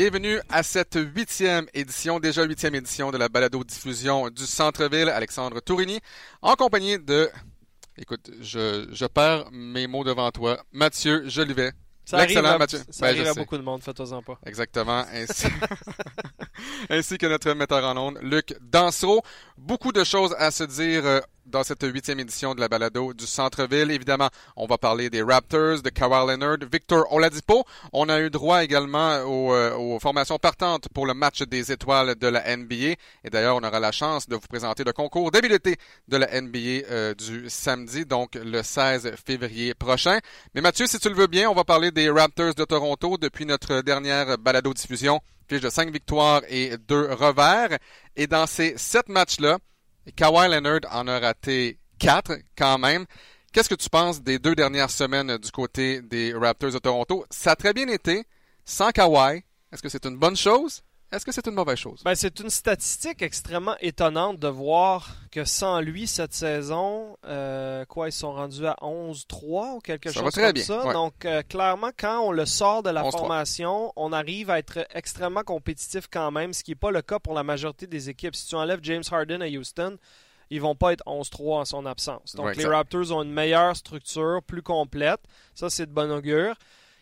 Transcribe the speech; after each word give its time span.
Bienvenue 0.00 0.40
à 0.48 0.62
cette 0.62 0.98
huitième 1.14 1.66
édition, 1.74 2.20
déjà 2.20 2.42
huitième 2.44 2.74
édition 2.74 3.10
de 3.10 3.18
la 3.18 3.28
balado-diffusion 3.28 4.30
du 4.30 4.46
Centre-Ville. 4.46 5.10
Alexandre 5.10 5.60
Tourigny, 5.60 6.00
en 6.40 6.54
compagnie 6.54 6.98
de... 6.98 7.28
Écoute, 7.98 8.30
je, 8.40 8.88
je 8.90 9.04
perds 9.04 9.50
mes 9.52 9.86
mots 9.86 10.02
devant 10.02 10.30
toi. 10.30 10.58
Mathieu 10.72 11.28
Jolivet. 11.28 11.72
Ça 12.06 12.16
arrive, 12.16 12.28
L'excellent 12.28 12.54
à, 12.54 12.58
Mathieu. 12.58 12.78
ça 12.88 13.06
Ben, 13.06 13.08
arrive 13.14 13.28
à 13.28 13.34
beaucoup 13.34 13.58
de 13.58 13.62
monde, 13.62 13.82
faites-en 13.82 14.22
pas. 14.22 14.38
Exactement. 14.46 15.04
Ainsi... 15.12 15.48
ainsi 16.88 17.18
que 17.18 17.26
notre 17.26 17.52
metteur 17.52 17.84
en 17.84 17.94
ondes, 17.98 18.18
Luc 18.22 18.56
Dansereau. 18.62 19.20
Beaucoup 19.58 19.92
de 19.92 20.02
choses 20.02 20.34
à 20.38 20.50
se 20.50 20.64
dire 20.64 21.04
euh, 21.04 21.20
dans 21.46 21.64
cette 21.64 21.82
huitième 21.82 22.20
édition 22.20 22.54
de 22.54 22.60
la 22.60 22.68
balado 22.68 23.12
du 23.12 23.26
Centre-Ville. 23.26 23.90
Évidemment, 23.90 24.28
on 24.56 24.66
va 24.66 24.78
parler 24.78 25.10
des 25.10 25.22
Raptors, 25.22 25.82
de 25.82 25.90
Kawhi 25.90 26.26
Leonard, 26.26 26.58
Victor 26.70 27.12
Oladipo. 27.12 27.64
On 27.92 28.08
a 28.08 28.20
eu 28.20 28.30
droit 28.30 28.62
également 28.62 29.18
aux, 29.22 29.52
euh, 29.52 29.74
aux 29.74 29.98
formations 29.98 30.38
partantes 30.38 30.88
pour 30.94 31.06
le 31.06 31.14
match 31.14 31.42
des 31.42 31.72
étoiles 31.72 32.14
de 32.14 32.26
la 32.26 32.56
NBA. 32.56 32.94
Et 33.24 33.30
d'ailleurs, 33.30 33.56
on 33.56 33.62
aura 33.62 33.80
la 33.80 33.92
chance 33.92 34.28
de 34.28 34.36
vous 34.36 34.48
présenter 34.48 34.84
le 34.84 34.92
concours 34.92 35.30
d'habileté 35.30 35.76
de 36.08 36.16
la 36.16 36.40
NBA 36.40 36.58
euh, 36.58 37.14
du 37.14 37.48
samedi, 37.48 38.04
donc 38.04 38.34
le 38.34 38.62
16 38.62 39.12
février 39.26 39.74
prochain. 39.74 40.18
Mais 40.54 40.60
Mathieu, 40.60 40.86
si 40.86 40.98
tu 40.98 41.08
le 41.08 41.14
veux 41.14 41.26
bien, 41.26 41.50
on 41.50 41.54
va 41.54 41.64
parler 41.64 41.90
des 41.90 42.10
Raptors 42.10 42.54
de 42.54 42.64
Toronto 42.64 43.18
depuis 43.18 43.46
notre 43.46 43.82
dernière 43.82 44.38
balado-diffusion. 44.38 45.20
Fiche 45.48 45.60
de 45.60 45.70
5 45.70 45.90
victoires 45.90 46.42
et 46.48 46.76
2 46.88 47.12
revers. 47.12 47.78
Et 48.14 48.26
dans 48.26 48.46
ces 48.46 48.74
7 48.76 49.08
matchs-là, 49.08 49.58
Kawhi 50.12 50.48
Leonard 50.48 50.80
en 50.90 51.08
a 51.08 51.18
raté 51.18 51.78
4 51.98 52.38
quand 52.56 52.78
même. 52.78 53.06
Qu'est-ce 53.52 53.68
que 53.68 53.74
tu 53.74 53.88
penses 53.88 54.22
des 54.22 54.38
deux 54.38 54.54
dernières 54.54 54.90
semaines 54.90 55.36
du 55.38 55.50
côté 55.50 56.02
des 56.02 56.32
Raptors 56.32 56.72
de 56.72 56.78
Toronto? 56.78 57.24
Ça 57.30 57.52
a 57.52 57.56
très 57.56 57.72
bien 57.72 57.88
été, 57.88 58.24
sans 58.64 58.90
Kawhi. 58.90 59.42
Est-ce 59.72 59.82
que 59.82 59.88
c'est 59.88 60.06
une 60.06 60.16
bonne 60.16 60.36
chose? 60.36 60.82
Est-ce 61.12 61.24
que 61.26 61.32
c'est 61.32 61.46
une 61.48 61.54
mauvaise 61.54 61.76
chose? 61.78 62.02
Ben, 62.04 62.14
c'est 62.14 62.38
une 62.38 62.50
statistique 62.50 63.20
extrêmement 63.22 63.74
étonnante 63.80 64.38
de 64.38 64.46
voir 64.46 65.08
que 65.32 65.44
sans 65.44 65.80
lui 65.80 66.06
cette 66.06 66.32
saison, 66.32 67.16
euh, 67.26 67.84
quoi, 67.86 68.08
ils 68.08 68.12
sont 68.12 68.32
rendus 68.32 68.64
à 68.64 68.76
11-3 68.80 69.74
ou 69.76 69.78
quelque 69.80 70.10
Ça 70.10 70.14
chose 70.20 70.24
va 70.24 70.30
très 70.30 70.42
comme 70.42 70.52
bien, 70.52 70.64
ça. 70.64 70.86
ouais. 70.86 70.92
Donc, 70.92 71.24
euh, 71.24 71.42
clairement, 71.42 71.90
quand 71.98 72.20
on 72.20 72.30
le 72.30 72.46
sort 72.46 72.84
de 72.84 72.90
la 72.90 73.02
11-3. 73.02 73.10
formation, 73.18 73.92
on 73.96 74.12
arrive 74.12 74.50
à 74.50 74.58
être 74.60 74.86
extrêmement 74.94 75.42
compétitif 75.42 76.06
quand 76.08 76.30
même, 76.30 76.52
ce 76.52 76.62
qui 76.62 76.70
n'est 76.72 76.76
pas 76.76 76.92
le 76.92 77.02
cas 77.02 77.18
pour 77.18 77.34
la 77.34 77.42
majorité 77.42 77.88
des 77.88 78.08
équipes. 78.08 78.36
Si 78.36 78.46
tu 78.46 78.54
enlèves 78.54 78.80
James 78.82 79.02
Harden 79.10 79.42
à 79.42 79.48
Houston, 79.48 79.96
ils 80.50 80.60
vont 80.60 80.76
pas 80.76 80.92
être 80.92 81.04
11-3 81.06 81.60
en 81.60 81.64
son 81.64 81.86
absence. 81.86 82.36
Donc, 82.36 82.46
Ouais, 82.46 82.54
les. 82.54 82.66
Raptors 82.66 83.10
ont 83.12 83.22
une 83.24 83.32
meilleure 83.32 83.76
structure, 83.76 84.40
plus 84.46 84.62
complète. 84.62 85.20
Ça, 85.54 85.70
c'est 85.70 85.86
de 85.86 85.92
bon 85.92 86.10
augure. 86.12 86.54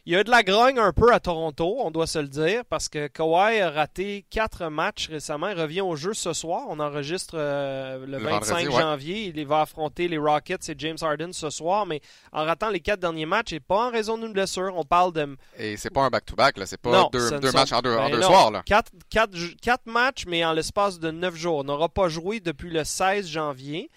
Il 0.08 0.12
y 0.12 0.16
a 0.16 0.22
eu 0.22 0.24
de 0.24 0.30
la 0.30 0.42
grogne 0.42 0.78
un 0.78 0.94
peu 0.94 1.12
à 1.12 1.20
Toronto, 1.20 1.76
on 1.80 1.90
doit 1.90 2.06
se 2.06 2.18
le 2.18 2.28
dire, 2.28 2.62
parce 2.70 2.88
que 2.88 3.08
Kawhi 3.08 3.60
a 3.60 3.70
raté 3.70 4.24
quatre 4.30 4.70
matchs 4.70 5.06
récemment. 5.10 5.48
Il 5.48 5.60
revient 5.60 5.82
au 5.82 5.96
jeu 5.96 6.14
ce 6.14 6.32
soir. 6.32 6.62
On 6.70 6.80
enregistre 6.80 7.34
euh, 7.36 7.98
le, 8.06 8.16
Le 8.16 8.18
25 8.24 8.30
vendredi, 8.54 8.68
ouais. 8.68 8.80
janvier. 8.82 9.32
Il 9.36 9.46
va 9.46 9.60
affronter 9.60 10.08
les 10.08 10.16
Rockets 10.16 10.66
et 10.70 10.74
James 10.78 10.96
Harden 11.02 11.34
ce 11.34 11.50
soir, 11.50 11.84
mais 11.84 12.00
en 12.32 12.46
ratant 12.46 12.70
les 12.70 12.80
quatre 12.80 13.00
derniers 13.00 13.26
matchs, 13.26 13.52
et 13.52 13.60
pas 13.60 13.88
en 13.88 13.90
raison 13.90 14.16
d'une 14.16 14.32
blessure. 14.32 14.72
On 14.76 14.84
parle 14.84 15.12
de 15.12 15.36
Et 15.58 15.76
c'est 15.76 15.90
pas 15.90 16.04
un 16.04 16.08
back-to-back, 16.08 16.56
là. 16.56 16.64
C'est 16.64 16.80
pas 16.80 16.90
Non, 16.90 17.10
deux, 17.12 17.28
sont- 17.28 17.52
matchs 17.52 17.72
en 17.72 17.82
deux, 17.82 17.94
en 17.94 18.08
Ben 18.08 18.12
deux 18.16 18.22
soirs, 18.22 18.50
là. 18.50 18.62
Quatre, 18.64 18.90
quatre, 19.10 19.36
quatre 19.60 19.84
matchs, 19.84 20.24
mais 20.26 20.42
en 20.42 20.54
l'espace 20.54 20.98
de 20.98 21.10
neuf 21.10 21.34
jours. 21.36 21.58
On 21.58 21.64
n'aura 21.64 21.90
pas 21.90 22.08
joué 22.08 22.40
depuis 22.40 22.70
le 22.70 22.82
16 22.82 23.28
janvier. 23.28 23.90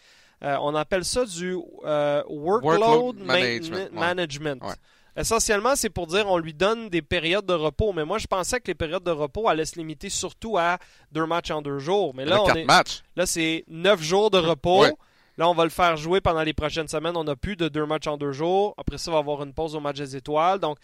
Euh, 0.44 0.58
on 0.62 0.76
appelle 0.76 1.06
ça 1.06 1.24
du 1.24 1.56
euh, 1.86 2.22
workload, 2.28 2.80
Workload 2.82 3.20
ma- 3.20 3.34
management, 3.36 3.90
ouais. 3.94 3.98
management. 4.00 4.62
Ouais. 4.66 4.74
Essentiellement, 5.16 5.76
c'est 5.76 5.90
pour 5.90 6.08
dire 6.08 6.26
on 6.28 6.38
lui 6.38 6.54
donne 6.54 6.90
des 6.90 7.02
périodes 7.02 7.46
de 7.46 7.54
repos. 7.54 7.92
Mais 7.94 8.06
moi, 8.06 8.18
je 8.18 8.28
pensais 8.28 8.60
que 8.60 8.68
les 8.68 8.76
périodes 8.76 9.04
de 9.04 9.12
repos 9.12 9.50
allaient 9.50 9.66
se 9.66 9.78
limiter 9.78 10.10
surtout 10.10 10.58
à 10.58 10.78
deux 11.12 11.26
matchs 11.26 11.52
en 11.52 11.62
deux 11.62 11.80
jours. 11.80 12.14
Mais 12.16 12.26
là, 12.26 12.42
on 12.42 12.54
est, 12.54 12.64
matchs. 12.64 13.02
là 13.16 13.26
c'est 13.26 13.66
neuf 13.68 14.02
jours 14.02 14.32
de 14.32 14.38
repos. 14.38 14.82
Ouais. 14.82 14.94
Là, 15.38 15.50
on 15.50 15.54
va 15.54 15.64
le 15.64 15.70
faire 15.70 15.98
jouer 15.98 16.22
pendant 16.22 16.44
les 16.44 16.54
prochaines 16.54 16.88
semaines. 16.88 17.18
On 17.18 17.24
n'a 17.24 17.36
plus 17.36 17.56
de 17.56 17.68
deux 17.68 17.86
matchs 17.86 18.08
en 18.08 18.18
deux 18.18 18.32
jours. 18.32 18.74
Après 18.78 18.98
ça, 18.98 19.12
on 19.12 19.14
va 19.14 19.20
avoir 19.20 19.44
une 19.44 19.54
pause 19.54 19.76
au 19.76 19.80
match 19.80 19.98
des 19.98 20.16
étoiles. 20.16 20.60
Donc, 20.60 20.78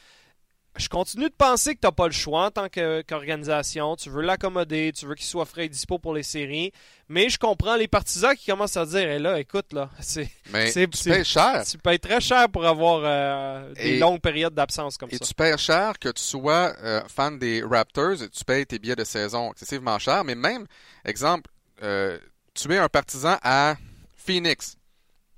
je 0.77 0.89
continue 0.89 1.29
de 1.29 1.33
penser 1.37 1.75
que 1.75 1.79
tu 1.81 1.87
n'as 1.87 1.91
pas 1.91 2.07
le 2.07 2.13
choix 2.13 2.45
en 2.45 2.51
tant 2.51 2.67
qu'organisation. 2.69 3.95
Tu 3.95 4.09
veux 4.09 4.21
l'accommoder, 4.21 4.91
tu 4.93 5.05
veux 5.05 5.15
qu'il 5.15 5.25
soit 5.25 5.45
frais 5.45 5.65
et 5.65 5.69
dispo 5.69 5.97
pour 5.99 6.13
les 6.13 6.23
séries. 6.23 6.71
Mais 7.09 7.29
je 7.29 7.37
comprends 7.39 7.75
les 7.75 7.87
partisans 7.87 8.35
qui 8.35 8.49
commencent 8.51 8.77
à 8.77 8.85
dire 8.85 9.09
Eh 9.09 9.19
là, 9.19 9.39
écoute, 9.39 9.71
là, 9.73 9.89
c'est, 9.99 10.29
tu 10.45 11.09
payes 11.09 11.23
cher. 11.25 11.63
tu 11.69 11.77
payes 11.77 11.99
très 11.99 12.19
cher 12.21 12.49
pour 12.49 12.65
avoir 12.65 13.01
euh, 13.03 13.73
des 13.73 13.95
Et- 13.95 13.99
longues 13.99 14.19
périodes 14.21 14.53
d'absence 14.53 14.97
comme 14.97 15.09
Et 15.11 15.17
ça. 15.17 15.25
tu 15.25 15.33
payes 15.33 15.57
cher 15.57 15.97
que 15.99 16.09
tu 16.09 16.21
sois 16.23 16.73
euh, 16.83 17.01
fan 17.07 17.39
des 17.39 17.63
Raptors, 17.63 18.17
tu 18.31 18.43
payes 18.45 18.65
tes 18.65 18.79
billets 18.79 18.95
de 18.95 19.03
saison 19.03 19.51
excessivement 19.51 19.97
cher, 19.99 20.23
mais 20.23 20.35
même, 20.35 20.65
exemple, 21.05 21.49
euh, 21.83 22.17
tu 22.53 22.71
es 22.73 22.77
un 22.77 22.89
partisan 22.89 23.37
à 23.41 23.75
Phoenix. 24.15 24.77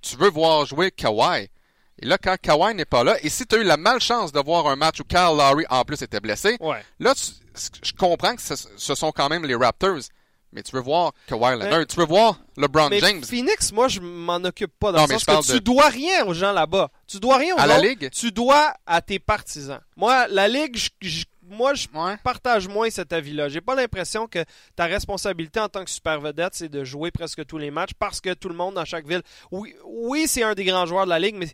Tu 0.02 0.16
veux 0.16 0.30
voir 0.30 0.66
jouer 0.66 0.90
Kawhi. 0.92 1.50
Et 2.02 2.06
là, 2.06 2.18
quand 2.18 2.36
Kawhi 2.42 2.74
n'est 2.76 2.86
pas 2.86 3.04
là, 3.04 3.18
et 3.24 3.30
si 3.30 3.46
tu 3.46 3.56
as 3.56 3.60
eu 3.60 3.64
la 3.64 3.78
malchance 3.78 4.32
de 4.32 4.40
voir 4.40 4.68
un 4.68 4.76
match 4.76 5.00
où 5.00 5.04
Kyle 5.04 5.36
Lowry 5.38 5.66
en 5.70 5.84
plus 5.84 6.02
était 6.02 6.20
blessé, 6.20 6.58
Ouais. 6.60 6.82
là, 7.00 7.14
tu- 7.16 7.32
je 7.84 7.92
comprends 7.94 8.36
que 8.36 8.42
ce, 8.42 8.54
ce 8.78 8.96
sont 8.96 9.12
quand 9.12 9.28
même 9.30 9.46
les 9.46 9.56
Raptors, 9.56 10.00
mais 10.54 10.64
tu 10.64 10.72
veux 10.76 10.82
voir 10.82 11.12
Kawhi 11.28 11.60
Leonard, 11.60 11.86
tu 11.88 11.98
veux 11.98 12.06
voir 12.06 12.40
LeBron 12.58 12.90
Mais 12.90 13.00
James. 13.00 13.24
Phoenix, 13.24 13.72
moi, 13.74 13.88
je 13.90 14.00
m'en 14.00 14.36
occupe 14.38 14.72
pas. 14.80 14.92
Dans 14.94 15.00
Non, 15.02 15.08
le 15.14 15.20
sens 15.20 15.46
que 15.48 15.52
tu 15.54 15.60
de- 15.60 15.64
dois 15.64 15.90
rien 15.90 16.26
aux 16.26 16.34
gens 16.34 16.54
là-bas. 16.54 16.90
Tu 17.06 17.20
dois 17.20 17.38
rien 17.38 17.56
aux 17.56 17.60
À 17.60 17.68
la. 17.68 17.80
Ligue? 17.80 18.10
Tu 18.12 18.32
dois 18.32 18.74
à 18.88 19.02
tes 19.02 19.20
partisans. 19.20 19.82
Moi, 19.98 20.28
la 20.30 20.48
Ligue, 20.48 20.78
je- 20.78 20.90
je- 21.02 21.26
moi, 21.44 21.74
je 21.74 21.88
Ouais. 21.94 22.16
partage 22.24 22.68
moins 22.68 22.90
cet 22.90 23.12
avis-là. 23.12 23.50
J'ai 23.50 23.60
pas 23.62 23.76
l'impression 23.76 24.26
que 24.28 24.40
ta 24.76 24.86
responsabilité 24.86 25.60
en 25.60 25.68
tant 25.68 25.84
que 25.84 25.90
super 25.92 26.20
vedette, 26.22 26.54
c'est 26.54 26.70
de 26.70 26.84
jouer 26.84 27.12
presque 27.12 27.46
tous 27.46 27.58
les 27.58 27.72
matchs 27.72 27.92
parce 28.00 28.22
que 28.22 28.34
tout 28.34 28.50
le 28.50 28.56
monde 28.56 28.76
dans 28.76 28.86
chaque 28.86 29.06
ville. 29.08 29.22
Oui, 29.52 29.76
oui 29.86 30.28
c'est 30.28 30.44
un 30.44 30.54
des 30.54 30.64
grands 30.64 30.86
joueurs 30.86 31.06
de 31.06 31.10
la 31.10 31.20
Ligue, 31.20 31.36
mais 31.38 31.50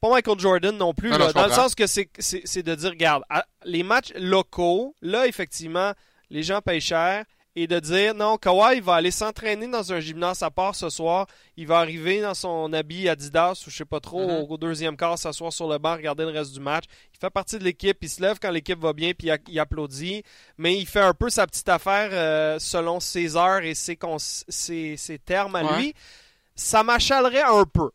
c'est 0.00 0.08
pas 0.08 0.14
Michael 0.14 0.38
Jordan 0.38 0.76
non 0.76 0.94
plus. 0.94 1.10
Non, 1.10 1.18
là. 1.18 1.24
non, 1.24 1.28
je 1.30 1.34
dans 1.34 1.46
le 1.46 1.52
sens 1.52 1.74
que 1.74 1.86
c'est- 1.86 2.10
c'est 2.18 2.42
c'est 2.44 2.62
de 2.62 2.74
dire, 2.74 2.90
regarde, 2.90 3.22
à- 3.28 3.44
les 3.64 3.82
matchs 3.82 4.12
locaux, 4.14 4.94
là, 5.02 5.26
effectivement, 5.26 5.92
les 6.30 6.42
gens 6.42 6.60
payent 6.60 6.80
cher. 6.80 7.24
Et 7.56 7.66
de 7.66 7.80
dire, 7.80 8.14
non, 8.14 8.36
Kawhi 8.36 8.78
va 8.78 8.94
aller 8.94 9.10
s'entraîner 9.10 9.66
dans 9.66 9.92
un 9.92 9.98
gymnase 9.98 10.44
à 10.44 10.50
part 10.50 10.76
ce 10.76 10.90
soir. 10.90 11.26
Il 11.56 11.66
va 11.66 11.78
arriver 11.80 12.20
dans 12.20 12.34
son 12.34 12.72
habit 12.72 13.08
Adidas 13.08 13.64
ou 13.66 13.70
je 13.70 13.76
sais 13.78 13.84
pas 13.84 13.98
trop, 13.98 14.28
Mhm. 14.28 14.46
au 14.48 14.56
deuxième 14.56 14.96
quart, 14.96 15.18
s'asseoir 15.18 15.52
sur 15.52 15.68
le 15.68 15.76
banc, 15.78 15.94
regarder 15.96 16.22
le 16.24 16.30
reste 16.30 16.52
du 16.52 16.60
match. 16.60 16.84
Il 17.12 17.18
fait 17.18 17.30
partie 17.30 17.58
de 17.58 17.64
l'équipe, 17.64 17.98
il 18.00 18.08
se 18.08 18.22
lève 18.22 18.38
quand 18.40 18.52
l'équipe 18.52 18.78
va 18.78 18.92
bien, 18.92 19.10
puis 19.12 19.30
il, 19.48 19.58
applaudit. 19.58 20.22
Mais 20.56 20.76
il 20.78 20.86
fait 20.86 21.00
un 21.00 21.14
peu 21.14 21.30
sa 21.30 21.48
petite 21.48 21.68
affaire 21.68 22.10
euh, 22.12 22.60
selon 22.60 23.00
ses 23.00 23.36
heures 23.36 23.62
et 23.64 23.74
ses, 23.74 23.96
cons- 23.96 24.18
ses, 24.20 24.96
ses 24.96 25.18
termes 25.18 25.56
à 25.56 25.64
Ouais. 25.64 25.78
lui. 25.80 25.94
Ça 26.54 26.84
m'achalerait 26.84 27.42
un 27.42 27.64
peu. 27.64 27.90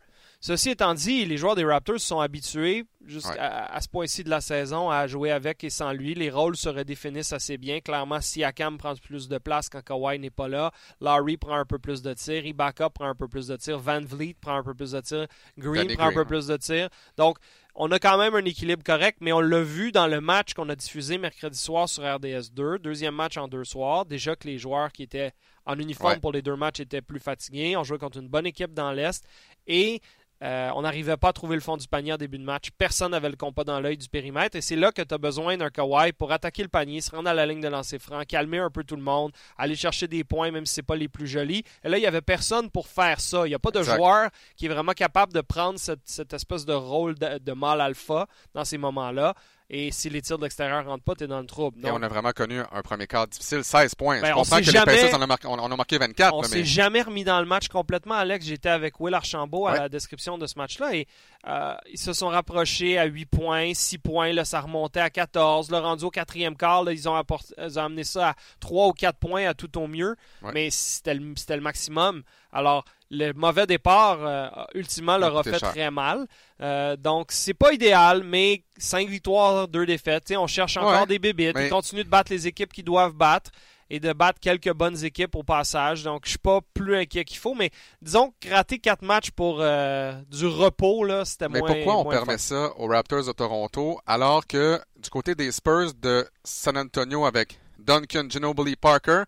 Ceci 0.45 0.71
étant 0.71 0.93
dit, 0.93 1.23
les 1.23 1.37
joueurs 1.37 1.55
des 1.55 1.63
Raptors 1.63 2.01
sont 2.01 2.19
habitués 2.19 2.83
jusqu'à 3.05 3.31
Ouais. 3.31 3.39
à 3.39 3.79
ce 3.79 3.87
point-ci 3.87 4.25
de 4.25 4.29
la 4.29 4.41
saison 4.41 4.89
à 4.89 5.07
jouer 5.07 5.31
avec 5.31 5.63
et 5.63 5.69
sans 5.69 5.93
lui. 5.93 6.15
Les 6.15 6.29
rôles 6.29 6.57
se 6.57 6.67
redéfinissent 6.67 7.31
assez 7.31 7.57
bien. 7.57 7.79
Clairement, 7.79 8.19
Siakam 8.19 8.77
prend 8.77 8.93
plus 8.95 9.29
de 9.29 9.37
place 9.37 9.69
quand 9.69 9.81
Kawhi 9.81 10.19
n'est 10.19 10.29
pas 10.29 10.49
là. 10.49 10.71
Larry 10.99 11.37
prend 11.37 11.55
un 11.55 11.63
peu 11.65 11.79
plus 11.79 12.01
de 12.01 12.13
tirs. 12.13 12.45
Ibaka 12.45 12.89
prend 12.89 13.07
un 13.07 13.15
peu 13.15 13.29
plus 13.29 13.47
de 13.47 13.55
tirs. 13.55 13.79
Van 13.79 14.01
Vliet 14.01 14.35
prend 14.41 14.57
un 14.57 14.63
peu 14.63 14.73
plus 14.73 14.91
de 14.91 14.99
tirs. 14.99 15.27
Green 15.57 15.95
prend 15.95 16.07
un 16.07 16.13
peu 16.13 16.25
plus 16.25 16.47
de 16.47 16.57
tirs. 16.57 16.89
Donc, 17.15 17.37
on 17.73 17.89
a 17.93 17.97
quand 17.99 18.17
même 18.17 18.35
un 18.35 18.43
équilibre 18.43 18.83
correct, 18.83 19.19
mais 19.21 19.31
on 19.31 19.39
l'a 19.39 19.61
vu 19.63 19.93
dans 19.93 20.07
le 20.07 20.19
match 20.19 20.53
qu'on 20.55 20.67
a 20.67 20.75
diffusé 20.75 21.17
mercredi 21.17 21.57
soir 21.57 21.87
sur 21.87 22.03
RDS2. 22.03 22.79
Deuxième 22.79 23.15
match 23.15 23.37
en 23.37 23.47
deux 23.47 23.63
soirs. 23.63 24.05
Déjà 24.05 24.35
que 24.35 24.45
les 24.49 24.57
joueurs 24.57 24.91
qui 24.91 25.03
étaient 25.03 25.31
en 25.65 25.79
uniforme 25.79 26.15
Ouais. 26.15 26.19
pour 26.19 26.33
les 26.33 26.41
deux 26.41 26.57
matchs 26.57 26.81
étaient 26.81 27.01
plus 27.01 27.21
fatigués. 27.21 27.77
On 27.77 27.85
jouait 27.85 27.97
contre 27.97 28.17
une 28.19 28.27
bonne 28.27 28.45
équipe 28.45 28.73
dans 28.73 28.91
l'Est. 28.91 29.23
Et 29.67 30.01
euh, 30.43 30.69
on 30.75 30.81
n'arrivait 30.81 31.15
pas 31.15 31.29
à 31.29 31.33
trouver 31.33 31.55
le 31.55 31.61
fond 31.61 31.77
du 31.77 31.87
panier 31.87 32.11
en 32.11 32.17
début 32.17 32.37
de 32.37 32.43
match. 32.43 32.69
Personne 32.77 33.11
n'avait 33.11 33.29
le 33.29 33.37
compas 33.37 33.63
dans 33.63 33.79
l'œil 33.79 33.97
du 33.97 34.09
périmètre. 34.09 34.57
Et 34.57 34.61
c'est 34.61 34.75
là 34.75 34.91
que 34.91 35.01
tu 35.01 35.13
as 35.13 35.17
besoin 35.17 35.55
d'un 35.55 35.69
Kawhi 35.69 36.11
pour 36.11 36.31
attaquer 36.33 36.63
le 36.63 36.67
panier, 36.69 36.99
se 36.99 37.11
rendre 37.11 37.29
à 37.29 37.33
la 37.33 37.45
ligne 37.45 37.61
de 37.61 37.67
lancer 37.69 37.97
franc, 37.97 38.21
calmer 38.27 38.57
un 38.59 38.69
peu 38.69 38.83
tout 38.83 38.97
le 38.97 39.01
monde, 39.01 39.31
aller 39.57 39.75
chercher 39.75 40.07
des 40.07 40.23
points, 40.25 40.51
même 40.51 40.65
si 40.65 40.73
c'est 40.73 40.83
pas 40.83 40.97
les 40.97 41.07
plus 41.07 41.27
jolis. 41.27 41.63
Et 41.83 41.89
là, 41.89 41.97
il 41.97 42.01
n'y 42.01 42.07
avait 42.07 42.21
personne 42.21 42.69
pour 42.69 42.87
faire 42.87 43.21
ça. 43.21 43.45
Il 43.45 43.49
n'y 43.49 43.55
a 43.55 43.59
pas 43.59 43.71
de 43.71 43.79
Exact. 43.79 43.95
joueur 43.95 44.29
qui 44.57 44.65
est 44.65 44.69
vraiment 44.69 44.91
capable 44.91 45.31
de 45.31 45.41
prendre 45.41 45.79
cette, 45.79 46.01
cette 46.05 46.33
espèce 46.33 46.65
de 46.65 46.73
rôle 46.73 47.15
de, 47.17 47.37
de 47.37 47.51
mâle 47.53 47.79
alpha 47.79 48.27
dans 48.53 48.65
ces 48.65 48.77
moments-là. 48.77 49.35
Et 49.69 49.91
si 49.91 50.09
les 50.09 50.21
tirs 50.21 50.37
de 50.37 50.43
l'extérieur 50.43 50.85
rentrent 50.85 51.03
pas, 51.03 51.15
tu 51.15 51.23
es 51.23 51.27
dans 51.27 51.39
le 51.39 51.45
trouble. 51.47 51.79
Et 51.85 51.89
on 51.89 52.01
a 52.03 52.07
vraiment 52.07 52.31
connu 52.31 52.59
un 52.71 52.81
premier 52.81 53.07
quart 53.07 53.27
difficile, 53.27 53.63
16 53.63 53.95
points. 53.95 54.21
Ben, 54.21 54.27
Je 54.29 54.33
comprends 54.33 54.57
que 54.57 54.63
jamais- 54.63 54.79
les 54.95 55.01
Pacers 55.03 55.17
en 55.19 55.23
ont 55.23 55.27
marqué, 55.27 55.47
on, 55.47 55.53
on 55.53 55.71
a 55.71 55.75
marqué 55.75 55.97
24, 55.97 56.33
On 56.35 56.43
s'est 56.43 56.57
mais 56.57 56.63
jamais 56.65 57.01
remis 57.01 57.23
dans 57.23 57.39
le 57.39 57.45
match 57.45 57.69
complètement, 57.69 58.15
Alex. 58.15 58.45
J'étais 58.45 58.69
avec 58.69 58.99
Will 58.99 59.13
Archambault 59.13 59.67
à 59.67 59.71
Ouais. 59.71 59.79
la 59.79 59.89
description 59.89 60.37
de 60.37 60.45
ce 60.47 60.57
match-là 60.57 60.93
et 60.95 61.07
euh, 61.47 61.73
ils 61.91 61.97
se 61.99 62.13
sont 62.13 62.27
rapprochés 62.27 62.97
à 62.97 63.05
8 63.05 63.25
points, 63.25 63.73
6 63.73 63.97
points. 63.97 64.31
Là, 64.33 64.45
ça 64.45 64.61
remontait 64.61 64.99
à 64.99 65.09
14. 65.09 65.71
Là, 65.71 65.79
rendu 65.79 66.03
au 66.03 66.11
quatrième 66.11 66.55
quart, 66.55 66.83
là, 66.83 66.91
ils, 66.91 67.07
ont 67.09 67.15
apporté- 67.15 67.53
ils 67.57 67.79
ont 67.79 67.83
amené 67.85 68.03
ça 68.03 68.29
à 68.31 68.35
3 68.59 68.87
ou 68.87 68.91
4 68.93 69.17
points 69.17 69.47
à 69.47 69.53
tout 69.53 69.75
au 69.79 69.87
mieux. 69.87 70.15
Ouais. 70.43 70.51
Mais 70.53 70.69
c'était 70.69 71.13
le, 71.15 71.33
c'était 71.35 71.55
le 71.55 71.61
maximum. 71.63 72.21
Alors, 72.53 72.85
le 73.09 73.33
mauvais 73.33 73.65
départ, 73.65 74.19
euh, 74.21 74.47
ultimement, 74.75 75.17
leur 75.17 75.37
a 75.37 75.43
fait 75.43 75.59
très 75.59 75.91
mal. 75.91 76.27
Euh, 76.61 76.95
donc, 76.95 77.31
c'est 77.31 77.53
pas 77.53 77.73
idéal, 77.73 78.23
mais 78.23 78.63
5 78.77 79.07
victoires, 79.09 79.67
2 79.67 79.85
défaites. 79.85 80.33
on 80.37 80.47
cherche 80.47 80.77
encore 80.77 81.07
des 81.07 81.19
bébites. 81.19 81.57
On 81.57 81.69
continue 81.69 82.03
de 82.03 82.09
battre 82.09 82.31
les 82.31 82.47
équipes 82.47 82.71
qui 82.71 82.83
doivent 82.83 83.13
battre 83.13 83.51
et 83.89 83.99
de 83.99 84.13
battre 84.13 84.39
quelques 84.39 84.71
bonnes 84.73 85.03
équipes 85.03 85.35
au 85.35 85.43
passage. 85.43 86.03
Donc, 86.03 86.21
je 86.23 86.29
suis 86.29 86.39
pas 86.39 86.61
plus 86.73 86.95
inquiet 86.95 87.25
qu'il 87.25 87.37
faut. 87.37 87.53
Mais 87.53 87.69
disons 88.01 88.33
que 88.39 88.49
rater 88.49 88.79
4 88.79 89.03
matchs 89.03 89.31
pour 89.31 89.57
euh, 89.59 90.13
du 90.31 90.47
repos, 90.47 91.03
là, 91.03 91.25
c'était 91.25 91.47
moins. 91.47 91.61
Mais 91.61 91.83
pourquoi 91.83 91.97
on 91.97 92.05
permet 92.05 92.37
ça 92.37 92.71
aux 92.77 92.87
Raptors 92.87 93.25
de 93.25 93.31
Toronto 93.31 93.99
alors 94.07 94.47
que 94.47 94.79
du 94.97 95.09
côté 95.09 95.35
des 95.35 95.51
Spurs 95.51 95.93
de 96.01 96.27
San 96.43 96.77
Antonio 96.77 97.25
avec 97.25 97.59
Duncan, 97.77 98.25
Ginobili, 98.29 98.75
Parker, 98.75 99.23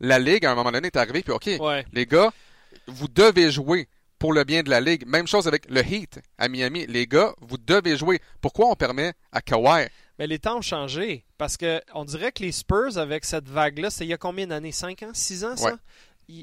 la 0.00 0.18
Ligue, 0.18 0.44
à 0.44 0.52
un 0.52 0.54
moment 0.54 0.72
donné, 0.72 0.88
est 0.88 0.96
arrivée, 0.96 1.22
puis 1.22 1.32
OK, 1.32 1.48
les 1.92 2.06
gars, 2.06 2.30
vous 2.86 3.08
devez 3.08 3.50
jouer 3.50 3.88
pour 4.18 4.32
le 4.32 4.44
bien 4.44 4.62
de 4.62 4.70
la 4.70 4.80
Ligue. 4.80 5.06
Même 5.06 5.26
chose 5.26 5.48
avec 5.48 5.68
le 5.68 5.82
Heat 5.82 6.20
à 6.38 6.48
Miami. 6.48 6.86
Les 6.86 7.06
gars, 7.06 7.34
vous 7.40 7.56
devez 7.58 7.96
jouer. 7.96 8.20
Pourquoi 8.40 8.66
on 8.66 8.76
permet 8.76 9.14
à 9.32 9.40
Kawhi? 9.40 9.88
Mais 10.18 10.26
les 10.26 10.38
temps 10.38 10.58
ont 10.58 10.62
changé. 10.62 11.24
Parce 11.38 11.56
que 11.56 11.80
on 11.94 12.04
dirait 12.04 12.30
que 12.30 12.42
les 12.42 12.52
Spurs, 12.52 12.98
avec 12.98 13.24
cette 13.24 13.48
vague-là, 13.48 13.90
c'est 13.90 14.04
il 14.04 14.10
y 14.10 14.12
a 14.12 14.18
combien 14.18 14.46
d'années? 14.46 14.72
5 14.72 15.02
ans? 15.02 15.10
6 15.12 15.44
ans, 15.44 15.56
ça? 15.56 15.78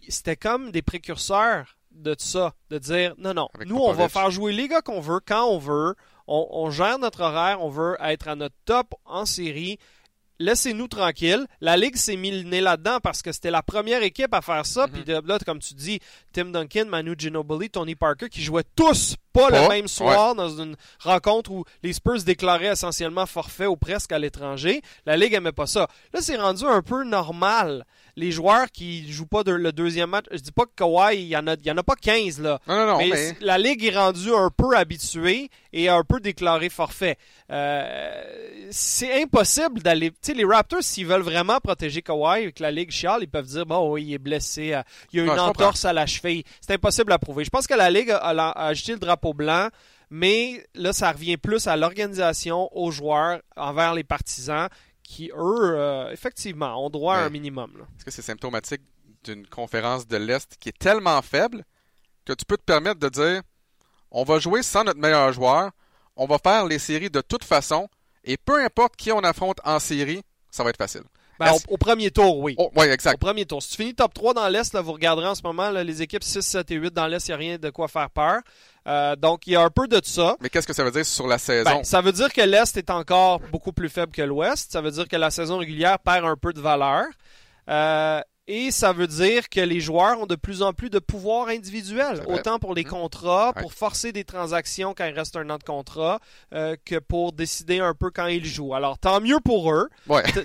C'était 0.10 0.36
comme 0.36 0.72
des 0.72 0.82
précurseurs 0.82 1.78
de 1.92 2.16
ça. 2.18 2.54
De 2.70 2.80
dire, 2.80 3.14
non, 3.20 3.34
non, 3.34 3.48
nous, 3.66 3.78
on 3.78 3.94
va 3.94 4.10
faire 4.10 4.32
jouer 4.32 4.52
les 4.52 4.68
gars 4.68 4.82
qu'on 4.82 5.00
veut, 5.00 5.20
quand 5.26 5.46
on 5.46 5.60
veut. 5.60 5.96
on, 6.26 6.70
gère 6.72 7.00
notre 7.00 7.22
horaire, 7.22 7.64
on 7.64 7.70
veut 7.70 7.96
être 8.02 8.28
à 8.28 8.36
notre 8.36 8.56
top 8.66 8.96
en 9.06 9.26
série 9.26 9.78
laissez-nous 10.40 10.88
tranquille. 10.88 11.46
La 11.62 11.78
Ligue 11.78 11.96
s'est 11.96 12.16
mis 12.16 12.32
le 12.32 12.44
nez 12.44 12.62
là-dedans 12.62 13.00
parce 13.02 13.22
que 13.22 13.32
c'était 13.32 13.52
la 13.52 13.64
première 13.64 14.04
équipe 14.04 14.34
à 14.34 14.42
faire 14.42 14.66
ça. 14.66 14.88
Puis 14.88 15.04
mhm. 15.08 15.26
là, 15.26 15.40
comme 15.46 15.60
tu 15.60 15.74
dis, 15.74 16.00
Tim 16.34 16.46
Duncan, 16.46 16.86
Manu 16.88 17.16
Ginobili, 17.18 17.70
Tony 17.70 17.96
Parker, 17.96 18.30
qui 18.30 18.42
jouaient 18.42 18.64
tous 18.76 19.16
pas 19.38 19.50
le 19.50 19.68
même 19.70 19.88
soir 19.88 20.36
dans 20.36 20.50
une 20.50 20.76
rencontre 21.00 21.52
où 21.52 21.64
les 21.84 21.94
Spurs 21.94 22.24
déclaraient 22.24 22.74
essentiellement 22.74 23.26
forfait 23.26 23.68
ou 23.68 23.76
presque 23.76 24.12
à 24.12 24.20
l'étranger. 24.20 24.82
La 25.06 25.18
Ligue 25.18 25.34
aimait 25.34 25.52
pas 25.52 25.68
ça. 25.68 25.88
Là, 26.14 26.22
c'est 26.22 26.38
rendu 26.38 26.66
un 26.66 26.82
peu 26.82 27.04
normal 27.04 27.86
les 28.18 28.32
joueurs 28.32 28.70
qui 28.72 29.10
jouent 29.12 29.28
pas 29.28 29.44
le 29.46 29.72
deuxième 29.72 30.10
match, 30.10 30.26
je 30.32 30.38
dis 30.38 30.52
pas 30.52 30.66
que 30.66 30.72
Kawhi, 30.76 31.18
il 31.18 31.28
y 31.28 31.38
en 31.38 31.46
a, 31.46 31.56
y 31.64 31.72
en 31.72 31.78
a 31.78 31.84
pas 31.84 31.96
15 31.96 32.42
là. 32.42 32.60
Non, 32.68 32.76
non, 32.76 32.86
non, 32.94 32.98
mais, 32.98 33.38
la 33.42 33.60
ligue 33.60 33.86
est 33.86 33.96
rendue 33.96 34.34
un 34.34 34.50
peu 34.50 34.76
habituée 34.76 35.50
et 35.72 35.88
un 35.88 36.04
peu 36.04 36.20
déclarée 36.20 36.70
forfait. 36.70 37.18
Euh, 37.52 38.68
c'est 38.72 39.22
impossible 39.22 39.82
d'aller. 39.84 40.10
Tu 40.10 40.18
sais, 40.22 40.34
les 40.34 40.44
Raptors, 40.44 40.82
s'ils 40.82 41.06
veulent 41.06 41.22
vraiment 41.22 41.60
protéger 41.60 42.02
Kawhi 42.02 42.42
avec 42.42 42.60
la 42.60 42.72
ligue 42.72 42.90
chiale, 42.90 43.20
ils 43.22 43.30
peuvent 43.30 43.46
dire 43.46 43.68
bon, 43.68 43.92
oui, 43.92 44.06
il 44.08 44.14
est 44.16 44.18
blessé, 44.18 44.74
euh, 44.74 44.82
il 45.14 45.20
y 45.20 45.22
a 45.22 45.32
une 45.32 45.40
entorse 45.40 45.86
à 45.86 45.94
la 45.94 46.08
cheville. 46.08 46.44
C'est 46.60 46.74
impossible 46.74 47.12
à 47.12 47.20
prouver. 47.20 47.46
Je 47.46 47.52
pense 47.52 47.68
que 47.68 47.76
la 47.76 47.92
ligue 47.92 48.10
a, 48.10 48.18
a, 48.18 48.74
le 48.74 48.96
drapeau 48.96 49.27
blanc. 49.34 49.70
Mais 50.10 50.66
là, 50.74 50.94
ça 50.94 51.12
revient 51.12 51.38
plus 51.38 51.68
à 51.68 51.76
l'organisation, 51.76 52.70
aux 52.78 52.92
joueurs, 52.92 53.42
envers 53.56 53.94
les 53.94 54.04
partisans 54.04 54.70
qui, 55.04 55.32
eux, 55.36 55.76
euh, 55.78 56.12
effectivement, 56.12 56.86
ont 56.86 56.90
droit 56.90 57.16
à 57.16 57.26
un 57.26 57.30
minimum. 57.30 57.72
Est-ce 57.98 58.06
que 58.06 58.12
c'est 58.12 58.22
symptomatique 58.22 58.82
d'une 59.24 59.48
conférence 59.48 60.08
de 60.08 60.18
l'Est 60.18 60.58
qui 60.60 60.70
est 60.70 60.78
tellement 60.78 61.22
faible 61.22 61.64
que 62.26 62.34
tu 62.34 62.46
peux 62.46 62.58
te 62.58 62.64
permettre 62.64 63.00
de 63.00 63.10
dire 63.10 63.42
on 64.12 64.24
va 64.24 64.40
jouer 64.40 64.64
sans 64.64 64.84
notre 64.84 65.00
meilleur 65.00 65.32
joueur, 65.34 65.72
on 66.16 66.26
va 66.26 66.38
faire 66.40 66.66
les 66.66 66.80
séries 66.80 67.10
de 67.10 67.22
toute 67.22 67.44
façon, 67.44 67.88
et 68.24 68.38
peu 68.38 68.64
importe 68.64 68.96
qui 68.96 69.12
on 69.12 69.20
affronte 69.20 69.60
en 69.64 69.80
série, 69.80 70.22
ça 70.52 70.64
va 70.64 70.70
être 70.70 70.78
facile. 70.78 71.04
Ben, 71.40 71.54
au, 71.70 71.78
premier 71.78 72.10
tour, 72.10 72.40
oui. 72.40 72.56
Oh, 72.58 72.72
oui, 72.76 72.88
exact. 72.88 73.16
Au 73.16 73.18
premier 73.18 73.46
tour. 73.46 73.62
Si 73.62 73.70
tu 73.70 73.76
finis 73.78 73.94
top 73.94 74.12
3 74.14 74.34
dans 74.34 74.48
l'Est, 74.50 74.76
vous 74.76 74.94
regarderez 74.94 75.28
en 75.28 75.36
ce 75.36 75.44
moment 75.44 75.70
les 75.70 76.02
équipes 76.02 76.24
6, 76.24 76.42
7 76.42 76.72
et 76.72 76.76
8 76.76 76.94
dans 76.94 77.06
l'Est, 77.06 77.28
il 77.28 77.32
n'y 77.32 77.34
a 77.34 77.38
rien 77.38 77.58
de 77.60 77.70
quoi 77.70 77.88
faire 77.88 78.10
peur. 78.10 78.42
Euh, 78.88 79.16
donc, 79.16 79.48
il 79.48 79.54
y 79.54 79.56
a 79.56 79.62
un 79.62 79.70
peu 79.70 79.88
de 79.88 80.00
ça. 80.04 80.36
Mais 80.40 80.50
qu'est-ce 80.50 80.68
que 80.68 80.74
ça 80.74 80.84
veut 80.84 80.92
dire 80.92 81.06
sur 81.06 81.28
la 81.28 81.38
saison? 81.38 81.70
Ben, 81.70 81.84
ça 81.84 82.02
veut 82.02 82.14
dire 82.14 82.32
que 82.32 82.42
l'Est 82.42 82.78
est 82.78 82.90
encore 82.90 83.40
beaucoup 83.52 83.74
plus 83.74 83.90
faible 83.90 84.12
que 84.12 84.22
l'Ouest. 84.22 84.72
Ça 84.72 84.82
veut 84.82 84.92
dire 84.92 85.08
que 85.08 85.18
la 85.18 85.30
saison 85.30 85.58
régulière 85.58 86.00
perd 86.00 86.26
un 86.26 86.38
peu 86.38 86.54
de 86.54 86.62
valeur. 86.62 87.06
Euh, 87.70 88.22
et 88.48 88.72
ça 88.72 88.94
veut 88.94 89.08
dire 89.08 89.50
que 89.50 89.60
les 89.60 89.80
joueurs 89.80 90.20
ont 90.22 90.26
de 90.26 90.36
plus 90.36 90.62
en 90.62 90.74
plus 90.74 90.90
de 90.90 91.00
pouvoir 91.00 91.50
individuel, 91.50 92.22
autant 92.28 92.60
pour 92.60 92.74
les 92.74 92.84
mmh. 92.84 92.90
contrats, 92.90 93.54
pour 93.54 93.74
forcer 93.74 94.12
des 94.12 94.24
transactions 94.24 94.94
quand 94.94 95.06
il 95.06 95.14
reste 95.14 95.36
un 95.36 95.50
an 95.50 95.58
de 95.58 95.64
contrat, 95.64 96.20
euh, 96.54 96.76
que 96.86 97.00
pour 97.00 97.34
décider 97.34 97.80
un 97.80 97.94
peu 97.94 98.10
quand 98.10 98.28
ils 98.28 98.46
jouent. 98.46 98.74
Alors, 98.74 98.98
tant 98.98 99.20
mieux 99.20 99.40
pour 99.40 99.72
eux. 99.72 99.90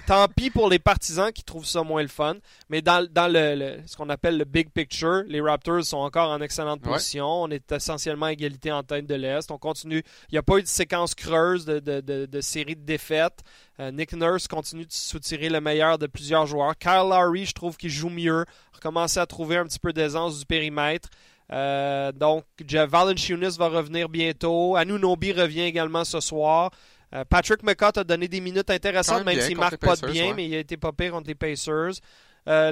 Tant 0.07 0.27
pis 0.29 0.51
pour 0.51 0.69
les 0.69 0.79
partisans 0.79 1.33
qui 1.33 1.45
trouvent 1.45 1.67
ça 1.67 1.83
moins 1.83 2.03
le 2.03 2.09
fun. 2.09 2.37
Mais 2.69 2.83
dans, 2.83 3.07
dans 3.11 3.33
le, 3.33 3.79
ce 3.87 3.97
qu'on 3.97 4.09
appelle 4.11 4.37
le 4.37 4.45
big 4.45 4.71
picture, 4.71 5.23
les 5.27 5.41
Raptors 5.41 5.85
sont 5.85 5.99
encore 5.99 6.31
en 6.31 6.41
excellente 6.41 6.81
position. 6.81 7.27
On 7.27 7.51
est 7.51 7.71
essentiellement 7.71 8.27
à 8.27 8.33
égalité 8.33 8.73
en 8.73 8.83
tête 8.83 9.07
de 9.07 9.15
l'Est. 9.15 9.51
On 9.51 9.59
continue. 9.59 10.03
Il 10.31 10.35
n'y 10.35 10.39
a 10.39 10.43
pas 10.43 10.59
eu 10.59 10.63
de 10.63 10.69
séquence 10.69 11.15
creuse 11.15 11.65
de, 11.65 11.79
de, 11.79 12.01
de, 12.01 12.27
de 12.27 12.41
série 12.41 12.77
de 12.77 12.85
défaites. 12.85 13.43
Euh, 13.81 13.91
Nick 13.91 14.13
Nurse 14.13 14.49
continue 14.49 14.85
de 14.85 14.93
soutirer 14.93 15.49
le 15.49 15.61
meilleur 15.61 15.99
de 15.99 16.07
plusieurs 16.07 16.47
joueurs. 16.47 16.77
Kyle 16.77 17.09
Lowry, 17.09 17.47
je 17.47 17.53
trouve 17.53 17.77
qu'il 17.77 17.91
joue 17.91 18.11
mieux. 18.11 18.45
Recommencer 18.73 19.19
à 19.19 19.27
trouver 19.27 19.57
un 19.57 19.65
petit 19.65 19.79
peu 19.79 19.93
d'aisance 19.93 20.39
du 20.39 20.47
périmètre. 20.47 21.09
Euh, 21.51 22.13
donc, 22.13 22.45
Jeff 22.67 22.89
Valanciunas 22.89 23.57
va 23.59 23.69
revenir 23.69 24.09
bientôt. 24.09 24.77
Anunobi 24.77 25.33
revient 25.33 25.63
également 25.63 26.05
ce 26.05 26.21
soir. 26.21 26.71
Euh, 27.15 27.25
Patrick 27.25 27.63
McCott 27.63 27.99
a 27.99 28.05
donné 28.05 28.29
des 28.29 28.41
minutes 28.41 28.71
intéressantes, 28.71 29.25
même 29.25 29.41
s'il 29.41 29.55
ne 29.55 29.61
marque 29.61 29.79
pas 29.79 29.97
de 29.97 30.07
bien, 30.07 30.35
mais 30.35 30.47
il 30.47 30.55
a 30.55 30.59
été 30.59 30.77
pas 30.77 30.93
pire 30.93 31.13
contre 31.13 31.29
les 31.29 31.35
Pacers. 31.35 31.93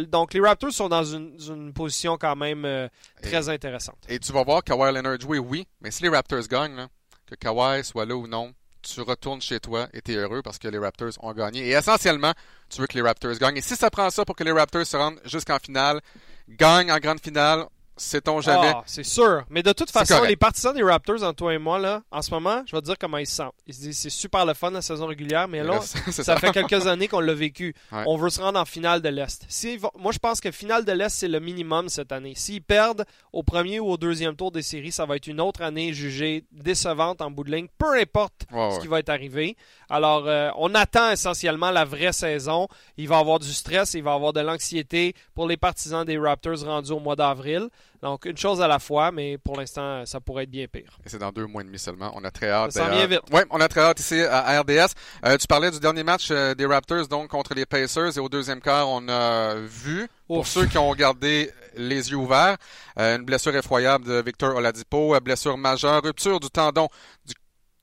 donc, 0.08 0.34
les 0.34 0.40
Raptors 0.40 0.72
sont 0.72 0.88
dans 0.88 1.04
une, 1.04 1.72
position 1.72 2.16
quand 2.18 2.36
même 2.36 2.88
très 3.22 3.48
intéressante. 3.48 3.98
Et 4.08 4.18
tu 4.18 4.32
vas 4.32 4.44
voir 4.44 4.62
Kawhi 4.64 4.92
Leonard 4.94 5.20
jouer, 5.20 5.38
oui, 5.38 5.66
mais 5.80 5.90
si 5.90 6.02
les 6.02 6.08
Raptors 6.08 6.46
gagnent, 6.48 6.88
que 7.26 7.34
Kawhi 7.34 7.84
soit 7.84 8.06
là 8.06 8.16
ou 8.16 8.26
non, 8.26 8.52
tu 8.82 9.00
retournes 9.00 9.40
chez 9.40 9.60
toi 9.60 9.88
et 9.92 10.02
tu 10.02 10.12
es 10.12 10.16
heureux 10.16 10.42
parce 10.42 10.58
que 10.58 10.68
les 10.68 10.78
Raptors 10.78 11.12
ont 11.20 11.32
gagné. 11.32 11.68
Et 11.68 11.70
essentiellement, 11.72 12.32
tu 12.68 12.80
veux 12.80 12.86
que 12.86 12.94
les 12.94 13.02
Raptors 13.02 13.36
gagnent. 13.38 13.56
Et 13.56 13.62
si 13.62 13.76
ça 13.76 13.90
prend 13.90 14.10
ça 14.10 14.24
pour 14.24 14.36
que 14.36 14.44
les 14.44 14.52
Raptors 14.52 14.86
se 14.86 14.96
rendent 14.96 15.20
jusqu'en 15.24 15.58
finale, 15.58 16.00
gagnent 16.48 16.92
en 16.92 16.98
grande 16.98 17.20
finale, 17.20 17.66
Sait-on 18.00 18.40
jamais? 18.40 18.72
Ah, 18.74 18.82
c'est 18.86 19.04
sûr. 19.04 19.44
Mais 19.50 19.62
de 19.62 19.72
toute 19.72 19.90
façon, 19.90 20.22
les 20.24 20.36
partisans 20.36 20.74
des 20.74 20.82
Raptors, 20.82 21.22
en 21.22 21.34
toi 21.34 21.52
et 21.52 21.58
moi, 21.58 21.78
là, 21.78 22.02
en 22.10 22.22
ce 22.22 22.30
moment, 22.30 22.62
je 22.66 22.74
vais 22.74 22.80
te 22.80 22.86
dire 22.86 22.96
comment 22.98 23.18
ils 23.18 23.26
se 23.26 23.36
sentent. 23.36 23.54
Ils 23.66 23.74
se 23.74 23.80
disent 23.80 23.98
c'est 23.98 24.08
super 24.08 24.46
le 24.46 24.54
fun 24.54 24.70
la 24.70 24.80
saison 24.80 25.06
régulière, 25.06 25.48
mais 25.48 25.62
là, 25.62 25.80
ça, 26.10 26.36
fait 26.38 26.50
quelques 26.50 26.86
années 26.86 27.08
qu'on 27.08 27.20
l'a 27.20 27.34
vécu. 27.34 27.74
On 27.92 28.16
veut 28.16 28.30
se 28.30 28.40
rendre 28.40 28.58
en 28.58 28.64
finale 28.64 29.02
de 29.02 29.10
l'Est. 29.10 29.44
Si, 29.48 29.78
moi, 29.98 30.12
je 30.12 30.18
pense 30.18 30.40
que 30.40 30.50
finale 30.50 30.86
de 30.86 30.92
l'Est, 30.92 31.10
c'est 31.10 31.28
le 31.28 31.40
minimum 31.40 31.90
cette 31.90 32.10
année. 32.10 32.32
S'ils 32.36 32.62
perdent 32.62 33.04
au 33.34 33.42
premier 33.42 33.80
ou 33.80 33.90
au 33.90 33.96
deuxième 33.98 34.34
tour 34.34 34.50
des 34.50 34.62
séries, 34.62 34.92
ça 34.92 35.04
va 35.04 35.16
être 35.16 35.26
une 35.26 35.40
autre 35.40 35.60
année 35.60 35.92
jugée 35.92 36.44
décevante 36.52 37.20
en 37.20 37.30
bout 37.30 37.44
de 37.44 37.50
ligne, 37.54 37.68
peu 37.76 38.00
importe 38.00 38.46
ce 38.50 38.80
qui 38.80 38.86
va 38.86 39.00
être 39.00 39.10
arrivé. 39.10 39.58
Alors, 39.90 40.24
euh, 40.26 40.50
on 40.56 40.74
attend 40.74 41.10
essentiellement 41.10 41.70
la 41.70 41.84
vraie 41.84 42.12
saison. 42.12 42.68
Il 42.96 43.08
va 43.08 43.16
y 43.16 43.20
avoir 43.20 43.40
du 43.40 43.52
stress, 43.52 43.94
il 43.94 44.02
va 44.02 44.12
y 44.12 44.14
avoir 44.14 44.32
de 44.32 44.40
l'anxiété 44.40 45.14
pour 45.34 45.48
les 45.48 45.56
partisans 45.56 46.04
des 46.04 46.16
Raptors 46.16 46.64
rendus 46.64 46.92
au 46.92 47.00
mois 47.00 47.16
d'avril. 47.16 47.68
Donc, 48.02 48.24
une 48.24 48.36
chose 48.36 48.62
à 48.62 48.68
la 48.68 48.78
fois, 48.78 49.10
mais 49.12 49.36
pour 49.36 49.58
l'instant, 49.58 50.06
ça 50.06 50.20
pourrait 50.20 50.44
être 50.44 50.50
bien 50.50 50.66
pire. 50.66 50.96
Et 51.04 51.08
c'est 51.08 51.18
dans 51.18 51.32
deux 51.32 51.46
mois 51.46 51.62
et 51.62 51.66
demi 51.66 51.78
seulement. 51.78 52.10
On 52.14 52.24
a 52.24 52.30
très 52.30 52.48
hâte. 52.48 52.72
Ça 52.72 52.88
vient 52.88 53.06
vite. 53.06 53.20
Oui, 53.32 53.42
on 53.50 53.60
a 53.60 53.68
très 53.68 53.80
hâte 53.82 54.00
ici 54.00 54.20
à 54.22 54.60
RDS. 54.60 54.94
Euh, 55.26 55.36
tu 55.36 55.46
parlais 55.46 55.70
du 55.70 55.80
dernier 55.80 56.02
match 56.02 56.28
euh, 56.30 56.54
des 56.54 56.64
Raptors, 56.64 57.08
donc, 57.08 57.28
contre 57.28 57.52
les 57.54 57.66
Pacers. 57.66 58.16
Et 58.16 58.20
au 58.20 58.28
deuxième 58.28 58.60
quart, 58.60 58.88
on 58.88 59.06
a 59.08 59.56
vu, 59.56 60.08
pour 60.26 60.46
ceux 60.46 60.66
qui 60.66 60.78
ont 60.78 60.94
gardé 60.94 61.50
les 61.76 62.10
yeux 62.10 62.16
ouverts, 62.16 62.56
euh, 62.98 63.16
une 63.16 63.24
blessure 63.24 63.54
effroyable 63.54 64.06
de 64.06 64.22
Victor 64.22 64.56
Oladipo, 64.56 65.18
blessure 65.20 65.58
majeure, 65.58 66.02
rupture 66.02 66.40
du 66.40 66.48
tendon 66.48 66.88
du 67.26 67.34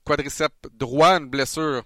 quadriceps 0.04 0.54
droit, 0.72 1.18
une 1.18 1.28
blessure 1.28 1.82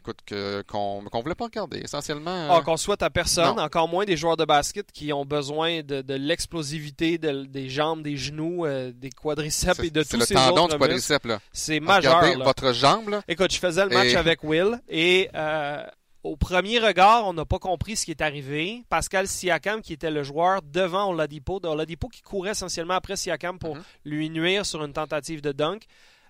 écoute, 0.00 0.18
qu'on 0.66 1.02
ne 1.02 1.22
voulait 1.22 1.34
pas 1.34 1.44
regarder, 1.44 1.78
essentiellement. 1.78 2.48
Ah, 2.50 2.62
qu'on 2.64 2.76
souhaite 2.76 3.02
à 3.02 3.10
personne, 3.10 3.58
encore 3.58 3.88
moins 3.88 4.04
des 4.04 4.16
joueurs 4.16 4.36
de 4.36 4.44
basket 4.44 4.90
qui 4.92 5.12
ont 5.12 5.24
besoin 5.24 5.82
de, 5.82 6.14
l'explosivité 6.14 7.18
des 7.18 7.68
jambes, 7.68 8.02
des 8.02 8.16
genoux, 8.16 8.66
euh, 8.66 8.92
des 8.94 9.10
quadriceps 9.10 9.80
et 9.80 9.90
de 9.90 10.02
tous 10.02 10.08
ces 10.08 10.16
autres 10.16 10.26
C'est 10.26 10.34
le 10.34 10.40
tendon 10.40 10.68
du 10.68 10.76
quadriceps, 10.76 11.26
là. 11.26 11.40
C'est 11.52 11.80
majeur. 11.80 12.22
votre 12.42 12.72
jambe, 12.72 13.08
là. 13.08 13.22
Écoute, 13.28 13.52
je 13.52 13.58
faisais 13.58 13.84
le 13.84 13.90
match 13.90 14.14
avec 14.14 14.42
Will 14.42 14.80
et 14.88 15.28
euh, 15.34 15.84
au 16.22 16.36
premier 16.36 16.78
regard, 16.78 17.26
on 17.26 17.32
n'a 17.32 17.44
pas 17.44 17.58
compris 17.58 17.96
ce 17.96 18.04
qui 18.04 18.10
est 18.10 18.20
arrivé. 18.20 18.84
Pascal 18.88 19.26
Siakam, 19.26 19.80
qui 19.80 19.92
était 19.94 20.10
le 20.10 20.22
joueur 20.22 20.60
devant 20.62 21.10
Oladipo, 21.10 21.60
Oladipo 21.64 22.08
qui 22.08 22.20
courait 22.20 22.50
essentiellement 22.50 22.94
après 22.94 23.16
Siakam 23.16 23.58
pour 23.58 23.76
mm-hmm. 23.76 23.82
lui 24.04 24.30
nuire 24.30 24.66
sur 24.66 24.84
une 24.84 24.92
tentative 24.92 25.40
de 25.40 25.52
dunk. 25.52 25.86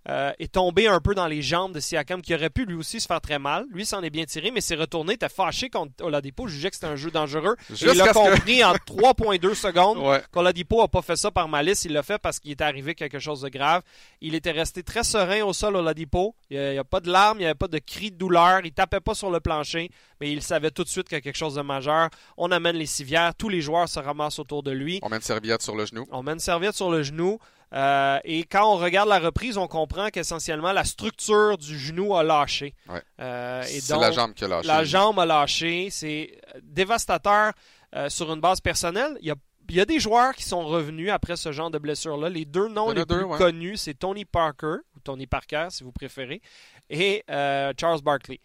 Euh, 0.09 0.33
est 0.39 0.53
tombé 0.53 0.87
un 0.89 1.01
peu 1.01 1.15
dans 1.15 1.27
les 1.27 1.43
jambes 1.43 1.73
de 1.75 1.81
Siakam, 1.81 2.23
qui 2.23 2.35
aurait 2.35 2.49
pu 2.51 2.65
lui 2.65 2.75
aussi 2.75 3.01
se 3.01 3.07
faire 3.07 3.21
très 3.21 3.39
mal. 3.39 3.67
Lui 3.71 3.85
s'en 3.85 4.03
est 4.03 4.09
bien 4.11 4.25
tiré, 4.25 4.51
mais 4.51 4.61
s'est 4.63 4.75
retourné, 4.75 5.15
était 5.15 5.29
fâché 5.29 5.69
contre 5.69 6.03
Oladipo, 6.03 6.49
jugeait 6.49 6.71
que 6.71 6.77
c'était 6.77 6.87
un 6.87 6.97
jeu 6.97 7.11
dangereux. 7.11 7.55
il 7.83 8.01
a 8.01 8.13
compris 8.13 8.65
en 8.65 8.73
3.2 8.87 9.55
secondes 9.55 9.99
Ouais. 9.99 10.23
qu'Oladipo 10.33 10.81
n'a 10.81 10.89
pas 10.89 11.03
fait 11.03 11.17
ça 11.17 11.31
par 11.31 11.49
malice, 11.49 11.85
il 11.85 11.93
l'a 11.93 12.03
fait 12.03 12.19
parce 12.19 12.39
qu'il 12.41 12.51
était 12.53 12.65
arrivé 12.65 12.95
quelque 12.95 13.19
chose 13.19 13.43
de 13.43 13.49
grave. 13.51 13.83
Il 14.21 14.35
était 14.35 14.51
resté 14.53 14.83
très 14.83 15.05
serein 15.05 15.43
au 15.43 15.53
sol, 15.53 15.77
Oladipo. 15.77 16.35
Il 16.49 16.59
n'y 16.59 16.79
a, 16.79 16.85
pas 16.85 17.01
de 17.01 17.11
larmes, 17.11 17.37
il 17.39 17.41
n'y 17.43 17.47
avait 17.47 17.55
pas 17.55 17.69
de 17.69 17.79
cris 17.79 18.11
de 18.11 18.17
douleur, 18.17 18.61
il 18.65 18.73
tapait 18.73 19.01
pas 19.01 19.15
sur 19.15 19.31
le 19.31 19.41
plancher, 19.41 19.91
mais 20.21 20.33
il 20.33 20.43
savait 20.43 20.71
tout 20.71 20.83
de 20.85 20.89
suite 20.89 21.09
qu'il 21.09 21.17
y 21.17 21.19
a 21.19 21.21
quelque 21.21 21.37
chose 21.37 21.55
de 21.57 21.63
majeur. 21.63 22.09
On 22.37 22.51
amène 22.51 22.77
les 22.77 22.87
civières, 22.87 23.35
tous 23.35 23.49
les 23.49 23.61
joueurs 23.61 23.89
se 23.89 24.01
ramassent 24.01 24.39
autour 24.39 24.63
de 24.63 24.71
lui. 24.71 24.99
On 25.03 25.09
met 25.09 25.17
une 25.17 25.23
serviette 25.23 25.63
sur 25.63 25.77
le 25.77 25.85
genou. 25.85 26.07
On 26.11 26.23
met 26.23 26.33
une 26.33 26.39
serviette 26.41 26.75
sur 26.75 26.91
le 26.91 27.03
genou. 27.03 27.39
Euh, 27.73 28.19
et 28.25 28.45
quand 28.45 28.73
on 28.73 28.77
regarde 28.77 29.09
la 29.09 29.19
reprise, 29.21 29.57
on 29.57 29.69
comprend 29.69 30.09
qu'essentiellement 30.09 30.73
la 30.73 30.85
structure 30.85 31.57
du 31.57 31.79
genou 31.79 32.17
a 32.17 32.23
lâché. 32.23 32.75
Ouais. 32.89 33.03
Euh, 33.21 33.63
et 33.63 33.81
C'est 33.81 33.93
donc, 33.93 34.03
la 34.03 34.11
jambe 34.11 34.35
qui 34.35 34.45
a 34.45 34.49
lâché. 34.49 34.67
la 34.67 34.85
jambe 34.85 35.21
a 35.21 35.27
lâché. 35.27 35.89
C'est 35.91 36.41
dévastateur 36.63 37.53
euh, 37.95 38.09
sur 38.09 38.33
une 38.33 38.41
base 38.41 38.61
personnelle. 38.61 39.17
Il 39.21 39.29
y, 39.29 39.31
a, 39.31 39.37
il 39.69 39.77
y 39.77 39.81
a 39.81 39.85
des 39.85 40.01
joueurs 40.01 40.35
qui 40.35 40.43
sont 40.43 40.65
revenus 40.65 41.11
après 41.11 41.37
ce 41.37 41.53
genre 41.53 41.71
de 41.71 41.79
blessure-là. 41.79 42.29
Les 42.29 42.45
deux 42.45 42.69
noms 42.69 42.91
les 42.91 43.05
deux, 43.05 43.19
plus 43.19 43.25
ouais. 43.25 43.39
connus, 43.39 43.77
c'est 43.77 43.95
Tony 43.95 44.25
Parker, 44.25 44.77
ou 44.97 45.01
Tony 45.05 45.27
Parker 45.29 45.69
si 45.71 45.85
vous 45.85 45.93
préférez, 45.93 46.41
et 46.89 47.25
Charles 47.29 48.03
Barkley. 48.03 48.41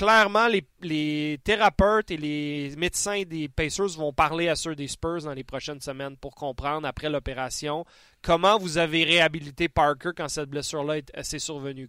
Euh, 0.00 0.06
clairement, 0.06 0.48
les, 0.82 1.38
thérapeutes 1.44 2.10
et 2.10 2.16
les 2.16 2.74
médecins 2.76 3.22
des 3.22 3.48
Pacers 3.48 3.96
vont 3.96 4.12
parler 4.12 4.48
à 4.48 4.56
ceux 4.56 4.74
des 4.74 4.88
Spurs 4.88 5.22
dans 5.22 5.32
les 5.32 5.44
prochaines 5.44 5.80
semaines 5.80 6.16
pour 6.16 6.34
comprendre, 6.34 6.86
après 6.86 7.10
l'opération, 7.10 7.84
comment 8.22 8.58
vous 8.58 8.78
avez 8.78 9.04
réhabilité 9.04 9.68
Parker 9.68 10.10
quand 10.16 10.28
cette 10.28 10.48
blessure-là 10.48 10.98
est- 10.98 11.22
s'est 11.22 11.38
survenue. 11.38 11.88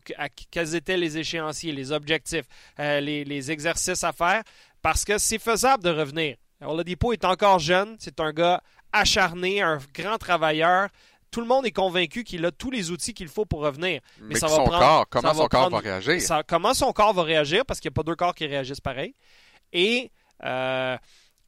Quels 0.49 0.75
étaient 0.75 0.97
les 0.97 1.17
échéanciers, 1.17 1.71
les 1.71 1.91
objectifs, 1.91 2.45
euh, 2.79 2.99
les, 2.99 3.51
exercices 3.51 4.03
à 4.03 4.11
faire, 4.11 4.43
parce 4.81 5.05
que 5.05 5.17
c'est 5.17 5.39
faisable 5.39 5.83
de 5.83 5.89
revenir. 5.89 6.35
Oladipo 6.61 7.13
est 7.13 7.25
encore 7.25 7.59
jeune, 7.59 7.95
c'est 7.99 8.19
un 8.19 8.31
gars 8.31 8.61
acharné, 8.93 9.61
un 9.61 9.79
grand 9.93 10.17
travailleur. 10.17 10.89
Tout 11.31 11.39
le 11.41 11.47
monde 11.47 11.65
est 11.65 11.71
convaincu 11.71 12.23
qu'il 12.25 12.45
a 12.45 12.51
tous 12.51 12.69
les 12.71 12.91
outils 12.91 13.13
qu'il 13.13 13.29
faut 13.29 13.45
pour 13.45 13.61
revenir. 13.61 14.01
Mais, 14.19 14.35
ça 14.35 14.47
va 14.47 14.55
son 14.55 14.63
prendre- 14.65 14.79
corps, 14.79 15.05
comment 15.09 15.29
ça 15.29 15.33
son 15.33 15.41
va 15.43 15.47
corps 15.47 15.61
prendre- 15.69 15.77
va 15.77 15.81
réagir? 15.81 16.21
ça- 16.21 16.43
comment 16.45 16.73
son 16.73 16.91
corps 16.91 17.13
va 17.13 17.23
réagir, 17.23 17.65
parce 17.65 17.79
qu'il 17.79 17.89
n'y 17.89 17.93
a 17.93 17.95
pas 17.95 18.03
deux 18.03 18.15
corps 18.15 18.35
qui 18.35 18.45
réagissent 18.45 18.81
pareil. 18.81 19.15
Et 19.71 20.11
euh, 20.43 20.97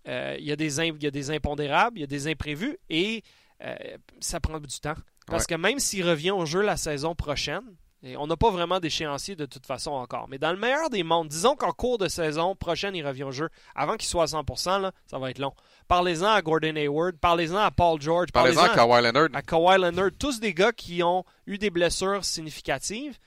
euh, 0.08 0.36
il, 0.40 0.46
y 0.46 0.52
a 0.52 0.56
des 0.56 0.80
il 0.80 1.04
y 1.04 1.08
a 1.08 1.12
des 1.12 1.32
impondérables, 1.32 1.98
il 1.98 2.02
y 2.02 2.04
a 2.06 2.08
des 2.08 2.28
imprévus, 2.30 2.78
et 2.90 3.24
euh, 3.64 3.76
ça 4.22 4.40
prend 4.40 4.60
du 4.60 4.80
temps. 4.80 4.94
Parce 5.28 5.44
Ouais. 5.44 5.56
que 5.56 5.62
même 5.62 5.80
s'il 5.80 6.08
revient 6.08 6.32
au 6.32 6.46
jeu 6.46 6.62
la 6.62 6.78
saison 6.78 7.14
prochaine, 7.16 7.64
et 8.04 8.18
on 8.18 8.28
n'a 8.28 8.36
pas 8.36 8.50
vraiment 8.52 8.80
d'échéancier 8.82 9.36
de 9.36 9.46
toute 9.46 9.66
façon 9.66 9.92
encore, 9.92 10.28
mais 10.30 10.38
dans 10.38 10.52
le 10.52 10.58
meilleur 10.58 10.90
des 10.90 11.04
mondes, 11.04 11.30
disons 11.30 11.56
qu'en 11.56 11.72
cours 11.72 11.98
de 11.98 12.08
saison 12.10 12.54
prochaine, 12.56 12.96
il 12.96 13.06
revient 13.08 13.24
au 13.24 13.32
jeu, 13.32 13.50
avant 13.76 13.96
qu'il 13.96 14.08
soit 14.10 14.24
à 14.24 14.26
100%, 14.26 14.82
là, 14.82 14.92
ça 15.08 15.18
va 15.20 15.30
être 15.32 15.40
long. 15.40 15.54
Parlez-en 15.88 16.28
à 16.28 16.42
Gordon 16.42 16.76
Hayward, 16.76 17.18
parlez-en 17.20 17.58
à 17.58 17.72
Paul 17.72 18.02
George, 18.02 18.28
Parlez-en 18.34 18.64
à 18.64 18.70
Kawhi 18.70 19.02
Leonard. 19.04 19.30
à 19.34 19.42
Kawhi 19.42 19.78
Leonard, 19.80 20.10
tous 20.20 20.40
des 20.40 20.54
gars 20.54 20.72
qui 20.74 21.02
ont 21.02 21.24
eu 21.48 21.58
des 21.58 21.70
blessures 21.70 22.24
significatives. 22.26 23.18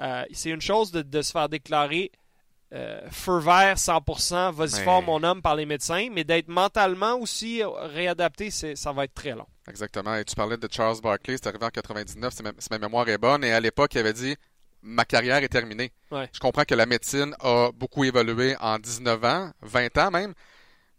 Euh, 0.00 0.24
c'est 0.32 0.50
une 0.50 0.60
chose 0.60 0.92
de, 0.92 1.02
de 1.02 1.22
se 1.22 1.32
faire 1.32 1.48
déclarer 1.48 2.12
euh, 2.74 3.00
feu 3.10 3.38
vert 3.38 3.76
100%, 3.76 4.52
vas-y 4.52 4.78
Mais- 4.78 4.84
fort 4.84 5.02
mon 5.02 5.22
homme 5.22 5.40
par 5.40 5.54
les 5.56 5.64
médecins, 5.64 6.08
mais 6.12 6.24
d'être 6.24 6.48
mentalement 6.48 7.14
aussi 7.14 7.62
réadapté, 7.64 8.50
ça 8.50 8.92
va 8.92 9.04
être 9.04 9.14
très 9.14 9.32
long. 9.34 9.46
Exactement. 9.68 10.14
Et 10.16 10.24
tu 10.24 10.34
parlais 10.34 10.56
de 10.56 10.68
Charles 10.70 11.00
Barkley, 11.00 11.36
c'est 11.36 11.46
arrivé 11.46 11.64
en 11.64 11.70
99, 11.70 12.32
si 12.32 12.42
ma, 12.42 12.50
si 12.58 12.68
ma 12.70 12.78
mémoire 12.78 13.08
est 13.08 13.18
bonne. 13.18 13.44
Et 13.44 13.52
à 13.52 13.60
l'époque, 13.60 13.94
il 13.94 13.98
avait 13.98 14.12
dit 14.12 14.36
Ma 14.82 15.04
carrière 15.04 15.42
est 15.42 15.48
terminée. 15.48 15.92
Ouais. 16.10 16.28
Je 16.32 16.38
comprends 16.38 16.64
que 16.64 16.74
la 16.74 16.86
médecine 16.86 17.34
a 17.40 17.70
beaucoup 17.72 18.04
évolué 18.04 18.56
en 18.60 18.78
19 18.78 19.24
ans, 19.24 19.50
20 19.62 19.98
ans 19.98 20.10
même. 20.10 20.34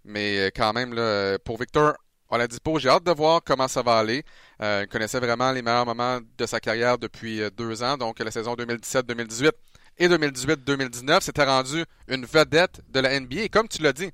Mais 0.04 0.40
euh, 0.40 0.50
quand 0.54 0.74
même, 0.74 0.94
là, 0.94 1.38
pour 1.40 1.58
Victor 1.58 1.96
Oladipo, 2.30 2.78
j'ai 2.78 2.90
hâte 2.90 3.04
de 3.04 3.12
voir 3.12 3.42
comment 3.44 3.68
ça 3.68 3.82
va 3.82 3.98
aller. 3.98 4.24
Euh, 4.62 4.84
il 4.86 4.90
connaissait 4.90 5.20
vraiment 5.20 5.52
les 5.52 5.62
meilleurs 5.62 5.86
moments 5.86 6.20
de 6.38 6.46
sa 6.46 6.60
carrière 6.60 6.98
depuis 6.98 7.42
euh, 7.42 7.50
deux 7.50 7.82
ans, 7.84 7.98
donc 7.98 8.20
la 8.20 8.32
saison 8.32 8.54
2017-2018 8.56 9.52
et 9.98 10.08
2018-2019. 10.08 11.22
C'était 11.22 11.46
rendu 11.46 11.84
une 12.08 12.26
vedette 12.26 12.82
de 12.90 13.00
la 13.00 13.20
NBA. 13.20 13.42
Et 13.42 13.50
comme 13.50 13.68
tu 13.68 13.82
l'as 13.82 13.94
dit, 13.94 14.12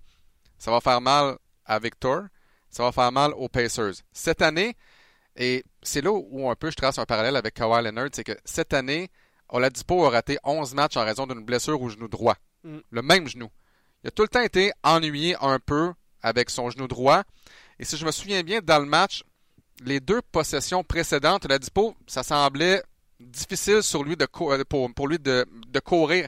ça 0.57 0.71
va 0.71 0.79
faire 0.79 1.01
mal 1.01 1.38
à 1.65 1.79
Victor, 1.79 2.24
ça 2.75 2.84
va 2.84 2.91
faire 2.91 3.12
mal 3.12 3.32
aux 3.36 3.48
Pacers. 3.48 3.94
Cette 4.12 4.41
année, 4.41 4.75
et 5.38 5.63
c'est 5.82 6.01
là 6.01 6.12
où 6.12 6.50
un 6.50 6.55
peu 6.55 6.70
je 6.72 6.75
trace 6.75 6.98
un 7.00 7.05
parallèle 7.05 7.38
avec 7.38 7.53
Kawhi 7.53 7.82
Leonard, 7.84 8.10
c'est 8.13 8.25
que 8.25 8.38
cette 8.44 8.74
année, 8.74 9.10
Oladipo 9.48 10.05
a 10.05 10.10
raté 10.10 10.38
11 10.44 10.74
matchs 10.74 10.98
en 10.98 11.05
raison 11.05 11.25
d'une 11.25 11.46
blessure 11.46 11.82
au 11.82 11.89
genou 11.89 12.10
droit. 12.10 12.36
Mm. 12.63 12.77
Le 12.89 13.01
même 13.01 13.27
genou. 13.29 13.48
Il 14.03 14.08
a 14.10 14.12
tout 14.12 14.24
le 14.24 14.27
temps 14.27 14.41
été 14.41 14.74
ennuyé 14.84 15.38
un 15.39 15.60
peu 15.60 15.94
avec 16.22 16.50
son 16.50 16.70
genou 16.70 16.88
droit. 16.88 17.24
Et 17.79 17.86
si 17.86 17.96
je 17.96 18.05
me 18.05 18.12
souviens 18.12 18.44
bien, 18.44 18.60
dans 18.62 18.79
le 18.79 18.86
match, 18.86 19.24
les 19.84 20.01
deux 20.01 20.22
possessions 20.34 20.84
précédentes, 20.84 21.46
Oladipo, 21.46 21.96
ça 22.08 22.24
semblait 22.24 22.84
difficile 23.22 23.84
sur 23.84 24.03
lui 24.03 24.17
de 24.17 24.25
cou- 24.25 24.51
euh, 24.51 24.63
pour, 24.67 24.94
pour 24.94 25.08
lui 25.08 25.17
de, 25.20 25.46
de 25.70 25.79
courir. 25.79 26.27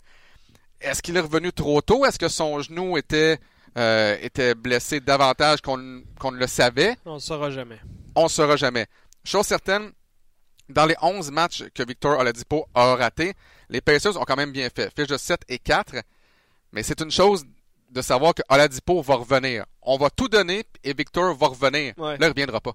Est-ce 0.80 1.02
qu'il 1.02 1.18
est 1.18 1.22
revenu 1.22 1.52
trop 1.52 1.82
tôt? 1.82 2.06
Est-ce 2.06 2.20
que 2.20 2.30
son 2.30 2.62
genou 2.62 2.98
était, 2.98 3.38
euh, 3.78 4.18
était 4.22 4.56
blessé 4.56 5.00
davantage 5.00 5.62
qu'on 5.62 5.78
ne 5.78 6.38
le 6.38 6.48
savait? 6.48 6.96
On 7.06 7.16
ne 7.16 7.20
saura 7.20 7.50
jamais. 7.52 7.80
on 8.16 8.24
ne 8.24 8.28
saura 8.30 8.56
jamais. 8.56 8.88
Chose 9.24 9.46
certaine, 9.46 9.92
dans 10.70 10.86
les 10.86 10.96
11 11.02 11.32
matchs 11.32 11.64
que 11.74 11.84
Victor 11.84 12.20
Oladipo 12.20 12.66
a 12.74 12.96
ratés, 12.96 13.34
les 13.70 13.82
Pacers 13.82 14.18
ont 14.18 14.24
quand 14.24 14.36
même 14.36 14.52
bien 14.52 14.70
fait. 14.74 14.92
Fiche 14.96 15.08
de 15.08 15.18
7 15.18 15.42
et 15.50 15.60
4. 15.60 15.96
Mais 16.72 16.84
c'est 16.84 17.00
une 17.02 17.12
chose 17.12 17.46
de 17.90 18.02
savoir 18.02 18.34
que 18.34 18.42
Oladipo 18.50 19.02
va 19.02 19.16
revenir. 19.16 19.66
On 19.82 19.98
va 19.98 20.10
tout 20.10 20.28
donner 20.28 20.66
et 20.84 20.94
Victor 20.94 21.36
va 21.36 21.48
revenir. 21.48 21.94
Ouais. 21.98 22.12
Là, 22.12 22.16
il 22.16 22.22
ne 22.22 22.28
reviendra 22.30 22.60
pas. 22.62 22.74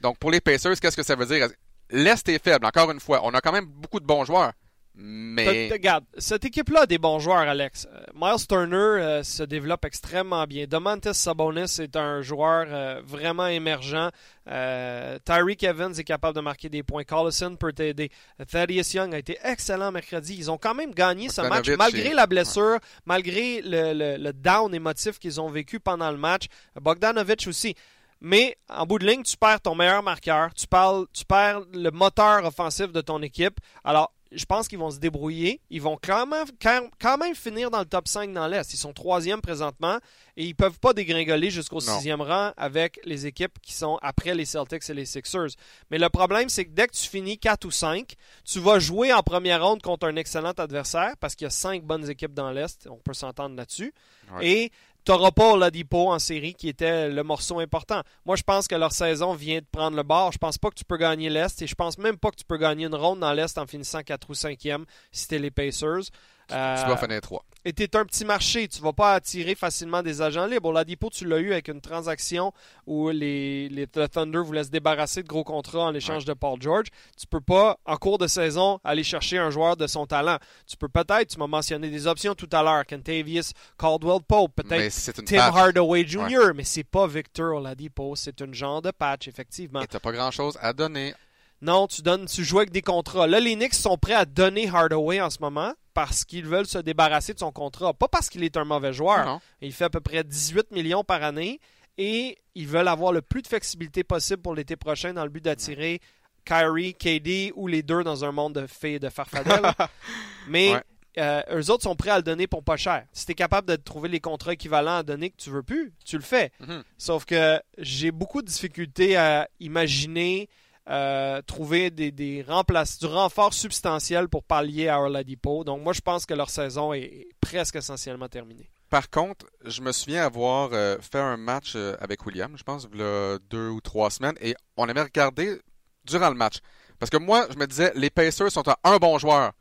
Donc, 0.00 0.18
pour 0.18 0.30
les 0.30 0.40
Pacers, 0.40 0.78
qu'est-ce 0.78 0.96
que 0.96 1.02
ça 1.02 1.16
veut 1.16 1.26
dire? 1.26 1.48
L'Est 1.90 2.28
est 2.28 2.42
faible, 2.42 2.66
encore 2.66 2.90
une 2.90 3.00
fois. 3.00 3.20
On 3.24 3.30
a 3.34 3.40
quand 3.40 3.52
même 3.52 3.66
beaucoup 3.66 4.00
de 4.00 4.06
bons 4.06 4.24
joueurs. 4.24 4.52
Mais. 4.96 5.68
Regarde, 5.72 6.04
cette 6.18 6.44
équipe-là 6.44 6.82
a 6.82 6.86
des 6.86 6.98
bons 6.98 7.18
joueurs, 7.18 7.38
Alex. 7.38 7.88
Euh, 7.92 8.04
Miles 8.14 8.46
Turner 8.46 8.76
euh, 8.76 9.22
se 9.24 9.42
développe 9.42 9.84
extrêmement 9.84 10.44
bien. 10.46 10.66
Domantas 10.66 11.14
Sabonis 11.14 11.80
est 11.80 11.96
un 11.96 12.22
joueur 12.22 12.66
euh, 12.68 13.02
vraiment 13.04 13.48
émergent. 13.48 14.10
Euh, 14.48 15.18
Tyreek 15.24 15.64
Evans 15.64 15.92
est 15.98 16.04
capable 16.04 16.36
de 16.36 16.40
marquer 16.42 16.68
des 16.68 16.82
points. 16.84 17.02
Collison 17.04 17.56
peut 17.56 17.72
t'aider. 17.72 18.10
Thaddeus 18.48 18.94
Young 18.94 19.14
a 19.14 19.18
été 19.18 19.36
excellent 19.42 19.90
mercredi. 19.90 20.36
Ils 20.38 20.50
ont 20.50 20.58
quand 20.58 20.74
même 20.74 20.92
gagné 20.94 21.28
ce 21.28 21.40
match 21.48 21.66
malgré 21.76 22.14
la 22.14 22.26
blessure, 22.28 22.78
malgré 23.04 23.62
le, 23.62 23.92
le- 23.94 24.16
le 24.22 24.32
down 24.32 24.72
émotif 24.74 25.18
qu'ils 25.18 25.40
ont 25.40 25.48
vécu 25.48 25.80
pendant 25.80 26.10
le 26.12 26.18
match. 26.18 26.44
Bogdanovic 26.80 27.46
aussi. 27.48 27.74
Mais 28.20 28.56
en 28.70 28.86
bout 28.86 28.98
de 28.98 29.06
ligne, 29.06 29.22
tu 29.22 29.36
perds 29.36 29.60
ton 29.60 29.74
meilleur 29.74 30.02
marqueur, 30.02 30.54
tu, 30.54 30.66
parles, 30.66 31.04
tu 31.12 31.26
perds 31.26 31.60
le 31.74 31.90
moteur 31.90 32.44
offensif 32.46 32.90
de 32.90 33.02
ton 33.02 33.20
équipe. 33.20 33.58
Alors, 33.82 34.13
je 34.34 34.44
pense 34.44 34.68
qu'ils 34.68 34.78
vont 34.78 34.90
se 34.90 34.98
débrouiller. 34.98 35.60
Ils 35.70 35.82
vont 35.82 35.98
quand 36.02 36.26
même, 36.26 36.46
quand, 36.60 36.88
quand 37.00 37.18
même 37.18 37.34
finir 37.34 37.70
dans 37.70 37.80
le 37.80 37.84
top 37.84 38.08
5 38.08 38.32
dans 38.32 38.46
l'Est. 38.46 38.72
Ils 38.72 38.76
sont 38.76 38.92
troisième 38.92 39.40
présentement 39.40 39.98
et 40.36 40.44
ils 40.44 40.54
peuvent 40.54 40.78
pas 40.78 40.92
dégringoler 40.92 41.50
jusqu'au 41.50 41.80
sixième 41.80 42.20
rang 42.20 42.52
avec 42.56 43.00
les 43.04 43.26
équipes 43.26 43.58
qui 43.62 43.72
sont 43.72 43.98
après 44.02 44.34
les 44.34 44.44
Celtics 44.44 44.88
et 44.88 44.94
les 44.94 45.06
Sixers. 45.06 45.50
Mais 45.90 45.98
le 45.98 46.08
problème, 46.08 46.48
c'est 46.48 46.64
que 46.64 46.70
dès 46.70 46.86
que 46.86 46.92
tu 46.92 47.08
finis 47.08 47.38
4 47.38 47.64
ou 47.64 47.70
5, 47.70 48.14
tu 48.44 48.58
vas 48.58 48.78
jouer 48.78 49.12
en 49.12 49.22
première 49.22 49.64
ronde 49.64 49.82
contre 49.82 50.06
un 50.06 50.16
excellent 50.16 50.52
adversaire 50.52 51.14
parce 51.20 51.34
qu'il 51.34 51.44
y 51.44 51.48
a 51.48 51.50
5 51.50 51.82
bonnes 51.84 52.08
équipes 52.08 52.34
dans 52.34 52.50
l'Est. 52.50 52.88
On 52.90 52.98
peut 52.98 53.14
s'entendre 53.14 53.56
là-dessus. 53.56 53.94
Ouais. 54.32 54.46
Et 54.46 54.72
tu 55.04 55.12
n'auras 55.12 55.30
pas 55.30 55.52
Oladipo 55.52 56.10
en 56.12 56.18
série 56.18 56.54
qui 56.54 56.68
était 56.68 57.08
le 57.08 57.22
morceau 57.22 57.60
important. 57.60 58.00
Moi, 58.24 58.36
je 58.36 58.42
pense 58.42 58.66
que 58.66 58.74
leur 58.74 58.92
saison 58.92 59.34
vient 59.34 59.58
de 59.58 59.66
prendre 59.70 59.96
le 59.96 60.02
bord. 60.02 60.32
Je 60.32 60.38
pense 60.38 60.56
pas 60.58 60.70
que 60.70 60.74
tu 60.76 60.84
peux 60.84 60.96
gagner 60.96 61.28
l'Est 61.28 61.60
et 61.60 61.66
je 61.66 61.74
pense 61.74 61.98
même 61.98 62.16
pas 62.16 62.30
que 62.30 62.36
tu 62.36 62.44
peux 62.44 62.56
gagner 62.56 62.86
une 62.86 62.94
ronde 62.94 63.20
dans 63.20 63.32
l'Est 63.32 63.58
en 63.58 63.66
finissant 63.66 64.02
4 64.02 64.30
ou 64.30 64.32
5e 64.32 64.84
si 65.12 65.28
t'es 65.28 65.38
les 65.38 65.50
Pacers. 65.50 66.10
Euh, 66.52 66.80
Tu 66.80 66.86
dois 66.86 66.96
finir 66.96 67.20
3. 67.20 67.44
Et 67.64 67.72
t'es 67.72 67.96
un 67.96 68.04
petit 68.04 68.24
marché, 68.26 68.68
tu 68.68 68.82
vas 68.82 68.92
pas 68.92 69.14
attirer 69.14 69.54
facilement 69.54 70.02
des 70.02 70.20
agents 70.20 70.46
libres. 70.46 70.68
Oladipo, 70.68 71.08
tu 71.08 71.24
l'as 71.24 71.38
eu 71.38 71.52
avec 71.52 71.68
une 71.68 71.80
transaction 71.80 72.52
où 72.86 73.08
les, 73.08 73.70
les 73.70 73.88
le 73.94 74.08
Thunder 74.08 74.40
voulaient 74.40 74.64
se 74.64 74.70
débarrasser 74.70 75.22
de 75.22 75.28
gros 75.28 75.44
contrats 75.44 75.86
en 75.86 75.94
échange 75.94 76.26
de 76.26 76.34
Paul 76.34 76.60
George. 76.60 76.88
Tu 77.18 77.26
peux 77.26 77.40
pas, 77.40 77.78
en 77.86 77.96
cours 77.96 78.18
de 78.18 78.26
saison, 78.26 78.80
aller 78.84 79.02
chercher 79.02 79.38
un 79.38 79.50
joueur 79.50 79.76
de 79.78 79.86
son 79.86 80.06
talent. 80.06 80.38
Tu 80.66 80.76
peux 80.76 80.88
peut-être, 80.88 81.28
tu 81.28 81.38
m'as 81.38 81.46
mentionné 81.46 81.88
des 81.88 82.06
options 82.06 82.34
tout 82.34 82.48
à 82.52 82.62
l'heure, 82.62 82.84
Kentavious, 82.84 83.52
Caldwell 83.78 84.20
Pope, 84.26 84.56
peut-être 84.56 85.18
une 85.18 85.24
Tim 85.24 85.36
patch. 85.38 85.56
Hardaway 85.56 86.06
Jr., 86.06 86.52
mais 86.54 86.64
c'est 86.64 86.84
pas 86.84 87.06
Victor 87.06 87.56
Oladipo, 87.56 88.14
c'est 88.14 88.42
un 88.42 88.52
genre 88.52 88.82
de 88.82 88.90
patch, 88.90 89.26
effectivement. 89.28 89.80
Et 89.80 89.86
t'as 89.86 90.00
pas 90.00 90.12
grand-chose 90.12 90.58
à 90.60 90.74
donner. 90.74 91.14
Non, 91.62 91.86
tu 91.86 92.02
donnes, 92.02 92.26
tu 92.26 92.44
joues 92.44 92.58
avec 92.58 92.72
des 92.72 92.82
contrats. 92.82 93.26
Là, 93.26 93.40
les 93.40 93.54
Knicks 93.54 93.74
sont 93.74 93.96
prêts 93.96 94.12
à 94.12 94.26
donner 94.26 94.68
Hardaway 94.68 95.22
en 95.22 95.30
ce 95.30 95.38
moment 95.40 95.72
parce 95.94 96.24
qu'ils 96.24 96.46
veulent 96.46 96.66
se 96.66 96.78
débarrasser 96.78 97.32
de 97.34 97.38
son 97.38 97.52
contrat. 97.52 97.94
Pas 97.94 98.08
parce 98.08 98.28
qu'il 98.28 98.42
est 98.44 98.56
un 98.56 98.64
mauvais 98.64 98.92
joueur. 98.92 99.24
Non. 99.24 99.40
Il 99.62 99.72
fait 99.72 99.84
à 99.84 99.90
peu 99.90 100.00
près 100.00 100.24
18 100.24 100.70
millions 100.72 101.04
par 101.04 101.22
année 101.22 101.60
et 101.96 102.36
ils 102.54 102.66
veulent 102.66 102.88
avoir 102.88 103.12
le 103.12 103.22
plus 103.22 103.42
de 103.42 103.46
flexibilité 103.46 104.02
possible 104.04 104.42
pour 104.42 104.54
l'été 104.54 104.76
prochain 104.76 105.12
dans 105.14 105.22
le 105.24 105.30
but 105.30 105.42
d'attirer 105.44 106.00
Kyrie, 106.44 106.94
KD 106.94 107.52
ou 107.54 107.66
les 107.68 107.82
deux 107.82 108.02
dans 108.04 108.24
un 108.24 108.32
monde 108.32 108.54
de 108.60 108.66
filles 108.66 109.00
de 109.00 109.08
farfadelle. 109.08 109.62
mais 110.48 110.72
Ouais. 110.74 110.82
euh, 111.18 111.42
eux 111.52 111.70
autres 111.70 111.84
sont 111.84 111.94
prêts 111.96 112.10
à 112.10 112.16
le 112.16 112.22
donner 112.22 112.46
pour 112.46 112.62
pas 112.64 112.76
cher. 112.76 113.06
Si 113.12 113.24
tu 113.24 113.32
es 113.32 113.34
capable 113.36 113.68
de 113.68 113.76
trouver 113.76 114.08
les 114.08 114.20
contrats 114.20 114.52
équivalents 114.52 114.96
à 114.98 115.02
donner 115.04 115.30
que 115.30 115.36
tu 115.36 115.48
veux 115.50 115.62
plus, 115.62 115.92
tu 116.04 116.16
le 116.16 116.22
fais. 116.22 116.50
Mhm. 116.60 116.82
Sauf 116.98 117.24
que 117.24 117.60
j'ai 117.78 118.10
beaucoup 118.10 118.42
de 118.42 118.48
difficultés 118.48 119.16
à 119.16 119.48
imaginer 119.60 120.48
euh, 120.88 121.40
trouver 121.42 121.90
des, 121.90 122.10
du 122.12 122.44
renfort 122.44 123.54
substantiel 123.54 124.28
pour 124.28 124.44
pallier 124.44 124.88
à 124.88 125.00
Oladipo. 125.00 125.64
Donc 125.64 125.82
moi, 125.82 125.92
je 125.92 126.00
pense 126.00 126.26
que 126.26 126.34
leur 126.34 126.50
saison 126.50 126.92
est 126.92 127.28
presque 127.40 127.76
essentiellement 127.76 128.28
terminée. 128.28 128.70
Par 128.90 129.10
contre, 129.10 129.46
je 129.64 129.80
me 129.80 129.92
souviens 129.92 130.24
avoir 130.24 130.70
euh, 130.72 130.98
fait 131.00 131.18
un 131.18 131.36
match 131.36 131.72
euh, 131.74 131.96
avec 132.00 132.24
William, 132.26 132.56
je 132.56 132.62
pense, 132.62 132.86
il 132.92 133.00
y 133.00 133.02
a 133.02 133.38
deux 133.50 133.68
ou 133.68 133.80
trois 133.80 134.10
semaines, 134.10 134.36
et 134.40 134.54
on 134.76 134.88
avait 134.88 135.02
regardé 135.02 135.58
durant 136.04 136.28
le 136.28 136.36
match. 136.36 136.58
Parce 136.98 137.10
que 137.10 137.16
moi, 137.16 137.46
je 137.50 137.56
me 137.56 137.66
disais, 137.66 137.92
les 137.96 138.10
Pacers 138.10 138.52
sont 138.52 138.68
un, 138.68 138.76
un 138.84 138.98
bon 138.98 139.18
joueur 139.18 139.52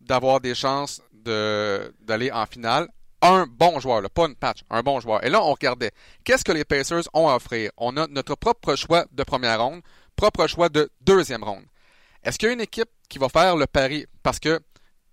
d'avoir 0.00 0.40
des 0.40 0.54
chances 0.54 1.02
d'aller 1.12 2.30
en 2.32 2.46
finale. 2.46 2.88
Un 3.22 3.46
bon 3.46 3.78
joueur, 3.80 4.00
pas 4.08 4.26
une 4.28 4.34
patch, 4.34 4.62
un 4.70 4.82
bon 4.82 4.98
joueur. 4.98 5.22
Et 5.22 5.28
là, 5.28 5.42
on 5.42 5.52
regardait, 5.52 5.92
qu'est-ce 6.24 6.42
que 6.42 6.52
les 6.52 6.64
Pacers 6.64 7.02
ont 7.12 7.28
à 7.28 7.36
offrir? 7.36 7.70
On 7.76 7.98
a 7.98 8.06
notre 8.06 8.34
propre 8.34 8.74
choix 8.76 9.04
de 9.12 9.22
première 9.24 9.62
ronde, 9.62 9.82
propre 10.16 10.46
choix 10.46 10.68
de 10.68 10.90
deuxième 11.00 11.44
ronde. 11.44 11.64
Est-ce 12.22 12.38
qu'il 12.38 12.48
y 12.48 12.50
a 12.50 12.54
une 12.54 12.60
équipe 12.60 12.90
qui 13.08 13.18
va 13.18 13.28
faire 13.28 13.56
le 13.56 13.66
pari? 13.66 14.06
Parce 14.22 14.38
que 14.38 14.60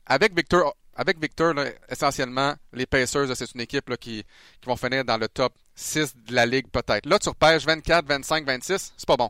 avec 0.05 0.35
Victor, 0.35 0.75
avec 0.95 1.19
Victor 1.19 1.53
essentiellement, 1.89 2.55
les 2.73 2.85
Pacers, 2.85 3.35
c'est 3.35 3.53
une 3.53 3.61
équipe 3.61 3.95
qui, 3.97 4.23
qui 4.59 4.67
vont 4.67 4.75
finir 4.75 5.05
dans 5.05 5.17
le 5.17 5.27
top 5.27 5.53
6 5.75 6.15
de 6.15 6.33
la 6.33 6.45
ligue 6.45 6.67
peut-être. 6.69 7.05
Là, 7.05 7.19
tu 7.19 7.29
repêches 7.29 7.65
24, 7.65 8.05
25, 8.05 8.45
26, 8.45 8.93
c'est 8.97 9.07
pas 9.07 9.17
bon. 9.17 9.29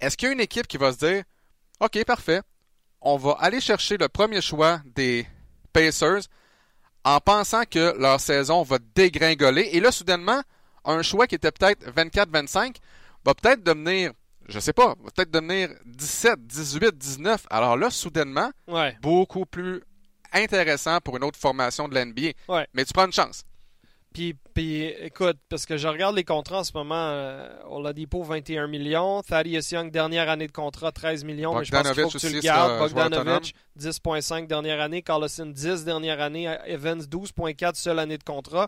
Est-ce 0.00 0.16
qu'il 0.16 0.28
y 0.28 0.30
a 0.30 0.32
une 0.34 0.40
équipe 0.40 0.66
qui 0.66 0.76
va 0.76 0.92
se 0.92 0.98
dire, 0.98 1.24
OK, 1.80 2.04
parfait, 2.04 2.42
on 3.00 3.16
va 3.16 3.36
aller 3.40 3.60
chercher 3.60 3.96
le 3.96 4.08
premier 4.08 4.40
choix 4.40 4.80
des 4.94 5.26
Pacers 5.72 6.22
en 7.04 7.18
pensant 7.20 7.64
que 7.64 7.98
leur 7.98 8.20
saison 8.20 8.62
va 8.62 8.78
dégringoler. 8.94 9.70
Et 9.72 9.80
là, 9.80 9.90
soudainement, 9.90 10.42
un 10.84 11.02
choix 11.02 11.26
qui 11.26 11.34
était 11.34 11.50
peut-être 11.50 11.86
24-25 11.94 12.76
va 13.24 13.34
peut-être 13.34 13.62
devenir, 13.62 14.12
je 14.50 14.58
sais 14.60 14.72
pas, 14.72 14.88
va 14.88 15.10
peut-être 15.14 15.30
devenir 15.30 15.70
17, 15.86 16.46
18, 16.46 16.96
19. 16.98 17.46
Alors 17.50 17.76
là, 17.76 17.90
soudainement, 17.90 18.50
Ouais. 18.68 18.96
beaucoup 19.00 19.46
plus 19.46 19.82
intéressant 20.32 20.98
pour 21.00 21.16
une 21.16 21.24
autre 21.24 21.38
formation 21.38 21.88
de 21.88 21.94
l'NBA. 21.94 22.32
Ouais. 22.48 22.66
Mais 22.74 22.84
tu 22.84 22.92
prends 22.92 23.06
une 23.06 23.12
chance. 23.12 23.44
Puis, 24.12 24.34
puis, 24.54 24.86
écoute, 24.86 25.36
parce 25.48 25.66
que 25.66 25.76
je 25.76 25.86
regarde 25.86 26.16
les 26.16 26.24
contrats 26.24 26.58
en 26.60 26.64
ce 26.64 26.72
moment, 26.74 26.96
euh, 26.96 27.48
Oladipo 27.68 28.24
21 28.24 28.66
millions, 28.66 29.22
Thaddeus 29.22 29.70
Young 29.70 29.92
dernière 29.92 30.28
année 30.28 30.48
de 30.48 30.52
contrat 30.52 30.90
13 30.90 31.22
millions, 31.22 31.56
mais 31.56 31.64
je 31.64 31.70
pense 31.70 31.82
qu'il 31.82 31.90
faut 31.90 31.94
Bogdanovic 31.94 32.20
que 32.20 32.26
tu 32.26 32.34
le 32.34 32.40
gardes. 32.40 32.70
c'est 32.70 32.84
un 32.84 32.88
joueur 32.88 33.08
Bogdanovic 33.10 33.54
10.5 33.78 34.46
dernière 34.48 34.80
année, 34.80 35.02
Carlson 35.02 35.46
10 35.46 35.84
dernière 35.84 36.20
année, 36.20 36.52
Evans 36.66 37.00
12.4 37.00 37.76
seule 37.76 38.00
année 38.00 38.18
de 38.18 38.24
contrat. 38.24 38.66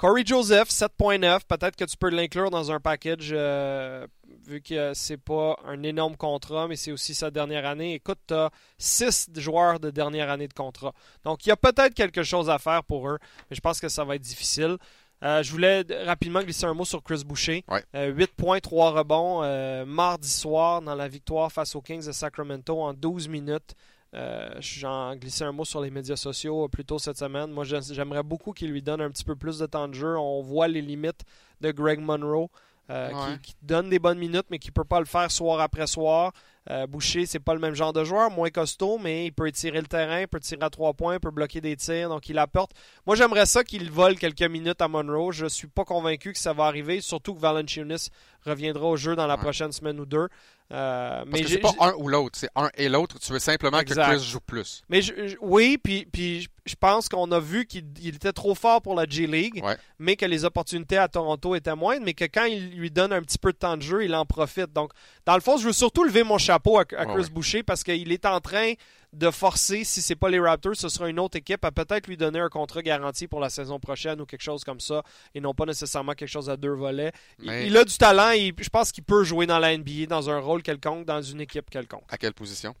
Corey 0.00 0.22
Joseph 0.24 0.70
7.9, 0.70 1.40
peut-être 1.46 1.76
que 1.76 1.84
tu 1.84 1.94
peux 1.98 2.08
l'inclure 2.08 2.48
dans 2.48 2.72
un 2.72 2.80
package 2.80 3.32
euh, 3.32 4.06
vu 4.46 4.62
que 4.62 4.94
c'est 4.94 5.18
pas 5.18 5.58
un 5.66 5.82
énorme 5.82 6.16
contrat, 6.16 6.68
mais 6.68 6.76
c'est 6.76 6.90
aussi 6.90 7.12
sa 7.12 7.30
dernière 7.30 7.66
année. 7.66 7.96
Écoute, 7.96 8.18
tu 8.26 8.32
as 8.32 8.50
6 8.78 9.28
joueurs 9.34 9.78
de 9.78 9.90
dernière 9.90 10.30
année 10.30 10.48
de 10.48 10.54
contrat. 10.54 10.94
Donc, 11.22 11.44
il 11.44 11.50
y 11.50 11.52
a 11.52 11.56
peut-être 11.56 11.92
quelque 11.92 12.22
chose 12.22 12.48
à 12.48 12.58
faire 12.58 12.82
pour 12.82 13.10
eux, 13.10 13.18
mais 13.50 13.56
je 13.56 13.60
pense 13.60 13.78
que 13.78 13.90
ça 13.90 14.02
va 14.02 14.14
être 14.14 14.22
difficile. 14.22 14.78
Euh, 15.22 15.42
je 15.42 15.50
voulais 15.50 15.84
rapidement 16.06 16.42
glisser 16.42 16.64
un 16.64 16.72
mot 16.72 16.86
sur 16.86 17.02
Chris 17.02 17.22
Boucher. 17.26 17.62
Ouais. 17.68 17.84
Euh, 17.94 18.06
8 18.06 18.28
points, 18.34 18.60
3 18.60 18.92
rebonds. 18.92 19.42
euh, 19.42 19.84
mardi 19.84 20.30
soir, 20.30 20.80
dans 20.80 20.94
la 20.94 21.08
victoire 21.08 21.52
face 21.52 21.76
aux 21.76 21.82
Kings 21.82 22.06
de 22.06 22.12
Sacramento 22.12 22.80
en 22.80 22.94
12 22.94 23.28
minutes. 23.28 23.74
Euh, 24.14 24.50
J'en 24.58 25.14
glissé 25.14 25.44
un 25.44 25.52
mot 25.52 25.64
sur 25.64 25.80
les 25.80 25.90
médias 25.90 26.16
sociaux 26.16 26.64
euh, 26.64 26.68
plus 26.68 26.84
tôt 26.84 26.98
cette 26.98 27.18
semaine. 27.18 27.50
Moi, 27.52 27.64
j'ai- 27.64 27.94
j'aimerais 27.94 28.24
beaucoup 28.24 28.52
qu'il 28.52 28.70
lui 28.70 28.82
donne 28.82 29.00
un 29.00 29.10
petit 29.10 29.24
peu 29.24 29.36
plus 29.36 29.58
de 29.58 29.66
temps 29.66 29.86
de 29.86 29.94
jeu. 29.94 30.16
On 30.18 30.42
voit 30.42 30.66
les 30.68 30.82
limites 30.82 31.20
de 31.60 31.70
Greg 31.70 32.00
Monroe, 32.00 32.48
euh, 32.90 33.10
Ouais. 33.12 33.36
qui, 33.42 33.52
qui 33.52 33.54
donne 33.62 33.88
des 33.88 34.00
bonnes 34.00 34.18
minutes, 34.18 34.46
mais 34.50 34.58
qui 34.58 34.72
peut 34.72 34.82
pas 34.84 34.98
le 34.98 35.06
faire 35.06 35.30
soir 35.30 35.60
après 35.60 35.86
soir. 35.86 36.32
Euh, 36.68 36.88
Boucher, 36.88 37.24
c'est 37.24 37.38
pas 37.38 37.54
le 37.54 37.60
même 37.60 37.74
genre 37.74 37.92
de 37.92 38.02
joueur, 38.02 38.30
moins 38.32 38.50
costaud, 38.50 38.98
mais 38.98 39.26
il 39.26 39.32
peut 39.32 39.46
étirer 39.46 39.80
le 39.80 39.86
terrain, 39.86 40.24
peut 40.26 40.40
tirer 40.40 40.62
à 40.64 40.70
trois 40.70 40.92
points, 40.92 41.18
peut 41.20 41.30
bloquer 41.30 41.60
des 41.60 41.76
tirs, 41.76 42.08
donc 42.08 42.28
il 42.28 42.36
apporte. 42.38 42.72
Moi, 43.06 43.14
j'aimerais 43.14 43.46
ça 43.46 43.62
qu'il 43.62 43.90
vole 43.92 44.16
quelques 44.16 44.42
minutes 44.42 44.82
à 44.82 44.88
Monroe. 44.88 45.30
Je 45.32 45.46
suis 45.46 45.68
pas 45.68 45.84
convaincu 45.84 46.32
que 46.32 46.38
ça 46.38 46.52
va 46.52 46.64
arriver, 46.64 47.00
surtout 47.00 47.34
que 47.34 47.40
Valanciunas 47.40 48.08
reviendra 48.44 48.86
au 48.88 48.96
jeu 48.96 49.14
dans 49.14 49.26
la 49.28 49.36
Ouais. 49.36 49.40
prochaine 49.40 49.70
semaine 49.72 50.00
ou 50.00 50.04
deux. 50.06 50.28
Euh, 50.72 51.24
mais 51.26 51.42
c'est 51.46 51.58
pas 51.58 51.72
un 51.80 51.94
ou 51.94 52.06
l'autre, 52.08 52.38
c'est 52.38 52.48
un 52.54 52.70
et 52.76 52.88
l'autre. 52.88 53.18
Tu 53.18 53.32
veux 53.32 53.40
simplement 53.40 53.80
Exact. 53.80 54.06
que 54.08 54.16
Chris 54.16 54.24
joue 54.24 54.40
plus. 54.40 54.82
mais 54.88 55.02
je- 55.02 55.26
je- 55.28 55.36
oui, 55.40 55.78
puis, 55.82 56.06
puis 56.12 56.42
je- 56.64 56.74
pense 56.78 57.08
qu'on 57.08 57.30
a 57.32 57.40
vu 57.40 57.66
qu'il 57.66 57.84
il 58.00 58.14
était 58.14 58.32
trop 58.32 58.54
fort 58.54 58.80
pour 58.80 58.94
la 58.94 59.04
G 59.04 59.26
League, 59.26 59.60
Ouais. 59.64 59.76
mais 59.98 60.14
que 60.14 60.24
les 60.26 60.44
opportunités 60.44 60.96
à 60.96 61.08
Toronto 61.08 61.56
étaient 61.56 61.74
moindres, 61.74 62.02
mais 62.04 62.14
que 62.14 62.24
quand 62.24 62.44
il 62.44 62.70
lui 62.76 62.90
donne 62.92 63.12
un 63.12 63.20
petit 63.22 63.38
peu 63.38 63.52
de 63.52 63.58
temps 63.58 63.76
de 63.76 63.82
jeu, 63.82 64.04
il 64.04 64.14
en 64.14 64.24
profite. 64.24 64.72
Donc, 64.72 64.92
dans 65.26 65.34
le 65.34 65.40
fond, 65.40 65.56
je 65.56 65.66
veux 65.66 65.72
surtout 65.72 66.04
lever 66.04 66.22
mon 66.22 66.38
chapeau 66.38 66.78
à, 66.78 66.82
à 66.96 67.04
Ouais, 67.06 67.14
Chris 67.14 67.24
ouais. 67.24 67.30
Boucher 67.30 67.62
parce 67.64 67.82
qu'il 67.82 68.12
est 68.12 68.24
en 68.24 68.38
train 68.40 68.74
de 69.12 69.30
forcer, 69.30 69.82
si 69.84 70.02
c'est 70.02 70.14
pas 70.14 70.28
les 70.30 70.38
Raptors, 70.38 70.76
ce 70.76 70.88
sera 70.88 71.08
une 71.08 71.18
autre 71.18 71.36
équipe, 71.36 71.64
à 71.64 71.72
peut-être 71.72 72.06
lui 72.06 72.16
donner 72.16 72.38
un 72.38 72.48
contrat 72.48 72.80
garanti 72.82 73.26
pour 73.26 73.40
la 73.40 73.50
saison 73.50 73.80
prochaine 73.80 74.20
ou 74.20 74.26
quelque 74.26 74.42
chose 74.42 74.62
comme 74.62 74.78
ça, 74.80 75.02
et 75.34 75.40
non 75.40 75.52
pas 75.52 75.66
nécessairement 75.66 76.12
quelque 76.14 76.28
chose 76.28 76.48
à 76.48 76.56
deux 76.56 76.74
volets. 76.74 77.10
Il- 77.40 77.46
Mais- 77.46 77.66
Il, 77.66 77.76
a 77.76 77.84
du 77.84 77.96
talent, 77.98 78.30
et 78.30 78.54
je 78.56 78.68
pense 78.68 78.92
qu'il 78.92 79.02
peut 79.02 79.24
jouer 79.24 79.46
dans 79.46 79.58
la 79.58 79.72
NBA, 79.76 80.06
dans 80.06 80.30
un 80.30 80.38
rôle 80.38 80.62
quelconque, 80.62 81.06
dans 81.06 81.20
une 81.22 81.40
équipe 81.40 81.68
quelconque. 81.70 82.04
À 82.08 82.18
quelle 82.18 82.34
position? 82.34 82.74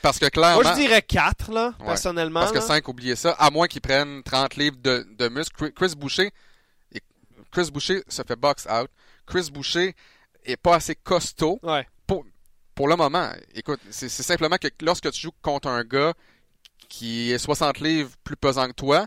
Parce 0.00 0.18
que 0.18 0.26
clairement, 0.26 0.62
Moi, 0.62 0.72
je 0.74 0.80
dirais 0.80 1.02
4, 1.02 1.52
là, 1.52 1.74
Ouais. 1.80 1.86
personnellement. 1.86 2.40
parce 2.40 2.52
que 2.52 2.58
là. 2.58 2.62
5, 2.64 2.88
oubliez 2.88 3.16
ça, 3.16 3.32
à 3.32 3.50
moins 3.50 3.66
qu'ils 3.66 3.80
prennent 3.82 4.22
30 4.22 4.56
livres 4.56 4.76
de, 4.82 5.06
de 5.18 5.28
muscle. 5.28 5.72
Chris- 5.72 5.94
Boucher, 5.96 6.30
Chris 7.50 7.70
Boucher 7.70 8.02
se 8.08 8.22
fait 8.22 8.36
box 8.36 8.66
out. 8.70 8.90
Chris 9.26 9.50
Boucher 9.52 9.94
est 10.44 10.56
pas 10.56 10.76
assez 10.76 10.94
costaud 10.94 11.58
Ouais. 11.62 11.86
Pour, 12.76 12.88
le 12.88 12.94
moment. 12.94 13.30
Écoute, 13.54 13.80
c'est 13.90 14.08
simplement 14.08 14.56
que 14.56 14.68
lorsque 14.80 15.10
tu 15.10 15.22
joues 15.22 15.32
contre 15.42 15.68
un 15.68 15.82
gars 15.82 16.14
qui 16.88 17.32
est 17.32 17.38
60 17.38 17.80
livres 17.80 18.10
plus 18.22 18.36
pesant 18.36 18.68
que 18.68 18.72
toi, 18.74 19.06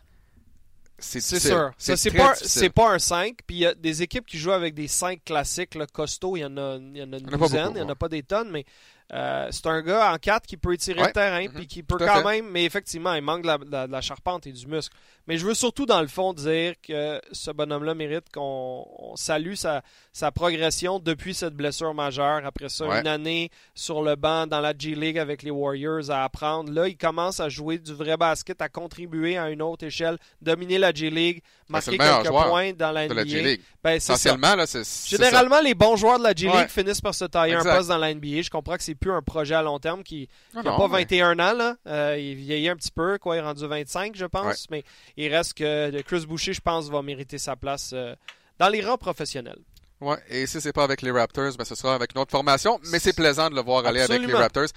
c'est 0.98 1.22
sûr. 1.22 1.72
C'est 1.78 2.12
pas, 2.12 2.34
pas 2.76 2.94
un 2.94 3.00
5. 3.00 3.38
Puis 3.48 3.58
il 3.58 3.60
y 3.60 3.66
a 3.66 3.74
des 3.74 4.02
équipes 4.02 4.26
qui 4.26 4.38
jouent 4.38 4.52
avec 4.52 4.74
des 4.74 4.88
5 4.88 5.24
classiques 5.24 5.76
là, 5.76 5.86
costauds. 5.88 6.36
Il 6.36 6.42
y 6.42 6.46
en 6.46 6.58
a, 6.58 6.76
il 6.76 6.98
y 6.98 7.04
en 7.04 7.14
a 7.14 7.18
une 7.18 7.28
Il 7.28 7.32
y 7.32 7.36
en 7.36 7.36
a 7.36 7.38
douzaine. 7.38 7.64
beaucoup, 7.64 7.78
il 7.78 7.82
n'y 7.82 7.88
en 7.88 7.90
a 7.90 7.96
pas 7.96 8.10
des 8.10 8.24
tonnes. 8.24 8.50
Mais 8.52 8.66
euh, 9.14 9.48
c'est 9.52 9.66
un 9.68 9.82
gars 9.82 10.14
en 10.14 10.18
4 10.18 10.46
qui 10.46 10.56
peut 10.58 10.74
étirer 10.74 11.00
Ouais. 11.02 11.08
le 11.08 11.14
terrain. 11.14 11.44
Mhm. 11.44 11.54
Puis 11.54 11.68
qui 11.68 11.84
peut 11.84 11.98
quand 11.98 12.22
fait. 12.22 12.24
même. 12.42 12.50
Mais 12.52 12.64
effectivement, 12.66 13.14
il 13.14 13.22
manque 13.22 13.42
de 13.42 13.48
la, 13.48 13.58
de 13.58 13.72
la- 13.72 13.88
de 13.88 13.92
la 13.92 14.02
charpente 14.02 14.46
et 14.48 14.52
du 14.52 14.68
muscle. 14.68 14.96
Mais 15.28 15.38
je 15.38 15.46
veux 15.46 15.54
surtout, 15.54 15.86
dans 15.86 16.02
le 16.02 16.08
fond, 16.08 16.34
dire 16.34 16.74
que 16.82 17.22
ce 17.32 17.52
bonhomme-là 17.52 17.94
mérite 17.94 18.32
qu'on 18.34 18.86
on 18.98 19.16
salue 19.16 19.54
sa, 19.54 19.84
sa 20.12 20.32
progression 20.32 21.00
depuis 21.00 21.34
cette 21.34 21.54
blessure 21.54 21.94
majeure. 21.94 22.46
Après 22.46 22.70
ça, 22.70 22.88
Ouais. 22.88 23.02
une 23.02 23.08
année 23.08 23.52
sur 23.76 24.02
le 24.02 24.16
banc 24.16 24.48
dans 24.48 24.60
la 24.62 24.74
G 24.78 24.96
League 24.96 25.20
avec 25.20 25.44
les 25.44 25.52
Warriors 25.52 26.10
à 26.10 26.24
apprendre. 26.24 26.72
Là, 26.72 26.88
il 26.88 26.98
commence 26.98 27.40
à 27.40 27.50
jouer 27.50 27.78
du 27.78 27.94
vrai 27.94 28.18
basket, 28.18 28.62
à 28.62 28.70
contribuer 28.70 29.38
à 29.38 29.50
une 29.50 29.62
autre 29.62 29.86
échelle, 29.86 30.18
dominer 30.42 30.78
la 30.78 30.92
G 30.92 31.10
League, 31.10 31.42
c'est 31.59 31.59
marquer 31.70 31.98
quelques 31.98 32.28
points 32.30 32.74
dans 32.74 32.92
la 32.92 33.08
de 33.08 33.14
NBA. 33.14 33.22
la 33.24 33.28
G-League. 33.28 33.62
Ben, 33.84 34.00
c'est 34.00 34.08
ça. 34.08 34.14
Essentiellement, 34.14 34.56
là, 34.56 34.66
c'est 34.68 34.84
c'est 34.84 35.18
ça. 35.18 35.24
Généralement, 35.24 35.62
les 35.62 35.74
bons 35.76 35.96
joueurs 35.96 36.18
de 36.20 36.24
la 36.24 36.34
G-League 36.34 36.56
Ouais. 36.56 36.68
finissent 36.68 37.02
par 37.02 37.14
se 37.16 37.26
tailler 37.26 37.54
Exact. 37.56 37.70
un 37.70 37.76
poste 37.78 37.90
dans 37.90 37.98
la 37.98 38.14
NBA. 38.14 38.42
Je 38.42 38.50
comprends 38.50 38.76
que 38.78 38.84
c'est 38.84 38.96
plus 38.96 39.12
un 39.12 39.22
projet 39.22 39.56
à 39.56 39.62
long 39.62 39.80
terme 39.80 40.04
qui 40.04 40.28
n'a 40.54 40.64
non, 40.64 40.78
pas 40.78 40.88
mais- 40.88 41.00
21 41.00 41.40
ans. 41.40 41.54
Là. 41.54 41.76
Euh, 41.88 42.18
il 42.20 42.36
vieillit 42.36 42.70
un 42.70 42.76
petit 42.76 42.92
peu. 42.92 43.18
Quoi, 43.18 43.36
il 43.36 43.40
est 43.40 43.44
rendu 43.44 43.66
25, 43.66 44.16
je 44.16 44.26
pense. 44.26 44.68
Mais 44.70 44.84
il 45.18 45.34
reste 45.34 45.54
que 45.54 46.02
Chris 46.02 46.26
Boucher, 46.28 46.54
je 46.54 46.62
pense, 46.62 46.90
va 46.90 47.02
mériter 47.02 47.38
sa 47.38 47.56
place 47.56 47.92
euh, 47.94 48.16
dans 48.58 48.70
les 48.70 48.82
rangs 48.82 48.98
professionnels. 48.98 49.60
Ouais, 50.02 50.16
et 50.30 50.48
si 50.48 50.62
c'est 50.62 50.72
pas 50.72 50.86
avec 50.86 51.02
les 51.02 51.12
Raptors, 51.12 51.52
ben 51.58 51.66
ce 51.66 51.76
sera 51.76 51.94
avec 51.94 52.12
une 52.16 52.22
autre 52.22 52.32
formation, 52.32 52.80
mais 52.90 53.00
c'est 53.00 53.12
plaisant 53.14 53.50
de 53.50 53.56
le 53.56 53.62
voir 53.62 53.86
aller 53.86 54.00
avec 54.00 54.22
les. 54.26 54.34
Raptors. 54.34 54.68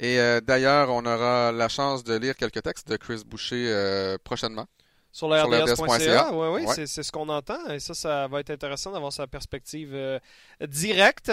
Et 0.00 0.18
euh, 0.18 0.40
d'ailleurs, 0.40 0.90
on 0.90 1.06
aura 1.06 1.52
la 1.52 1.68
chance 1.68 2.02
de 2.02 2.14
lire 2.16 2.34
quelques 2.34 2.60
textes 2.64 2.88
de 2.88 2.96
Chris 2.96 3.22
Boucher 3.24 3.66
euh, 3.68 4.16
prochainement. 4.24 4.66
Sur 5.12 5.28
le 5.28 5.40
RDS.ca, 5.42 6.30
oui, 6.32 6.48
oui, 6.48 6.66
Ouais. 6.66 6.86
c'est 6.86 7.02
ce 7.02 7.12
qu'on 7.12 7.28
entend. 7.28 7.58
Et 7.70 7.78
ça, 7.80 7.92
ça 7.94 8.26
va 8.28 8.40
être 8.40 8.50
intéressant 8.50 8.92
d'avoir 8.92 9.12
sa 9.12 9.26
perspective 9.26 9.90
euh, 9.92 10.18
directe. 10.66 11.30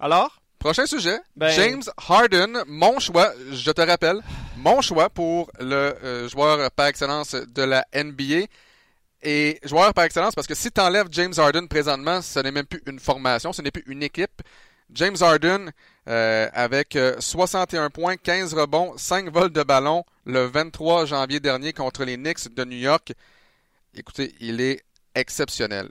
Alors, 0.00 0.40
Prochain 0.58 0.86
sujet, 0.86 1.20
Ben- 1.36 1.50
James 1.50 1.82
Harden, 2.08 2.64
mon 2.66 2.98
choix, 2.98 3.32
je 3.52 3.70
te 3.70 3.80
rappelle, 3.80 4.20
mon 4.56 4.80
choix 4.80 5.08
pour 5.08 5.48
le 5.60 5.94
euh, 6.02 6.28
joueur 6.28 6.68
par 6.72 6.86
excellence 6.86 7.32
de 7.36 7.62
la 7.62 7.84
NBA. 7.94 8.46
Et 9.22 9.58
joueur 9.62 9.92
par 9.94 10.04
excellence, 10.04 10.34
parce 10.34 10.46
que 10.48 10.54
si 10.54 10.70
tu 10.72 10.80
enlèves 10.80 11.06
James 11.10 11.32
Harden 11.36 11.66
présentement, 11.68 12.22
ce 12.22 12.38
n'est 12.40 12.50
même 12.52 12.66
plus 12.66 12.82
une 12.86 12.98
formation, 12.98 13.52
ce 13.52 13.62
n'est 13.62 13.70
plus 13.70 13.84
une 13.86 14.02
équipe. 14.02 14.42
James 14.92 15.16
Harden, 15.20 15.70
euh, 16.08 16.48
avec 16.52 16.96
euh, 16.96 17.16
61 17.20 17.90
points, 17.90 18.16
15 18.16 18.54
rebonds, 18.54 18.96
5 18.96 19.30
vols 19.30 19.52
de 19.52 19.62
ballon 19.62 20.04
le 20.24 20.46
23 20.46 21.06
janvier 21.06 21.40
dernier 21.40 21.72
contre 21.72 22.04
les 22.04 22.16
Knicks 22.16 22.54
de 22.54 22.64
New 22.64 22.78
York. 22.78 23.12
Écoutez, 23.94 24.34
il 24.40 24.60
est 24.60 24.82
exceptionnel. 25.14 25.90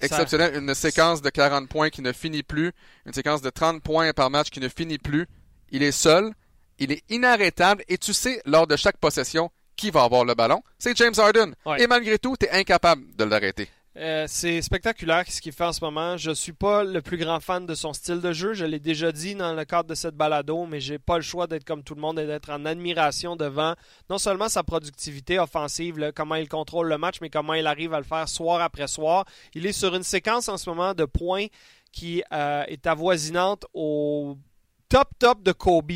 Exceptionnel. 0.00 0.56
Une 0.56 0.74
séquence 0.74 1.22
de 1.22 1.30
40 1.30 1.68
points 1.68 1.90
qui 1.90 2.02
ne 2.02 2.12
finit 2.12 2.42
plus. 2.42 2.72
Une 3.06 3.12
séquence 3.12 3.42
de 3.42 3.50
30 3.50 3.82
points 3.82 4.12
par 4.12 4.30
match 4.30 4.50
qui 4.50 4.60
ne 4.60 4.68
finit 4.68 4.98
plus. 4.98 5.26
il 5.70 5.82
est 5.82 5.92
seul, 5.92 6.32
il 6.78 6.92
est 6.92 7.02
inarrêtable 7.08 7.82
et 7.88 7.98
tu 7.98 8.12
sais 8.12 8.42
lors 8.44 8.66
de 8.66 8.76
chaque 8.76 8.98
possession 8.98 9.50
qui 9.76 9.90
va 9.90 10.02
avoir 10.02 10.24
le 10.24 10.34
ballon? 10.34 10.62
C'est 10.78 10.96
James 10.96 11.14
Harden. 11.16 11.54
Ouais. 11.64 11.82
Et 11.82 11.86
malgré 11.86 12.18
tout, 12.18 12.36
tu 12.38 12.46
es 12.46 12.50
incapable 12.50 13.02
de 13.16 13.24
l'arrêter. 13.24 13.68
Euh, 13.98 14.24
c'est 14.26 14.62
spectaculaire 14.62 15.24
ce 15.28 15.42
qu'il 15.42 15.52
fait 15.52 15.64
en 15.64 15.72
ce 15.72 15.84
moment. 15.84 16.16
Je 16.16 16.30
suis 16.30 16.54
pas 16.54 16.82
le 16.82 17.02
plus 17.02 17.18
grand 17.18 17.40
fan 17.40 17.66
de 17.66 17.74
son 17.74 17.92
style 17.92 18.20
de 18.20 18.32
jeu. 18.32 18.54
Je 18.54 18.64
l'ai 18.64 18.80
déjà 18.80 19.12
dit 19.12 19.34
dans 19.34 19.52
le 19.52 19.64
cadre 19.66 19.90
de 19.90 19.94
cette 19.94 20.14
balado, 20.14 20.64
mais 20.64 20.80
j'ai 20.80 20.98
pas 20.98 21.16
le 21.16 21.22
choix 21.22 21.46
d'être 21.46 21.64
comme 21.64 21.82
tout 21.82 21.94
le 21.94 22.00
monde 22.00 22.18
et 22.18 22.26
d'être 22.26 22.50
en 22.50 22.64
admiration 22.64 23.36
devant 23.36 23.74
non 24.08 24.16
seulement 24.16 24.48
sa 24.48 24.62
productivité 24.62 25.38
offensive, 25.38 26.12
comment 26.14 26.36
il 26.36 26.48
contrôle 26.48 26.88
le 26.88 26.96
match, 26.96 27.18
mais 27.20 27.28
comment 27.28 27.52
il 27.52 27.66
arrive 27.66 27.92
à 27.92 27.98
le 27.98 28.04
faire 28.04 28.28
soir 28.28 28.62
après 28.62 28.86
soir. 28.86 29.26
Il 29.54 29.66
est 29.66 29.72
sur 29.72 29.94
une 29.94 30.04
séquence 30.04 30.48
en 30.48 30.56
ce 30.56 30.70
moment 30.70 30.94
de 30.94 31.04
points 31.04 31.46
qui 31.92 32.22
euh, 32.32 32.64
est 32.68 32.86
avoisinante 32.86 33.66
au 33.74 34.38
top 34.88 35.10
top 35.18 35.42
de 35.42 35.52
Kobe. 35.52 35.92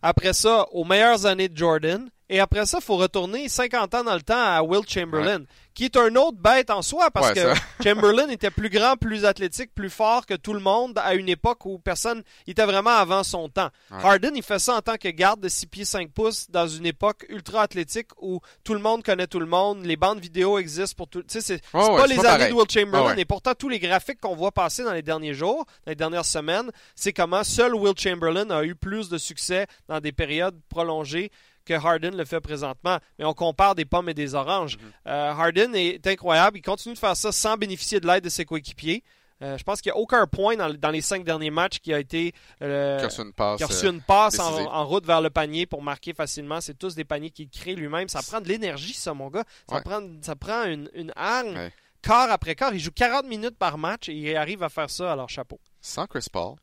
Après 0.00 0.32
ça, 0.32 0.66
aux 0.72 0.84
meilleures 0.84 1.26
années 1.26 1.50
de 1.50 1.56
Jordan. 1.56 2.08
Et 2.28 2.40
après 2.40 2.66
ça, 2.66 2.78
il 2.80 2.84
faut 2.84 2.96
retourner 2.96 3.48
50 3.48 3.94
ans 3.94 4.04
dans 4.04 4.14
le 4.14 4.22
temps 4.22 4.34
à 4.42 4.60
Will 4.62 4.82
Chamberlain, 4.88 5.44
qui 5.74 5.84
est 5.84 5.96
un 5.96 6.14
autre 6.16 6.36
bête 6.38 6.70
en 6.70 6.82
soi, 6.82 7.08
parce 7.12 7.28
Ouais, 7.28 7.34
que. 7.34 7.54
Chamberlain 7.84 8.28
était 8.30 8.50
plus 8.50 8.68
grand, 8.68 8.96
plus 8.96 9.24
athlétique, 9.24 9.72
plus 9.74 9.90
fort 9.90 10.26
que 10.26 10.34
tout 10.34 10.52
le 10.52 10.58
monde 10.58 10.98
à 10.98 11.14
une 11.14 11.28
époque 11.28 11.64
où 11.66 11.78
personne 11.78 12.24
il 12.46 12.52
était 12.52 12.64
vraiment 12.64 12.90
avant 12.96 13.22
son 13.22 13.48
temps. 13.48 13.68
Ouais. 13.92 13.98
Harden, 14.04 14.32
il 14.34 14.42
fait 14.42 14.58
ça 14.58 14.74
en 14.74 14.80
tant 14.80 14.96
que 14.96 15.08
garde 15.08 15.40
de 15.40 15.48
6 15.48 15.66
pieds 15.68 15.84
5 15.84 16.10
pouces 16.10 16.50
dans 16.50 16.66
une 16.66 16.86
époque 16.86 17.24
ultra 17.28 17.62
athlétique 17.62 18.08
où 18.20 18.40
tout 18.64 18.74
le 18.74 18.80
monde 18.80 19.04
connaît 19.04 19.28
tout 19.28 19.38
le 19.40 19.46
monde, 19.46 19.84
les 19.84 19.96
bandes 19.96 20.18
vidéo 20.18 20.58
existent 20.58 20.96
pour 20.96 21.06
tout. 21.08 21.22
Tu 21.22 21.40
sais, 21.40 21.40
c'est 21.40 21.60
ouais, 21.76 21.96
pas 21.96 22.06
les 22.08 22.16
pas 22.16 22.22
années 22.22 22.38
pareil. 22.38 22.48
de 22.48 22.54
Will 22.54 22.70
Chamberlain, 22.70 23.16
et 23.16 23.24
pourtant 23.24 23.52
tous 23.54 23.68
les 23.68 23.78
graphiques 23.78 24.20
qu'on 24.20 24.34
voit 24.34 24.50
passer 24.52 24.82
dans 24.82 24.92
les 24.94 25.02
derniers 25.02 25.34
jours, 25.34 25.64
dans 25.84 25.90
les 25.92 25.96
dernières 25.96 26.24
semaines, 26.24 26.72
c'est 26.96 27.12
comment 27.12 27.44
seul 27.44 27.74
Will 27.76 27.94
Chamberlain 27.96 28.50
a 28.50 28.64
eu 28.64 28.74
plus 28.74 29.08
de 29.08 29.18
succès 29.18 29.66
dans 29.88 30.00
des 30.00 30.10
périodes 30.12 30.58
prolongées 30.68 31.30
que 31.66 31.74
Harden 31.74 32.16
le 32.16 32.24
fait 32.24 32.40
présentement. 32.40 32.98
Mais 33.18 33.24
on 33.26 33.34
compare 33.34 33.74
des 33.74 33.84
pommes 33.84 34.08
et 34.08 34.14
des 34.14 34.34
oranges. 34.34 34.76
Mm-hmm. 34.78 35.08
Euh, 35.08 35.30
Harden 35.32 35.74
est 35.74 36.06
incroyable. 36.06 36.56
Il 36.58 36.62
continue 36.62 36.94
de 36.94 36.98
faire 36.98 37.16
ça 37.16 37.32
sans 37.32 37.56
bénéficier 37.58 38.00
de 38.00 38.06
l'aide 38.06 38.24
de 38.24 38.28
ses 38.30 38.44
coéquipiers. 38.46 39.02
Euh, 39.42 39.58
je 39.58 39.64
pense 39.64 39.82
qu'il 39.82 39.92
n'y 39.92 39.98
a 39.98 40.00
aucun 40.00 40.26
point 40.26 40.56
dans, 40.56 40.72
dans 40.72 40.88
les 40.90 41.02
cinq 41.02 41.22
derniers 41.22 41.50
matchs 41.50 41.78
qui 41.80 41.92
a 41.92 42.00
été 42.00 42.32
euh, 42.62 42.96
Qui 42.98 43.04
a 43.04 43.08
reçu 43.08 43.20
une 43.20 43.34
passe. 43.34 43.58
qui 43.58 43.64
a 43.64 43.66
reçu 43.66 43.86
une 43.86 44.00
passe 44.00 44.38
en, 44.38 44.86
route 44.86 45.04
vers 45.04 45.20
le 45.20 45.28
panier 45.28 45.66
pour 45.66 45.82
marquer 45.82 46.14
facilement. 46.14 46.62
C'est 46.62 46.78
tous 46.78 46.94
des 46.94 47.04
paniers 47.04 47.28
qu'il 47.28 47.50
crée 47.50 47.74
lui-même. 47.74 48.08
Ça 48.08 48.22
prend 48.26 48.40
de 48.40 48.48
l'énergie, 48.48 48.94
ça, 48.94 49.12
mon 49.12 49.28
gars. 49.28 49.44
Ça 49.68 49.76
Ouais. 49.76 49.82
prend, 49.82 50.00
ça 50.22 50.36
prend 50.36 50.64
une, 50.64 50.88
une 50.94 51.12
arme, 51.16 51.48
Ouais. 51.54 51.70
quart 52.00 52.30
après 52.30 52.54
quart. 52.54 52.72
Il 52.72 52.80
joue 52.80 52.92
40 52.92 53.26
minutes 53.26 53.58
par 53.58 53.76
match 53.76 54.08
et 54.08 54.14
il 54.14 54.34
arrive 54.36 54.62
à 54.62 54.70
faire 54.70 54.88
ça, 54.88 55.12
alors 55.12 55.28
chapeau. 55.28 55.60
Sans 55.82 56.06
Chris 56.06 56.28
Paul, 56.32 56.54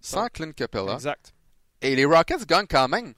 sans 0.00 0.26
Clint 0.26 0.50
Capella. 0.50 0.94
Exact. 0.94 1.32
Et 1.80 1.94
les 1.94 2.06
Rockets 2.06 2.44
gagnent 2.44 2.66
quand 2.68 2.88
même. 2.88 3.14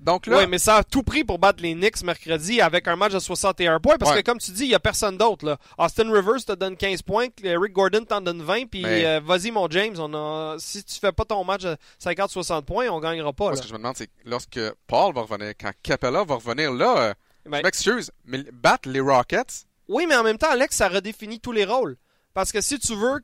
Donc 0.00 0.26
là, 0.26 0.38
Oui, 0.38 0.46
mais 0.46 0.58
ça 0.58 0.76
a 0.76 0.84
tout 0.84 1.02
pris 1.02 1.24
pour 1.24 1.38
battre 1.38 1.62
les 1.62 1.74
Knicks 1.74 2.02
mercredi 2.02 2.60
avec 2.60 2.86
un 2.88 2.96
match 2.96 3.12
de 3.12 3.18
61 3.18 3.80
points. 3.80 3.96
Parce 3.98 4.12
Ouais. 4.12 4.22
que, 4.22 4.30
comme 4.30 4.38
tu 4.38 4.50
dis, 4.52 4.64
il 4.64 4.68
n'y 4.68 4.74
a 4.74 4.80
personne 4.80 5.16
d'autre. 5.16 5.58
Austin 5.78 6.12
Rivers 6.12 6.44
te 6.44 6.52
donne 6.52 6.76
15 6.76 7.02
points, 7.02 7.26
Rick 7.42 7.72
Gordon 7.72 8.04
t'en 8.04 8.20
donne 8.20 8.42
20. 8.42 8.66
Puis 8.70 8.82
Mais- 8.82 9.04
euh, 9.06 9.20
vas-y, 9.24 9.50
mon 9.50 9.68
James, 9.70 9.96
on 9.98 10.12
a... 10.14 10.56
si 10.58 10.82
tu 10.84 10.98
fais 10.98 11.12
pas 11.12 11.24
ton 11.24 11.42
match 11.44 11.62
de 11.62 11.76
50-60 11.98 12.62
points, 12.64 12.88
on 12.88 13.00
gagnera 13.00 13.32
pas. 13.32 13.44
moi, 13.44 13.50
là. 13.52 13.56
ce 13.56 13.62
que 13.62 13.68
je 13.68 13.72
me 13.72 13.78
demande, 13.78 13.96
c'est 13.96 14.10
lorsque 14.24 14.60
Paul 14.86 15.14
va 15.14 15.22
revenir, 15.22 15.52
quand 15.60 15.70
Capella 15.82 16.24
va 16.24 16.34
revenir 16.36 16.72
là, 16.72 16.98
euh, 16.98 17.14
Ben, 17.48 17.58
je 17.58 17.62
m'excuse, 17.62 18.10
mais 18.24 18.44
battre 18.52 18.88
les 18.88 19.00
Rockets, 19.00 19.64
Oui, 19.88 20.06
mais 20.08 20.16
en 20.16 20.24
même 20.24 20.36
temps, 20.38 20.50
Alex, 20.50 20.74
ça 20.76 20.88
redéfinit 20.88 21.38
tous 21.40 21.52
les 21.52 21.64
rôles. 21.64 21.96
Parce 22.36 22.52
que 22.52 22.60
si 22.60 22.78
tu 22.78 22.94
veux 22.94 23.22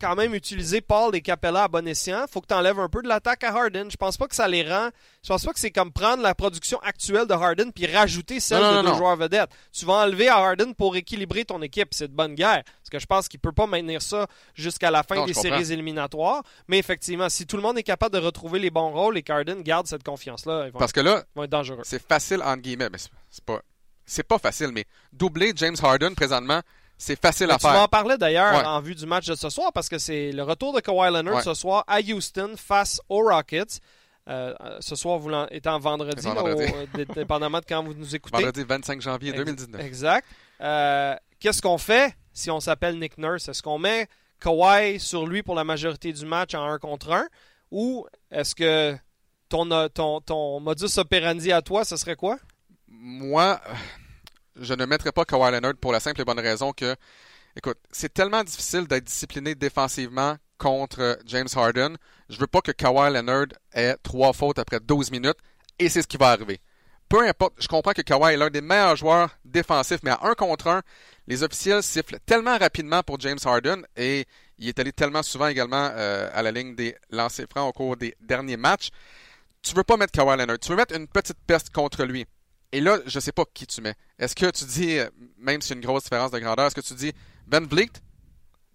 quand 0.00 0.14
même 0.14 0.32
utiliser 0.32 0.80
Paul 0.80 1.16
et 1.16 1.20
Capella 1.22 1.64
à 1.64 1.68
bon 1.68 1.88
escient, 1.88 2.24
faut 2.30 2.40
que 2.40 2.46
tu 2.46 2.54
enlèves 2.54 2.78
un 2.78 2.88
peu 2.88 3.02
de 3.02 3.08
l'attaque 3.08 3.42
à 3.42 3.48
Harden. 3.52 3.90
Je 3.90 3.96
pense 3.96 4.16
pas 4.16 4.28
que 4.28 4.34
ça 4.36 4.46
les 4.46 4.62
rend. 4.62 4.90
Je 5.24 5.28
pense 5.28 5.44
pas 5.44 5.52
que 5.52 5.58
c'est 5.58 5.72
comme 5.72 5.90
prendre 5.90 6.22
la 6.22 6.36
production 6.36 6.78
actuelle 6.78 7.26
de 7.26 7.32
Harden 7.32 7.72
puis 7.72 7.86
rajouter 7.92 8.38
celle 8.38 8.62
Non, 8.62 8.84
de 8.84 8.88
non. 8.90 8.94
joueurs 8.96 9.16
vedettes. 9.16 9.50
Tu 9.72 9.84
vas 9.84 10.04
enlever 10.04 10.28
à 10.28 10.36
Harden 10.36 10.72
pour 10.72 10.94
équilibrer 10.94 11.44
ton 11.44 11.60
équipe. 11.62 11.88
C'est 11.90 12.06
de 12.06 12.12
bonne 12.14 12.36
guerre. 12.36 12.62
Parce 12.64 12.90
que 12.92 13.00
je 13.00 13.06
pense 13.06 13.26
qu'il 13.26 13.40
peut 13.40 13.50
pas 13.50 13.66
maintenir 13.66 14.00
ça 14.02 14.28
jusqu'à 14.54 14.92
la 14.92 15.02
fin 15.02 15.16
Non, 15.16 15.26
des 15.26 15.34
séries 15.34 15.72
éliminatoires. 15.72 16.44
Mais 16.68 16.78
effectivement, 16.78 17.28
si 17.28 17.48
tout 17.48 17.56
le 17.56 17.62
monde 17.62 17.76
est 17.78 17.82
capable 17.82 18.14
de 18.14 18.20
retrouver 18.24 18.60
les 18.60 18.70
bons 18.70 18.92
rôles 18.92 19.18
et 19.18 19.24
qu'Harden 19.24 19.62
garde 19.62 19.88
cette 19.88 20.04
confiance-là, 20.04 20.66
ils 20.68 20.72
vont, 20.72 20.78
parce 20.78 20.92
que 20.92 21.00
là, 21.00 21.24
ils 21.34 21.38
vont 21.38 21.42
être 21.42 21.50
dangereux. 21.50 21.82
c'est 21.82 22.00
facile 22.06 22.40
entre 22.40 22.62
guillemets, 22.62 22.88
mais 22.88 22.98
c'est 23.32 23.44
pas, 23.44 23.60
c'est 24.06 24.22
pas 24.22 24.38
facile, 24.38 24.68
mais 24.72 24.84
doubler 25.12 25.52
James 25.56 25.76
Harden 25.82 26.14
présentement, 26.14 26.60
c'est 26.98 27.20
facile 27.20 27.48
Mais 27.48 27.54
à 27.54 27.56
tu 27.58 27.62
faire. 27.66 27.72
m'en 27.74 27.88
parlais 27.88 28.16
d'ailleurs 28.18 28.54
Ouais. 28.54 28.64
en 28.64 28.80
vue 28.80 28.94
du 28.94 29.06
match 29.06 29.26
de 29.26 29.34
ce 29.34 29.48
soir 29.50 29.72
parce 29.72 29.88
que 29.88 29.98
c'est 29.98 30.32
le 30.32 30.42
retour 30.42 30.72
de 30.72 30.80
Kawhi 30.80 31.12
Leonard 31.12 31.36
Ouais. 31.36 31.42
ce 31.42 31.54
soir 31.54 31.84
à 31.86 32.00
Houston 32.00 32.52
face 32.56 33.00
aux 33.08 33.22
Rockets. 33.28 33.80
Euh, 34.26 34.54
euh, 34.62 34.78
ce 34.80 34.96
soir, 34.96 35.20
étant 35.50 35.78
vendredi, 35.78 36.24
Vendredi. 36.26 36.72
au- 36.72 36.98
euh, 36.98 37.04
dépendamment 37.14 37.58
de 37.60 37.64
quand 37.68 37.82
vous 37.84 37.92
nous 37.92 38.14
écoutez. 38.16 38.36
Vendredi 38.38 38.64
25 38.66 39.02
janvier 39.02 39.30
Ex- 39.30 39.38
2019. 39.38 39.80
Exact. 39.84 40.26
Euh, 40.62 41.14
Qu'est-ce 41.40 41.60
qu'on 41.60 41.76
fait 41.76 42.14
si 42.32 42.50
on 42.50 42.58
s'appelle 42.58 42.98
Nick 42.98 43.18
Nurse? 43.18 43.48
Est-ce 43.48 43.62
qu'on 43.62 43.78
met 43.78 44.08
Kawhi 44.40 44.98
sur 44.98 45.26
lui 45.26 45.42
pour 45.42 45.54
la 45.54 45.64
majorité 45.64 46.10
du 46.10 46.24
match 46.24 46.54
en 46.54 46.64
1 46.64 46.78
contre 46.78 47.12
1? 47.12 47.26
Ou 47.70 48.06
est-ce 48.30 48.54
que 48.54 48.96
ton, 49.50 49.68
ton, 49.90 50.22
ton 50.22 50.58
modus 50.60 50.96
operandi 50.96 51.52
à 51.52 51.60
toi, 51.60 51.84
ce 51.84 51.96
serait 51.98 52.16
quoi? 52.16 52.38
Moi, 52.88 53.60
je 54.56 54.74
ne 54.74 54.84
mettrais 54.86 55.12
pas 55.12 55.24
Kawhi 55.24 55.52
Leonard 55.52 55.74
pour 55.80 55.92
la 55.92 56.00
simple 56.00 56.20
et 56.20 56.24
bonne 56.24 56.40
raison 56.40 56.72
que, 56.72 56.94
écoute, 57.56 57.78
c'est 57.90 58.12
tellement 58.12 58.44
difficile 58.44 58.86
d'être 58.86 59.04
discipliné 59.04 59.54
défensivement 59.54 60.36
contre 60.58 61.18
James 61.26 61.48
Harden. 61.54 61.96
Je 62.28 62.38
veux 62.38 62.46
pas 62.46 62.60
que 62.60 62.72
Kawhi 62.72 63.12
Leonard 63.12 63.46
ait 63.72 63.96
trois 64.02 64.32
fautes 64.32 64.58
après 64.58 64.80
12 64.80 65.10
minutes 65.10 65.38
et 65.78 65.88
c'est 65.88 66.02
ce 66.02 66.06
qui 66.06 66.16
va 66.16 66.30
arriver. 66.30 66.60
Peu 67.08 67.26
importe, 67.28 67.54
je 67.58 67.68
comprends 67.68 67.92
que 67.92 68.02
Kawhi 68.02 68.34
est 68.34 68.36
l'un 68.36 68.50
des 68.50 68.60
meilleurs 68.60 68.96
joueurs 68.96 69.30
défensifs, 69.44 70.00
mais 70.02 70.10
à 70.10 70.20
un 70.22 70.34
contre 70.34 70.68
un, 70.68 70.82
les 71.26 71.42
officiels 71.42 71.82
sifflent 71.82 72.18
tellement 72.24 72.56
rapidement 72.56 73.02
pour 73.02 73.20
James 73.20 73.38
Harden 73.44 73.82
et 73.96 74.26
il 74.58 74.68
est 74.68 74.78
allé 74.78 74.92
tellement 74.92 75.22
souvent 75.22 75.48
également 75.48 75.90
euh, 75.92 76.30
à 76.32 76.42
la 76.42 76.50
ligne 76.50 76.74
des 76.74 76.96
lancers 77.10 77.46
francs 77.50 77.68
au 77.68 77.72
cours 77.72 77.96
des 77.96 78.16
derniers 78.20 78.56
matchs. 78.56 78.88
Tu 79.62 79.74
veux 79.74 79.84
pas 79.84 79.96
mettre 79.96 80.12
Kawhi 80.12 80.36
Leonard, 80.36 80.58
tu 80.58 80.70
veux 80.70 80.76
mettre 80.76 80.94
une 80.94 81.08
petite 81.08 81.38
peste 81.46 81.70
contre 81.70 82.04
lui. 82.04 82.26
Et 82.74 82.80
là, 82.80 82.98
je 83.06 83.20
sais 83.20 83.30
pas 83.32 83.44
qui 83.54 83.66
tu 83.66 83.80
mets. 83.80 83.94
Est-ce 84.18 84.34
que 84.34 84.50
tu 84.50 84.64
dis, 84.64 84.98
euh, 84.98 85.08
même 85.38 85.60
s'il 85.62 85.70
y 85.70 85.74
a 85.74 85.76
une 85.80 85.86
grosse 85.86 86.02
différence 86.04 86.30
de 86.32 86.38
grandeur, 86.40 86.66
est-ce 86.66 86.74
que 86.74 86.80
tu 86.80 86.94
dis 86.94 87.12
Van 87.46 87.60
Vliet, 87.60 87.90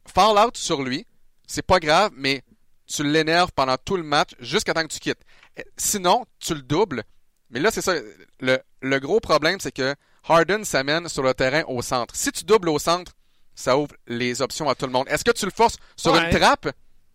fall 0.08 0.38
out 0.38 0.56
sur 0.56 0.82
lui, 0.84 1.06
c'est 1.48 1.62
pas 1.66 1.80
grave, 1.80 2.12
mais 2.16 2.42
tu 2.88 3.04
l'énerves 3.04 3.52
pendant 3.54 3.76
tout 3.78 3.98
le 3.98 4.04
match 4.04 4.32
jusqu'à 4.40 4.74
temps 4.74 4.84
que 4.84 4.94
tu 4.94 5.00
quittes. 5.00 5.22
Sinon, 5.78 6.26
tu 6.40 6.54
le 6.56 6.62
doubles. 6.62 7.04
Mais 7.50 7.60
là, 7.60 7.72
c'est 7.72 7.82
ça. 7.82 7.94
Le, 8.40 8.60
le 8.82 9.00
gros 9.00 9.20
problème, 9.20 9.60
c'est 9.60 9.72
que 9.74 9.94
Harden 10.28 10.64
s'amène 10.64 11.10
sur 11.10 11.24
le 11.24 11.34
terrain 11.34 11.64
au 11.68 11.82
centre. 11.82 12.16
Si 12.16 12.32
tu 12.32 12.46
doubles 12.46 12.70
au 12.70 12.80
centre, 12.80 13.12
ça 13.56 13.78
ouvre 13.78 13.96
les 14.08 14.42
options 14.42 14.70
à 14.70 14.76
tout 14.76 14.86
le 14.86 14.92
monde. 14.92 15.08
Est-ce 15.10 15.24
que 15.26 15.32
tu 15.32 15.46
le 15.46 15.52
forces 15.52 15.76
sur 15.98 16.14
Ouais. 16.14 16.32
une 16.32 16.40
trappe? 16.40 16.70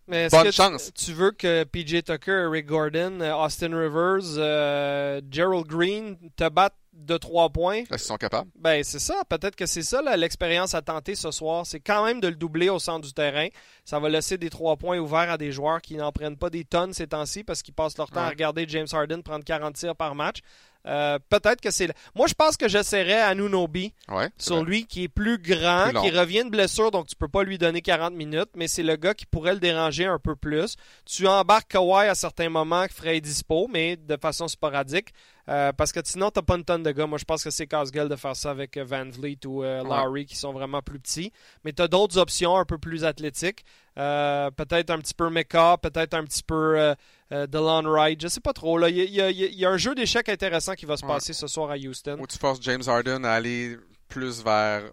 Mais 0.07 0.29
Bonne 0.29 0.43
que 0.43 0.51
chance. 0.51 0.91
Tu, 0.93 1.13
veux 1.13 1.31
que 1.31 1.63
PJ 1.63 2.03
Tucker, 2.03 2.47
Rick 2.51 2.67
Gordon, 2.67 3.19
euh, 3.21 3.33
Austin 3.33 3.75
Rivers, 3.75 4.37
euh, 4.37 5.19
Gerald 5.31 5.65
Green 5.65 6.17
te 6.35 6.47
battent 6.47 6.75
de 6.93 7.17
trois 7.17 7.49
points? 7.49 7.79
Est-ce 7.79 7.89
qu'ils 7.89 7.99
sont 7.99 8.17
capables? 8.17 8.49
Ben, 8.55 8.83
c'est 8.83 8.99
ça. 8.99 9.23
Peut-être 9.27 9.55
que 9.55 9.65
c'est 9.65 9.81
ça 9.81 10.01
l'expérience 10.15 10.75
à 10.75 10.81
tenter 10.81 11.15
ce 11.15 11.31
soir. 11.31 11.65
C'est 11.65 11.79
quand 11.79 12.05
même 12.05 12.21
de 12.21 12.27
le 12.27 12.35
doubler 12.35 12.69
au 12.69 12.79
centre 12.79 13.05
du 13.05 13.13
terrain. 13.13 13.47
Ça 13.83 13.99
va 13.99 14.09
laisser 14.09 14.37
des 14.37 14.49
trois 14.49 14.77
points 14.77 14.99
ouverts 14.99 15.31
à 15.31 15.37
des 15.37 15.51
joueurs 15.51 15.81
qui 15.81 15.95
n'en 15.95 16.11
prennent 16.11 16.37
pas 16.37 16.49
des 16.49 16.63
tonnes 16.63 16.93
ces 16.93 17.07
temps-ci 17.07 17.43
parce 17.43 17.61
qu'ils 17.61 17.73
passent 17.73 17.97
leur 17.97 18.11
temps 18.11 18.21
à 18.21 18.29
regarder 18.29 18.65
James 18.67 18.87
Harden 18.91 19.21
prendre 19.21 19.43
40 19.43 19.75
tirs 19.75 19.95
par 19.95 20.15
match. 20.15 20.39
Euh, 20.87 21.17
peut-être 21.29 21.61
que 21.61 21.71
c'est. 21.71 21.89
Moi, 22.13 22.27
je 22.27 22.33
pense 22.35 22.57
que 22.57 22.67
j'essaierais 22.67 23.21
à 23.21 23.33
Nunobi 23.33 23.93
Ouais. 24.09 24.29
sur 24.37 24.57
vrai. 24.57 24.65
lui 24.65 24.85
qui 24.85 25.03
est 25.05 25.07
plus 25.07 25.37
grand, 25.39 25.89
Plus 25.89 26.01
qui 26.01 26.11
revient 26.11 26.43
de 26.45 26.49
blessure, 26.49 26.91
donc 26.91 27.07
tu 27.07 27.15
peux 27.15 27.27
pas 27.27 27.43
lui 27.43 27.57
donner 27.57 27.81
40 27.81 28.13
minutes, 28.13 28.49
mais 28.55 28.67
c'est 28.67 28.83
le 28.83 28.95
gars 28.95 29.13
qui 29.15 29.25
pourrait 29.25 29.53
le 29.53 29.59
déranger 29.59 30.05
un 30.05 30.19
peu 30.19 30.35
plus. 30.35 30.75
Tu 31.05 31.27
embarques 31.27 31.71
Kawhi 31.71 32.07
à 32.07 32.13
certains 32.15 32.49
moments 32.49 32.85
qui 32.87 32.93
ferait 32.93 33.19
dispo, 33.21 33.67
mais 33.71 33.95
de 33.97 34.15
façon 34.17 34.47
sporadique. 34.47 35.09
euh, 35.47 35.71
parce 35.73 35.91
que 35.91 35.99
sinon, 36.03 36.31
t'as 36.31 36.41
pas 36.41 36.55
une 36.55 36.65
tonne 36.65 36.81
de 36.81 36.91
gars. 36.91 37.05
Moi, 37.05 37.19
je 37.19 37.23
pense 37.25 37.43
que 37.43 37.51
c'est 37.51 37.67
casse-gueule 37.67 38.09
de 38.09 38.15
faire 38.15 38.35
ça 38.35 38.49
avec 38.49 38.77
euh, 38.77 38.83
Van 38.83 39.05
Vliet 39.07 39.37
ou 39.45 39.63
euh, 39.63 39.83
Ouais. 39.83 39.89
Lowry 39.89 40.25
qui 40.25 40.35
sont 40.35 40.51
vraiment 40.53 40.81
plus 40.81 40.99
petits. 40.99 41.31
Mais 41.63 41.71
tu 41.71 41.83
as 41.83 41.87
d'autres 41.87 42.17
options 42.17 42.57
un 42.57 42.65
peu 42.65 42.79
plus 42.79 43.03
athlétiques. 43.05 43.63
Peut-être 43.95 44.89
un 44.89 44.97
petit 44.99 45.13
peu 45.13 45.29
Mecca, 45.29 45.77
peut-être 45.81 46.13
un 46.15 46.23
petit 46.23 46.43
peu 46.43 46.93
euh, 47.31 47.47
Delon 47.47 47.83
Wright. 47.89 48.21
Je 48.21 48.27
sais 48.27 48.39
pas 48.41 48.53
trop. 48.53 48.77
là. 48.77 48.89
Il 48.89 48.97
y, 48.97 49.01
a- 49.01 49.29
il 49.29 49.35
y 49.37 49.43
a- 49.43 49.47
il 49.47 49.59
y 49.59 49.65
a 49.65 49.69
un 49.69 49.77
jeu 49.77 49.95
d'échecs 49.95 50.29
intéressant 50.29 50.73
qui 50.73 50.85
va 50.85 50.97
se 50.97 51.03
Ouais. 51.05 51.11
passer 51.13 51.33
ce 51.33 51.47
soir 51.47 51.71
à 51.71 51.75
Houston. 51.77 52.17
Ou 52.19 52.27
tu 52.27 52.37
forces 52.37 52.59
James 52.61 52.83
Harden 52.85 53.23
à 53.25 53.33
aller 53.33 53.77
plus 54.07 54.43
vers, 54.43 54.83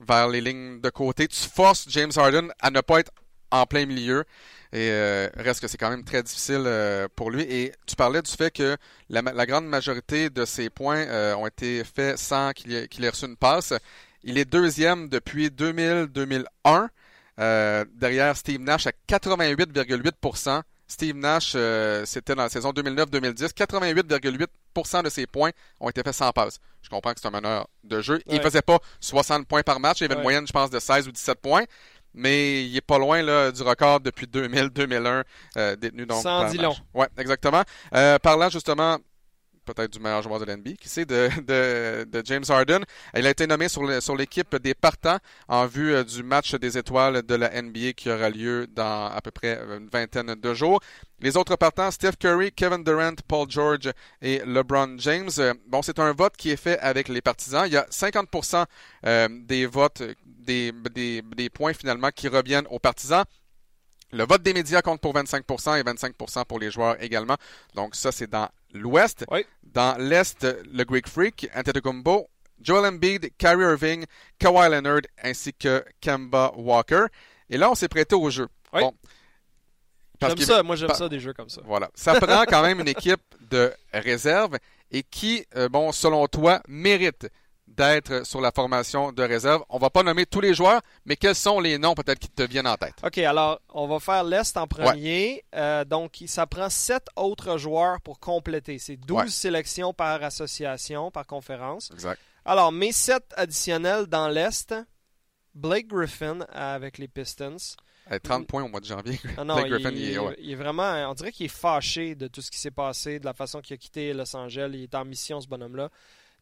vers 0.00 0.28
les 0.28 0.40
lignes 0.40 0.80
de 0.80 0.90
côté. 0.90 1.28
Tu 1.28 1.36
forces 1.48 1.86
James 1.88 2.12
Harden 2.16 2.48
à 2.60 2.70
ne 2.70 2.80
pas 2.80 3.00
être 3.00 3.12
en 3.50 3.66
plein 3.66 3.86
milieu. 3.86 4.24
Et 4.72 4.88
euh, 4.92 5.28
reste 5.34 5.60
que 5.60 5.66
c'est 5.66 5.76
quand 5.78 5.90
même 5.90 6.04
très 6.04 6.22
difficile 6.22 6.62
euh, 6.64 7.08
pour 7.16 7.30
lui. 7.32 7.42
Et 7.42 7.72
tu 7.86 7.96
parlais 7.96 8.22
du 8.22 8.30
fait 8.30 8.52
que 8.52 8.76
la, 9.08 9.20
grande 9.46 9.66
majorité 9.66 10.30
de 10.30 10.44
ses 10.44 10.70
points 10.70 10.98
euh, 11.08 11.34
ont 11.34 11.46
été 11.48 11.82
faits 11.82 12.18
sans 12.18 12.52
qu'il 12.52 12.72
ait, 12.76 12.86
qu'il 12.86 13.04
ait 13.04 13.08
reçu 13.08 13.24
une 13.26 13.36
passe. 13.36 13.72
Il 14.22 14.38
est 14.38 14.44
deuxième 14.44 15.08
depuis 15.08 15.48
2000-2001, 15.48 16.88
euh, 17.40 17.84
derrière 17.94 18.36
Steve 18.36 18.60
Nash 18.60 18.86
à 18.86 18.92
88,8%. 19.08 20.62
Steve 20.90 21.14
Nash, 21.16 21.52
euh, 21.54 22.04
c'était 22.04 22.34
dans 22.34 22.42
la 22.42 22.48
saison 22.48 22.72
2009-2010, 22.72 23.52
88,8% 23.54 25.02
de 25.04 25.08
ses 25.08 25.26
points 25.26 25.50
ont 25.78 25.88
été 25.88 26.02
faits 26.02 26.14
sans 26.14 26.30
passe. 26.32 26.58
Je 26.82 26.88
comprends 26.88 27.12
que 27.14 27.20
c'est 27.20 27.28
un 27.28 27.30
meneur 27.30 27.68
de 27.84 28.00
jeu. 28.00 28.20
Il 28.26 28.34
Ouais. 28.36 28.42
faisait 28.42 28.62
pas 28.62 28.78
60 29.00 29.46
points 29.46 29.62
par 29.62 29.78
match. 29.80 30.00
Il 30.00 30.04
avait 30.04 30.14
une 30.16 30.22
moyenne, 30.22 30.46
je 30.46 30.52
pense, 30.52 30.70
de 30.70 30.78
16 30.80 31.06
ou 31.08 31.12
17 31.12 31.40
points. 31.40 31.64
Mais 32.12 32.64
il 32.64 32.76
est 32.76 32.80
pas 32.80 32.98
loin 32.98 33.22
là, 33.22 33.52
du 33.52 33.62
record 33.62 34.00
depuis 34.00 34.26
2000-2001 34.26 35.22
euh, 35.56 35.76
détenu 35.76 36.06
donc 36.06 36.24
par 36.24 36.50
dit 36.50 36.56
match. 36.56 36.64
long. 36.66 36.74
Ouais, 36.92 37.06
exactement. 37.18 37.62
Euh, 37.94 38.18
parlant 38.18 38.48
justement 38.48 38.98
peut-être 39.74 39.92
du 39.92 40.00
meilleur 40.00 40.22
joueur 40.22 40.40
de 40.40 40.44
l'NBA, 40.44 40.72
qui 40.72 40.88
c'est 40.88 41.04
de, 41.04 41.28
de, 41.46 42.04
de 42.04 42.22
James 42.24 42.44
Harden. 42.48 42.80
Il 43.16 43.26
a 43.26 43.30
été 43.30 43.46
nommé 43.46 43.68
sur 43.68 44.16
l'équipe 44.16 44.56
des 44.56 44.74
partants 44.74 45.18
en 45.48 45.66
vue 45.66 45.94
euh, 45.94 46.04
du 46.04 46.22
match 46.22 46.54
des 46.54 46.78
étoiles 46.78 47.22
de 47.22 47.34
la 47.34 47.62
NBA 47.62 47.92
qui 47.94 48.10
aura 48.10 48.30
lieu 48.30 48.66
dans 48.68 49.06
à 49.06 49.20
peu 49.20 49.30
près 49.30 49.60
une 49.76 49.88
vingtaine 49.88 50.34
de 50.34 50.54
jours. 50.54 50.80
Les 51.22 51.36
autres 51.36 51.56
partants, 51.56 51.90
Steph 51.90 52.12
Curry, 52.18 52.50
Kevin 52.50 52.82
Durant, 52.82 53.14
Paul 53.28 53.48
George 53.50 53.90
et 54.22 54.40
LeBron 54.46 54.96
James. 54.98 55.28
Euh, 55.38 55.52
Bon, 55.66 55.82
c'est 55.82 55.98
un 55.98 56.12
vote 56.12 56.36
qui 56.36 56.50
est 56.50 56.56
fait 56.56 56.78
avec 56.78 57.08
les 57.08 57.20
partisans. 57.20 57.64
Il 57.66 57.72
y 57.72 57.76
a 57.76 57.86
50% 57.90 58.64
euh, 59.06 59.28
des 59.46 59.66
votes, 59.66 60.00
euh, 60.00 60.14
des, 60.24 60.72
des, 60.94 61.22
des 61.22 61.50
points 61.50 61.74
finalement 61.74 62.08
qui 62.10 62.28
reviennent 62.28 62.66
aux 62.70 62.78
partisans. 62.78 63.24
Le 64.12 64.24
vote 64.24 64.42
des 64.42 64.52
médias 64.54 64.82
compte 64.82 65.00
pour 65.00 65.14
25% 65.14 65.78
et 65.78 65.82
25% 65.82 66.44
pour 66.46 66.58
les 66.58 66.70
joueurs 66.70 67.00
également. 67.02 67.36
Donc 67.74 67.94
ça, 67.94 68.10
c'est 68.10 68.28
dans 68.28 68.48
l'Ouest. 68.72 69.24
Oui. 69.30 69.44
Dans 69.72 69.96
l'Est, 69.98 70.46
le 70.72 70.84
Greek 70.84 71.08
Freak, 71.08 71.48
Antetokounmpo, 71.54 72.28
Joel 72.60 72.86
Embiid, 72.92 73.30
Kyrie 73.38 73.62
Irving, 73.64 74.04
Kawhi 74.38 74.68
Leonard 74.70 75.02
ainsi 75.22 75.52
que 75.54 75.84
Kemba 76.00 76.52
Walker. 76.56 77.06
Et 77.48 77.56
là, 77.56 77.70
on 77.70 77.74
s'est 77.74 77.88
prêté 77.88 78.14
au 78.14 78.28
jeu. 78.30 78.48
Oui. 78.72 78.82
J'aime 80.22 80.36
ça, 80.38 80.62
moi 80.62 80.76
j'aime 80.76 80.88
pa- 80.88 80.94
ça 80.94 81.08
des 81.08 81.18
jeux 81.18 81.32
comme 81.32 81.48
ça. 81.48 81.62
Voilà. 81.64 81.90
Ça 81.94 82.20
prend 82.20 82.44
quand 82.44 82.62
même 82.62 82.80
une 82.80 82.88
équipe 82.96 83.22
de 83.50 83.72
réserve 83.92 84.58
et 84.90 85.02
qui, 85.02 85.46
euh, 85.56 85.68
bon, 85.68 85.92
selon 85.92 86.26
toi, 86.26 86.60
mérite 86.68 87.28
d'être 87.80 88.26
sur 88.26 88.42
la 88.42 88.52
formation 88.52 89.10
de 89.10 89.22
réserve. 89.22 89.62
On 89.70 89.78
va 89.78 89.88
pas 89.88 90.02
nommer 90.02 90.26
tous 90.26 90.42
les 90.42 90.52
joueurs, 90.52 90.82
mais 91.06 91.16
quels 91.16 91.34
sont 91.34 91.60
les 91.60 91.78
noms 91.78 91.94
peut-être 91.94 92.18
qui 92.18 92.28
te 92.28 92.42
viennent 92.42 92.66
en 92.66 92.76
tête? 92.76 92.94
OK, 93.02 93.16
alors 93.18 93.58
on 93.70 93.86
va 93.88 93.98
faire 94.00 94.22
l'Est 94.22 94.54
en 94.58 94.66
premier. 94.66 95.42
Euh, 95.54 95.84
donc, 95.86 96.22
ça 96.26 96.46
prend 96.46 96.68
sept 96.68 97.06
autres 97.16 97.56
joueurs 97.56 98.00
pour 98.02 98.20
compléter. 98.20 98.78
C'est 98.78 98.96
12 98.98 99.16
Ouais. 99.18 99.28
sélections 99.28 99.94
par 99.94 100.22
association, 100.22 101.10
par 101.10 101.26
conférence. 101.26 101.90
Exact. 101.94 102.20
Alors, 102.44 102.70
mes 102.70 102.92
sept 102.92 103.24
additionnels 103.36 104.06
dans 104.06 104.28
l'Est, 104.28 104.74
Blake 105.54 105.86
Griffin 105.88 106.40
avec 106.52 106.98
les 106.98 107.08
Pistons. 107.08 107.56
Eh, 108.10 108.18
30 108.20 108.46
points 108.46 108.62
au 108.64 108.68
mois 108.68 108.80
de 108.80 108.86
janvier. 108.86 109.18
Ah 109.38 109.44
non, 109.44 109.54
Blake 109.54 109.66
il, 109.68 109.72
Griffin, 109.72 109.90
il 109.90 110.10
est- 110.10 110.18
ouais. 110.18 110.36
il 110.38 110.50
est 110.50 110.54
vraiment, 110.54 110.92
on 111.10 111.14
dirait 111.14 111.32
qu'il 111.32 111.46
est 111.46 111.48
fâché 111.48 112.14
de 112.14 112.28
tout 112.28 112.42
ce 112.42 112.50
qui 112.50 112.58
s'est 112.58 112.70
passé, 112.70 113.18
de 113.20 113.24
la 113.24 113.32
façon 113.34 113.60
qu'il 113.60 113.74
a 113.74 113.76
quitté 113.78 114.12
Los 114.12 114.34
Angeles. 114.36 114.70
Il 114.74 114.82
est 114.82 114.94
en 114.94 115.04
mission, 115.04 115.40
ce 115.40 115.46
bonhomme-là. 115.48 115.88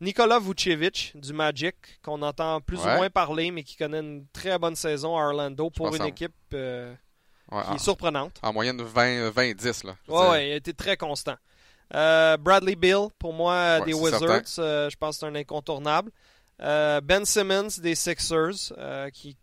Nicolas 0.00 0.38
Vucevic 0.38 1.12
du 1.14 1.32
Magic, 1.32 1.74
qu'on 2.02 2.22
entend 2.22 2.60
plus 2.60 2.78
Ouais. 2.78 2.92
ou 2.92 2.96
moins 2.96 3.10
parler, 3.10 3.50
mais 3.50 3.62
qui 3.64 3.76
connaît 3.76 4.00
une 4.00 4.26
très 4.32 4.58
bonne 4.58 4.76
saison 4.76 5.16
à 5.16 5.22
Orlando 5.26 5.70
pour 5.70 5.94
une 5.94 6.04
équipe 6.04 6.32
euh, 6.54 6.94
Ouais, 7.50 7.62
qui 7.62 7.68
en, 7.70 7.74
est 7.76 7.78
surprenante. 7.78 8.38
en 8.42 8.52
moyenne 8.52 8.80
20, 8.80 9.30
20-10. 9.30 9.86
Là. 9.86 9.96
Je 10.06 10.12
veux 10.12 10.16
Ouais, 10.18 10.22
dire, 10.22 10.30
ouais, 10.32 10.48
il 10.48 10.52
a 10.52 10.56
été 10.56 10.72
très 10.74 10.96
constant. 10.96 11.36
Euh, 11.94 12.36
Bradley 12.36 12.76
Bill, 12.76 13.08
pour 13.18 13.32
moi, 13.32 13.80
des 13.80 13.94
Wizards, 13.94 14.42
euh, 14.58 14.90
je 14.90 14.96
pense 14.96 15.16
que 15.16 15.20
c'est 15.20 15.26
un 15.26 15.34
incontournable. 15.34 16.10
Ben 16.60 17.24
Simmons 17.24 17.68
des 17.80 17.94
Sixers, 17.94 18.72
qui 19.12 19.36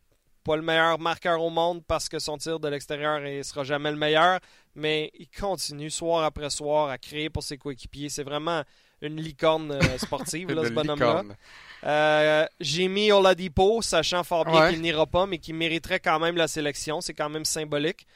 pas 0.44 0.56
le 0.56 0.62
meilleur 0.62 1.00
marqueur 1.00 1.42
au 1.42 1.50
monde 1.50 1.84
parce 1.88 2.08
que 2.08 2.20
son 2.20 2.38
tir 2.38 2.60
de 2.60 2.68
l'extérieur 2.68 3.20
ne 3.20 3.42
sera 3.42 3.64
jamais 3.64 3.90
le 3.90 3.98
meilleur, 3.98 4.40
mais 4.76 5.10
il 5.18 5.28
continue 5.28 5.90
soir 5.90 6.24
après 6.24 6.52
soir 6.52 6.90
à 6.90 7.00
créer 7.00 7.32
pour 7.32 7.42
ses 7.42 7.58
coéquipiers. 7.58 8.10
C'est 8.10 8.22
vraiment 8.24 8.62
une 9.02 9.18
licorne 9.22 9.72
euh, 9.72 9.98
sportive, 9.98 10.52
là, 10.52 10.64
ce 10.66 10.70
bonhomme-là. 10.70 11.24
Euh, 11.84 12.46
J'ai 12.60 12.88
mis 12.88 13.12
Oladipo, 13.12 13.82
sachant 13.82 14.24
fort 14.24 14.46
bien 14.46 14.62
Ouais. 14.62 14.70
qu'il 14.72 14.82
n'ira 14.82 15.06
pas, 15.06 15.26
mais 15.28 15.38
qui 15.38 15.54
mériterait 15.54 16.00
quand 16.00 16.20
même 16.20 16.36
la 16.36 16.48
sélection. 16.48 17.02
C'est 17.02 17.14
quand 17.14 17.30
même 17.30 17.46
symbolique. 17.46 18.08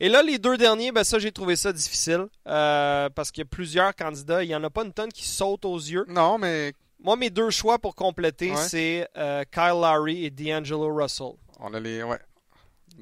Et 0.00 0.08
là, 0.08 0.22
les 0.22 0.38
deux 0.38 0.56
derniers, 0.56 0.90
ben 0.90 1.04
ça, 1.04 1.18
j'ai 1.20 1.30
trouvé 1.30 1.54
ça 1.54 1.72
difficile. 1.72 2.26
euh, 2.48 3.08
parce 3.10 3.30
qu'il 3.30 3.42
y 3.42 3.46
a 3.46 3.48
plusieurs 3.48 3.94
candidats. 3.94 4.42
Il 4.42 4.48
n'y 4.48 4.54
en 4.56 4.64
a 4.64 4.70
pas 4.70 4.82
une 4.84 4.92
tonne 4.92 5.12
qui 5.12 5.26
sautent 5.28 5.64
aux 5.64 5.78
yeux. 5.78 6.04
Non, 6.08 6.38
mais 6.38 6.72
Moi, 7.04 7.16
mes 7.16 7.30
deux 7.30 7.50
choix 7.50 7.78
pour 7.78 7.94
compléter, 7.94 8.50
Ouais. 8.50 8.56
c'est 8.56 9.08
euh, 9.16 9.42
Kyle 9.52 9.80
Lowry 9.80 10.24
et 10.24 10.30
D'Angelo 10.30 10.92
Russell. 10.94 11.32
on 11.60 11.72
a 11.74 11.78
les. 11.80 12.02
Ouais. 12.02 12.18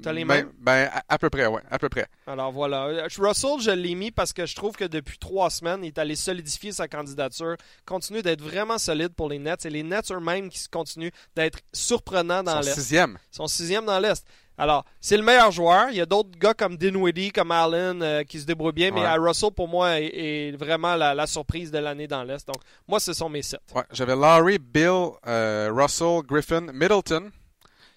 T'as 0.01 0.11
les 0.13 0.25
ben, 0.25 0.35
mêmes? 0.45 0.51
Ben, 0.59 0.89
à, 0.93 1.03
à 1.09 1.17
peu 1.17 1.29
près, 1.29 1.45
ouais. 1.47 1.61
À 1.69 1.77
peu 1.79 1.89
près. 1.89 2.07
Alors 2.27 2.51
voilà. 2.51 2.85
Euh, 2.85 3.07
Russell, 3.17 3.59
je 3.59 3.71
l'ai 3.71 3.95
mis 3.95 4.11
parce 4.11 4.33
que 4.33 4.45
je 4.45 4.55
trouve 4.55 4.75
que 4.75 4.85
depuis 4.85 5.17
trois 5.17 5.49
semaines, 5.49 5.83
il 5.83 5.87
est 5.87 5.97
allé 5.97 6.15
solidifier 6.15 6.71
sa 6.71 6.87
candidature, 6.87 7.55
continue 7.85 8.21
d'être 8.21 8.41
vraiment 8.41 8.77
solide 8.77 9.13
pour 9.15 9.29
les 9.29 9.39
Nets 9.39 9.65
et 9.65 9.69
les 9.69 9.83
Nets 9.83 10.11
eux-mêmes 10.11 10.49
qui 10.49 10.67
continuent 10.69 11.11
d'être 11.35 11.59
surprenants 11.73 12.43
dans 12.43 12.61
Son 12.61 12.67
l'Est. 12.67 12.73
sixième. 12.75 13.17
Ils 13.31 13.35
sont 13.35 13.47
sixième 13.47 13.85
dans 13.85 13.99
l'Est. 13.99 14.25
Alors, 14.57 14.85
c'est 14.99 15.17
le 15.17 15.23
meilleur 15.23 15.49
joueur. 15.49 15.87
Il 15.89 15.95
y 15.95 16.01
a 16.01 16.05
d'autres 16.05 16.37
gars 16.37 16.53
comme 16.53 16.77
Dinwiddie, 16.77 17.31
comme 17.31 17.51
Allen, 17.51 18.03
euh, 18.03 18.23
qui 18.23 18.39
se 18.39 18.45
débrouillent 18.45 18.73
bien, 18.73 18.91
mais 18.91 18.99
Ouais. 19.01 19.07
euh, 19.07 19.19
Russell, 19.19 19.49
pour 19.51 19.67
moi, 19.67 19.99
est, 19.99 20.05
est 20.13 20.51
vraiment 20.55 20.95
la, 20.95 21.15
la 21.15 21.25
surprise 21.25 21.71
de 21.71 21.79
l'année 21.79 22.05
dans 22.07 22.23
l'Est. 22.23 22.45
Donc, 22.47 22.57
moi, 22.87 22.99
ce 22.99 23.13
sont 23.13 23.27
mes 23.29 23.41
sept. 23.41 23.61
Ouais, 23.73 23.81
J'avais 23.91 24.15
Lowry, 24.15 24.59
Bill, 24.59 25.11
euh, 25.25 25.71
Russell, 25.73 26.21
Griffin, 26.27 26.61
Middleton. 26.73 27.31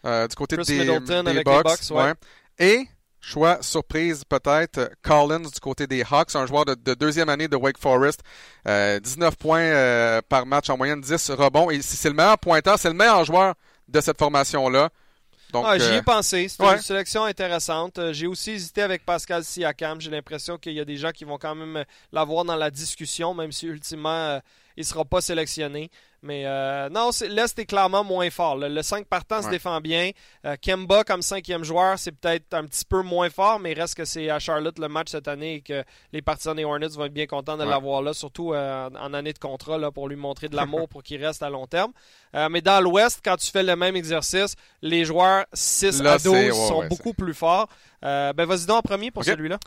Euh, 0.05 0.29
du 0.29 0.35
côté 0.35 0.57
Chris 0.57 0.67
des, 0.67 0.79
Middleton 0.81 1.23
des 1.25 1.31
avec 1.31 1.47
les 1.47 1.63
Bucks. 1.63 1.91
Ouais. 1.91 2.13
Et, 2.59 2.87
choix 3.25 3.59
surprise 3.63 4.23
peut-être, 4.25 4.79
euh, 4.79 4.89
Collins 5.03 5.41
du 5.41 5.61
côté 5.61 5.87
des 5.87 6.05
Hawks, 6.09 6.35
un 6.35 6.47
joueur 6.47 6.65
de, 6.65 6.75
de 6.75 6.95
deuxième 6.95 7.29
année 7.29 7.49
de 7.49 7.57
Wake 7.57 7.79
Forest. 7.79 8.21
Euh, 8.69 9.01
19 9.01 9.37
points 9.37 9.61
euh, 9.61 10.21
par 10.29 10.47
match 10.47 10.71
en 10.71 10.77
moyenne, 10.77 11.01
10 11.01 11.31
rebonds. 11.31 11.71
Et 11.71 11.81
si 11.83 11.97
c'est 11.97 12.09
le 12.09 12.15
meilleur 12.15 12.39
pointeur, 12.39 12.79
c'est 12.79 12.89
le 12.89 12.95
meilleur 12.95 13.25
joueur 13.25 13.55
de 13.89 14.01
cette 14.01 14.19
formation-là. 14.19 14.91
Donc, 15.53 15.65
Ah, 15.69 15.79
J'y 15.79 15.95
ai 15.95 16.03
pensé. 16.03 16.49
C'est 16.49 16.63
ouais. 16.63 16.75
une 16.75 16.83
sélection 16.83 17.25
intéressante. 17.25 18.01
J'ai 18.13 18.27
aussi 18.27 18.53
hésité 18.53 18.83
avec 18.83 19.05
Pascal 19.05 19.45
Siakam. 19.45 20.01
J'ai 20.01 20.11
l'impression 20.11 20.59
qu'il 20.59 20.73
y 20.73 20.81
a 20.81 20.85
des 20.85 20.97
gens 20.97 21.13
qui 21.13 21.25
vont 21.25 21.39
quand 21.39 21.55
même 21.55 21.85
l'avoir 22.13 22.45
dans 22.45 22.57
la 22.57 22.71
discussion, 22.71 23.35
même 23.35 23.53
si 23.53 23.67
ultimement, 23.67 24.41
il 24.77 24.81
ne 24.81 24.85
sera 24.85 25.05
pas 25.05 25.21
sélectionné. 25.21 25.91
Mais 26.27 26.45
euh, 26.47 26.89
non, 26.89 27.11
l'Est 27.29 27.59
est 27.59 27.67
clairement 27.67 28.03
moins 28.03 28.31
fort. 28.31 28.57
Le, 28.57 28.69
le 28.69 28.83
5 28.83 29.07
partant 29.07 29.43
se 29.43 29.51
défend 29.51 29.79
bien. 29.83 30.11
Euh, 30.47 30.57
Kemba, 30.61 31.05
comme 31.05 31.21
cinquième 31.21 31.65
joueur, 31.65 31.99
c'est 31.99 32.13
peut-être 32.13 32.55
un 32.55 32.65
petit 32.65 32.87
peu 32.87 33.03
moins 33.03 33.29
fort, 33.29 33.61
mais 33.61 33.73
il 33.73 33.79
reste 33.81 33.95
que 33.95 34.07
c'est 34.07 34.31
à 34.31 34.39
Charlotte 34.39 34.79
le 34.79 34.89
match 34.89 35.11
cette 35.11 35.29
année 35.29 35.57
et 35.57 35.61
que 35.61 35.85
les 36.13 36.23
partisans 36.23 36.57
des 36.57 36.65
Hornets 36.65 36.89
vont 36.97 37.05
être 37.05 37.13
bien 37.13 37.27
contents 37.27 37.59
de 37.59 37.63
Ouais. 37.65 37.69
l'avoir 37.69 38.01
là, 38.01 38.15
surtout 38.15 38.55
euh, 38.55 38.89
en 38.99 39.13
année 39.13 39.35
de 39.35 39.39
contrat 39.39 39.77
là, 39.77 39.91
pour 39.91 40.09
lui 40.09 40.17
montrer 40.17 40.49
de 40.49 40.57
l'amour 40.57 40.89
pour 40.89 41.03
qu'il 41.03 41.23
reste 41.23 41.43
à 41.43 41.51
long 41.51 41.67
terme. 41.67 41.93
Euh, 42.35 42.49
mais 42.49 42.63
dans 42.63 42.81
l'Ouest, 42.81 43.21
quand 43.23 43.37
tu 43.37 43.51
fais 43.51 43.63
le 43.63 43.77
même 43.77 43.95
exercice, 43.95 44.55
les 44.81 45.05
joueurs 45.05 45.45
6 45.53 46.03
Là, 46.03 46.13
à 46.13 46.19
12 46.19 46.23
c'est- 46.25 46.51
ouais, 46.51 46.69
sont 46.69 46.87
beaucoup 46.89 47.13
plus 47.13 47.35
forts. 47.35 47.69
Ben 48.03 48.33
vas-y 48.47 48.65
donc 48.67 48.79
en 48.79 48.83
premier 48.83 49.11
pour 49.11 49.25
celui-là. 49.25 49.59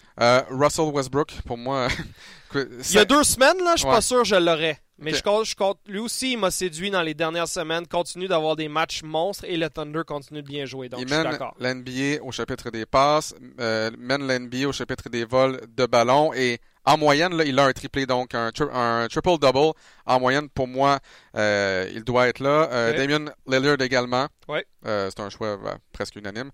Russell 0.50 0.86
Westbrook, 0.86 1.34
pour 1.46 1.58
moi. 1.58 1.88
Il 2.56 2.92
y 2.96 2.98
a 2.98 3.06
deux 3.06 3.24
semaines, 3.24 3.58
là, 3.64 3.74
je 3.76 3.82
suis 3.82 3.88
pas 3.88 4.02
sûr 4.02 4.20
que 4.24 4.28
je 4.28 4.36
l'aurais. 4.36 4.80
Mais 5.00 5.14
je 5.14 5.22
compte, 5.24 5.46
je 5.46 5.56
compte- 5.56 5.80
lui 5.88 6.00
aussi, 6.00 6.34
il 6.34 6.38
m'a 6.38 6.50
séduit 6.52 6.90
dans 6.90 7.02
les 7.04 7.14
dernières 7.14 7.48
semaines, 7.48 7.86
continue 7.88 8.28
d'avoir 8.28 8.56
des 8.56 8.68
matchs 8.68 9.04
monstres 9.04 9.46
et 9.46 9.56
le 9.58 9.70
Thunder 9.70 10.02
continue 10.08 10.42
de 10.42 10.48
bien 10.48 10.66
jouer. 10.66 10.90
Donc, 10.90 11.02
il 11.02 11.08
je 11.08 11.14
suis 11.14 11.24
mène 11.24 11.32
d'accord. 11.32 11.56
l'NBA 11.60 12.24
au 12.24 12.32
chapitre 12.32 12.70
des 12.72 12.86
passes, 12.86 13.34
euh, 13.60 13.92
mène 13.98 14.26
l'NBA 14.28 14.68
au 14.68 14.72
chapitre 14.74 15.10
des 15.10 15.26
vols 15.26 15.62
de 15.76 15.86
ballon 15.86 16.34
et 16.34 16.60
en 16.86 16.98
moyenne, 16.98 17.36
là, 17.36 17.44
il 17.44 17.60
a 17.60 17.66
un 17.66 17.74
triplé, 17.74 18.06
donc 18.06 18.34
un, 18.34 18.50
tri- 18.52 18.64
un 18.72 19.08
triple-double. 19.10 19.74
En 20.06 20.20
moyenne, 20.22 20.48
pour 20.48 20.70
moi, 20.70 21.00
euh, 21.36 21.86
il 21.94 22.06
doit 22.06 22.30
être 22.30 22.40
là. 22.40 22.70
Euh. 22.72 22.96
Damien 22.96 23.30
Lillard 23.46 23.82
également. 23.82 24.28
Ouais. 24.48 24.66
Euh, 24.86 25.10
c'est 25.14 25.22
un 25.22 25.30
choix 25.30 25.58
bah, 25.58 25.80
presque 25.92 26.16
unanime. 26.16 26.50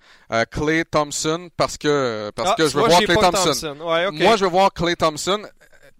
Clay 0.50 0.86
Thompson, 0.86 1.50
parce 1.56 1.78
que, 1.78 2.32
parce 2.36 2.50
Ah, 2.50 2.56
que 2.58 2.68
je 2.68 2.76
veux 2.76 2.84
voir 2.88 3.00
Clay 3.02 3.16
Thompson. 3.16 3.78
Ouais. 3.82 4.10
Moi, 4.12 4.36
je 4.38 4.44
veux 4.46 4.50
voir 4.50 4.74
Clay 4.74 4.96
Thompson. 4.96 5.44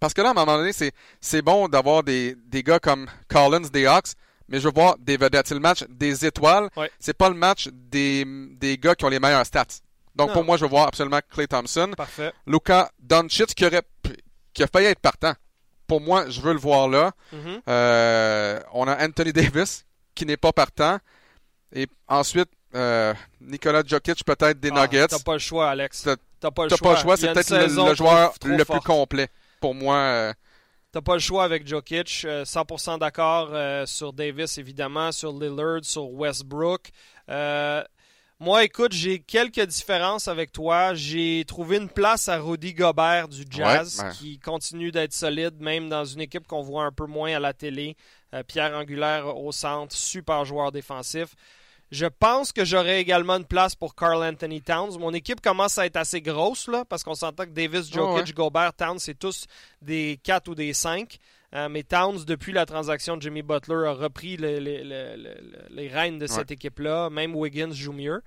Parce 0.04 0.14
que 0.14 0.22
là, 0.22 0.28
à 0.28 0.32
un 0.32 0.34
moment 0.34 0.58
donné, 0.58 0.74
c'est, 0.74 0.92
c'est 1.22 1.42
bon 1.42 1.70
d'avoir 1.70 2.04
des, 2.04 2.36
des 2.48 2.62
gars 2.62 2.78
comme 2.78 3.08
Collins, 3.30 3.70
des 3.72 3.86
Hawks, 3.86 4.12
mais 4.50 4.60
je 4.60 4.68
veux 4.68 4.74
voir 4.74 4.98
des 5.00 5.16
vedettes. 5.16 5.48
C'est 5.48 5.54
le 5.54 5.62
match 5.62 5.86
des 5.88 6.26
étoiles. 6.26 6.68
Ouais. 6.76 6.92
C'est 7.00 7.14
pas 7.18 7.30
le 7.30 7.36
match 7.36 7.70
des, 7.72 8.26
des 8.60 8.78
gars 8.78 8.96
qui 8.96 9.06
ont 9.06 9.10
les 9.10 9.22
meilleures 9.22 9.46
stats. 9.46 9.64
Donc, 10.14 10.28
Non. 10.28 10.34
pour 10.34 10.44
moi, 10.44 10.58
je 10.58 10.64
veux 10.66 10.70
voir 10.70 10.88
absolument 10.90 11.22
Clay 11.34 11.48
Thompson. 11.48 11.92
Parfait. 11.96 12.34
Luka 12.46 12.92
Doncic, 13.00 13.56
qui, 13.56 13.66
aurait, 13.66 13.82
qui 14.54 14.62
a 14.64 14.68
failli 14.68 14.88
être 14.88 15.00
partant. 15.00 15.36
Pour 15.88 16.02
moi, 16.02 16.30
je 16.30 16.42
veux 16.42 16.52
le 16.52 16.60
voir 16.60 16.90
là. 16.90 17.14
Mhm. 17.32 17.62
Euh, 17.70 18.60
on 18.74 18.86
a 18.90 19.06
Anthony 19.06 19.32
Davis, 19.32 19.86
qui 20.16 20.26
n'est 20.26 20.36
pas 20.36 20.52
partant. 20.52 20.98
Et 21.74 21.88
ensuite, 22.10 22.50
euh, 22.76 23.14
Nicolas 23.40 23.84
Jokic, 23.88 24.22
peut-être 24.26 24.60
des 24.60 24.70
Ah, 24.76 24.82
Nuggets. 24.82 25.08
T'as 25.08 25.20
pas 25.20 25.34
le 25.34 25.40
choix, 25.40 25.70
Alex. 25.70 26.02
T'as- 26.42 26.52
pas 26.52 26.66
le 26.66 26.70
T'as 26.72 26.76
choix. 26.76 26.90
pas 26.90 26.96
le 26.98 27.02
choix, 27.02 27.16
c'est 27.16 27.32
peut-être 27.32 27.52
le, 27.52 27.96
joueur 27.96 28.34
trop- 28.34 28.50
trop 28.50 28.58
le 28.58 28.66
plus 28.66 28.80
complet. 28.82 29.30
Pour 29.64 29.76
moi, 29.76 29.96
euh, 29.96 30.34
T'as 30.92 31.00
pas 31.00 31.14
le 31.14 31.20
choix 31.20 31.46
avec 31.46 31.66
Jokic. 31.66 32.24
euh, 32.26 32.44
100% 32.44 32.98
d'accord 33.00 33.48
euh, 33.54 33.86
sur 33.86 34.12
Davis, 34.12 34.58
évidemment, 34.58 35.14
sur 35.14 35.32
Lillard, 35.32 35.80
sur 35.86 36.12
Westbrook. 36.12 36.90
Euh, 37.30 37.82
Moi, 38.42 38.66
écoute, 38.66 38.92
j'ai 38.92 39.20
quelques 39.20 39.62
différences 39.66 40.28
avec 40.28 40.52
toi. 40.52 40.94
J'ai 40.96 41.46
trouvé 41.48 41.78
une 41.78 41.88
place 41.88 42.28
à 42.28 42.40
Rudy 42.40 42.74
Gobert 42.74 43.30
du 43.30 43.46
Jazz, 43.50 44.00
Ouais, 44.00 44.04
ben. 44.08 44.12
qui 44.12 44.38
continue 44.38 44.92
d'être 44.92 45.14
solide, 45.14 45.62
même 45.62 45.88
dans 45.88 46.04
une 46.04 46.20
équipe 46.20 46.46
qu'on 46.46 46.62
voit 46.62 46.84
un 46.84 46.92
peu 46.92 47.06
moins 47.06 47.34
à 47.34 47.40
la 47.40 47.54
télé. 47.54 47.96
Euh, 48.34 48.44
Pierre 48.44 48.76
Angulaire 48.78 49.38
au 49.38 49.54
centre, 49.54 49.96
super 49.96 50.44
joueur 50.44 50.74
défensif. 50.74 51.36
Je 51.92 52.06
pense 52.08 52.52
que 52.52 52.66
j'aurai 52.66 53.00
également 53.00 53.36
une 53.38 53.46
place 53.46 53.76
pour 53.76 53.94
Carl 53.96 54.24
Anthony 54.24 54.62
Towns. 54.62 54.98
Mon 55.00 55.14
équipe 55.14 55.42
commence 55.42 55.78
à 55.78 55.86
être 55.86 55.98
assez 55.98 56.22
grosse, 56.22 56.68
là, 56.68 56.84
parce 56.90 57.04
qu'on 57.04 57.14
s'entend 57.14 57.44
que 57.46 57.52
Davis, 57.52 57.92
Jokic, 57.94 58.26
ouais. 58.28 58.34
Gobert, 58.34 58.74
Towns, 58.74 58.98
c'est 59.00 59.18
tous 59.18 59.46
des 59.82 60.20
4 60.24 60.48
ou 60.50 60.56
des 60.56 60.74
5. 60.74 61.20
Euh, 61.54 61.70
mais 61.70 61.84
Towns, 61.84 62.26
depuis 62.26 62.52
la 62.52 62.66
transaction 62.66 63.16
de 63.16 63.22
Jimmy 63.22 63.44
Butler, 63.44 63.86
a 63.88 63.92
repris 63.94 64.38
le- 64.38 64.58
le- 64.60 64.82
le- 64.82 65.16
le- 65.16 65.36
le- 65.40 65.66
les 65.70 65.88
rênes 65.88 66.18
de 66.18 66.26
cette 66.26 66.50
équipe-là. 66.50 67.12
Même 67.12 67.36
Wiggins 67.36 67.74
joue 67.74 67.94
mieux. 67.94 68.24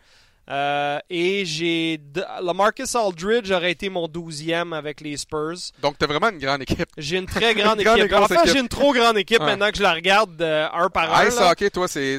Euh, 0.49 0.99
et 1.11 1.45
j'ai. 1.45 2.01
Lamarcus 2.41 2.95
Aldridge 2.95 3.51
aurait 3.51 3.73
été 3.73 3.89
mon 3.89 4.07
12e 4.07 4.73
avec 4.77 5.01
les 5.01 5.17
Spurs. 5.17 5.57
Donc, 5.83 5.97
t'as 5.99 6.07
vraiment 6.07 6.29
une 6.31 6.39
grande 6.39 6.63
équipe. 6.63 6.87
J'ai 6.97 7.17
une 7.17 7.27
très 7.27 7.55
grande 7.55 7.79
Une 7.81 7.85
grande 7.85 7.99
équipe. 7.99 8.13
En 8.15 8.29
fait, 8.29 8.53
j'ai 8.53 8.61
une 8.61 8.69
trop 8.69 8.93
grande 8.93 9.19
équipe 9.19 9.41
Ouais. 9.41 9.47
maintenant 9.47 9.71
que 9.71 9.77
je 9.79 9.83
la 9.83 9.93
regarde 9.95 10.41
euh, 10.41 10.69
un 10.73 10.89
par 10.89 11.13
un. 11.17 11.27
Ice 11.27 11.37
là. 11.41 11.51
hockey, 11.51 11.71
toi, 11.71 11.89
c'est 11.89 12.19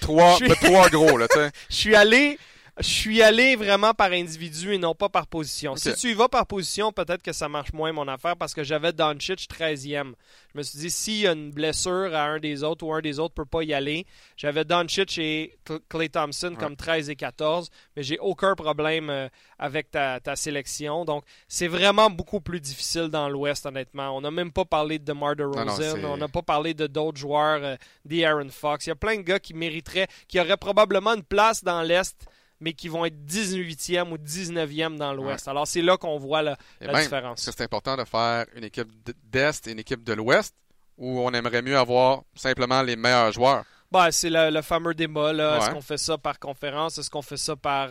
trois, 0.00 0.36
suis- 0.36 0.48
trois 0.48 0.88
gros, 0.88 1.18
là, 1.18 1.28
tu. 1.28 1.38
Je 1.70 1.74
suis 1.76 1.94
allé. 1.94 2.38
Je 2.78 2.86
suis 2.88 3.22
allé 3.22 3.54
vraiment 3.54 3.92
par 3.92 4.12
individu 4.12 4.72
et 4.72 4.78
non 4.78 4.94
pas 4.94 5.10
par 5.10 5.26
position. 5.26 5.76
Si 5.76 5.90
tu 5.94 6.10
y 6.10 6.14
vas 6.14 6.28
par 6.30 6.46
position, 6.46 6.90
peut-être 6.90 7.22
que 7.22 7.34
ça 7.34 7.46
marche 7.46 7.74
moins 7.74 7.92
mon 7.92 8.08
affaire 8.08 8.34
parce 8.34 8.54
que 8.54 8.64
j'avais 8.64 8.94
Doncic 8.94 9.46
13e. 9.46 10.14
Je 10.54 10.58
me 10.58 10.62
suis 10.62 10.78
dit, 10.78 10.90
s'il 10.90 11.18
y 11.20 11.26
a 11.26 11.32
une 11.32 11.50
blessure 11.50 12.14
à 12.14 12.22
un 12.24 12.38
des 12.38 12.64
autres 12.64 12.86
ou 12.86 12.94
un 12.94 13.02
des 13.02 13.18
autres 13.18 13.34
peut 13.34 13.44
pas 13.44 13.62
y 13.62 13.74
aller, 13.74 14.06
j'avais 14.38 14.64
Doncic 14.64 15.18
et 15.18 15.54
Clay 15.90 16.08
Thompson 16.08 16.54
comme 16.58 16.74
13 16.76 17.10
et 17.10 17.16
14, 17.16 17.68
mais 17.94 18.02
j'ai 18.02 18.18
aucun 18.18 18.54
problème 18.54 19.10
euh, 19.10 19.28
avec 19.58 19.90
ta, 19.90 20.18
ta 20.20 20.34
sélection. 20.34 21.04
Donc, 21.04 21.24
c'est 21.48 21.68
vraiment 21.68 22.08
beaucoup 22.08 22.40
plus 22.40 22.60
difficile 22.60 23.08
dans 23.08 23.28
l'Ouest, 23.28 23.66
honnêtement. 23.66 24.16
On 24.16 24.22
n'a 24.22 24.30
même 24.30 24.50
pas 24.50 24.64
parlé 24.64 24.98
de 24.98 25.04
DeMar 25.04 25.36
DeRozan, 25.36 25.64
Non, 25.66 25.72
non, 25.72 25.76
c'est- 25.76 26.04
on 26.06 26.16
n'a 26.16 26.28
pas 26.28 26.42
parlé 26.42 26.72
de 26.72 26.86
d'autres 26.86 27.18
joueurs, 27.18 27.60
euh, 27.62 27.76
d'Aaron 28.06 28.48
Fox. 28.48 28.86
Il 28.86 28.90
y 28.90 28.92
a 28.92 28.96
plein 28.96 29.16
de 29.16 29.22
gars 29.22 29.38
qui 29.40 29.52
mériteraient, 29.52 30.08
qui 30.26 30.40
auraient 30.40 30.56
probablement 30.56 31.12
une 31.14 31.22
place 31.22 31.62
dans 31.62 31.82
l'Est, 31.82 32.16
mais 32.62 32.72
qui 32.72 32.88
vont 32.88 33.04
être 33.04 33.16
18e 33.26 34.10
ou 34.12 34.16
19e 34.16 34.96
dans 34.96 35.12
l'Ouest. 35.12 35.48
Alors, 35.48 35.66
c'est 35.66 35.82
là 35.82 35.96
qu'on 35.96 36.16
voit 36.16 36.42
la, 36.42 36.56
Et 36.80 36.86
la 36.86 36.92
même, 36.92 37.02
différence. 37.02 37.40
est-ce 37.40 37.50
que 37.50 37.56
c'est 37.58 37.64
important 37.64 37.96
de 37.96 38.04
faire 38.04 38.46
une 38.54 38.64
équipe 38.64 38.88
d'Est 39.24 39.66
et 39.66 39.72
une 39.72 39.80
équipe 39.80 40.04
de 40.04 40.12
l'Ouest 40.12 40.54
ou 40.96 41.20
on 41.20 41.32
aimerait 41.32 41.62
mieux 41.62 41.76
avoir 41.76 42.22
simplement 42.34 42.80
les 42.82 42.94
meilleurs 42.94 43.32
joueurs? 43.32 43.64
Bah, 43.90 44.10
c'est 44.12 44.30
le, 44.30 44.50
le 44.50 44.62
fameux 44.62 44.94
débat. 44.94 45.32
Est-ce 45.58 45.70
qu'on 45.70 45.82
fait 45.82 45.98
ça 45.98 46.16
par 46.16 46.38
conférence? 46.38 46.98
Est-ce 46.98 47.10
qu'on 47.10 47.20
fait 47.20 47.36
ça 47.36 47.56
par 47.56 47.90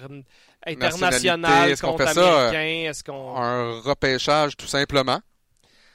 international 0.66 1.70
est-ce 1.70 1.82
qu'on 1.82 1.98
fait 1.98 2.08
ça? 2.14 2.54
Est-ce 2.54 3.04
qu'on... 3.04 3.36
Un 3.38 3.82
repêchage, 3.82 4.56
tout 4.56 4.68
simplement? 4.68 5.20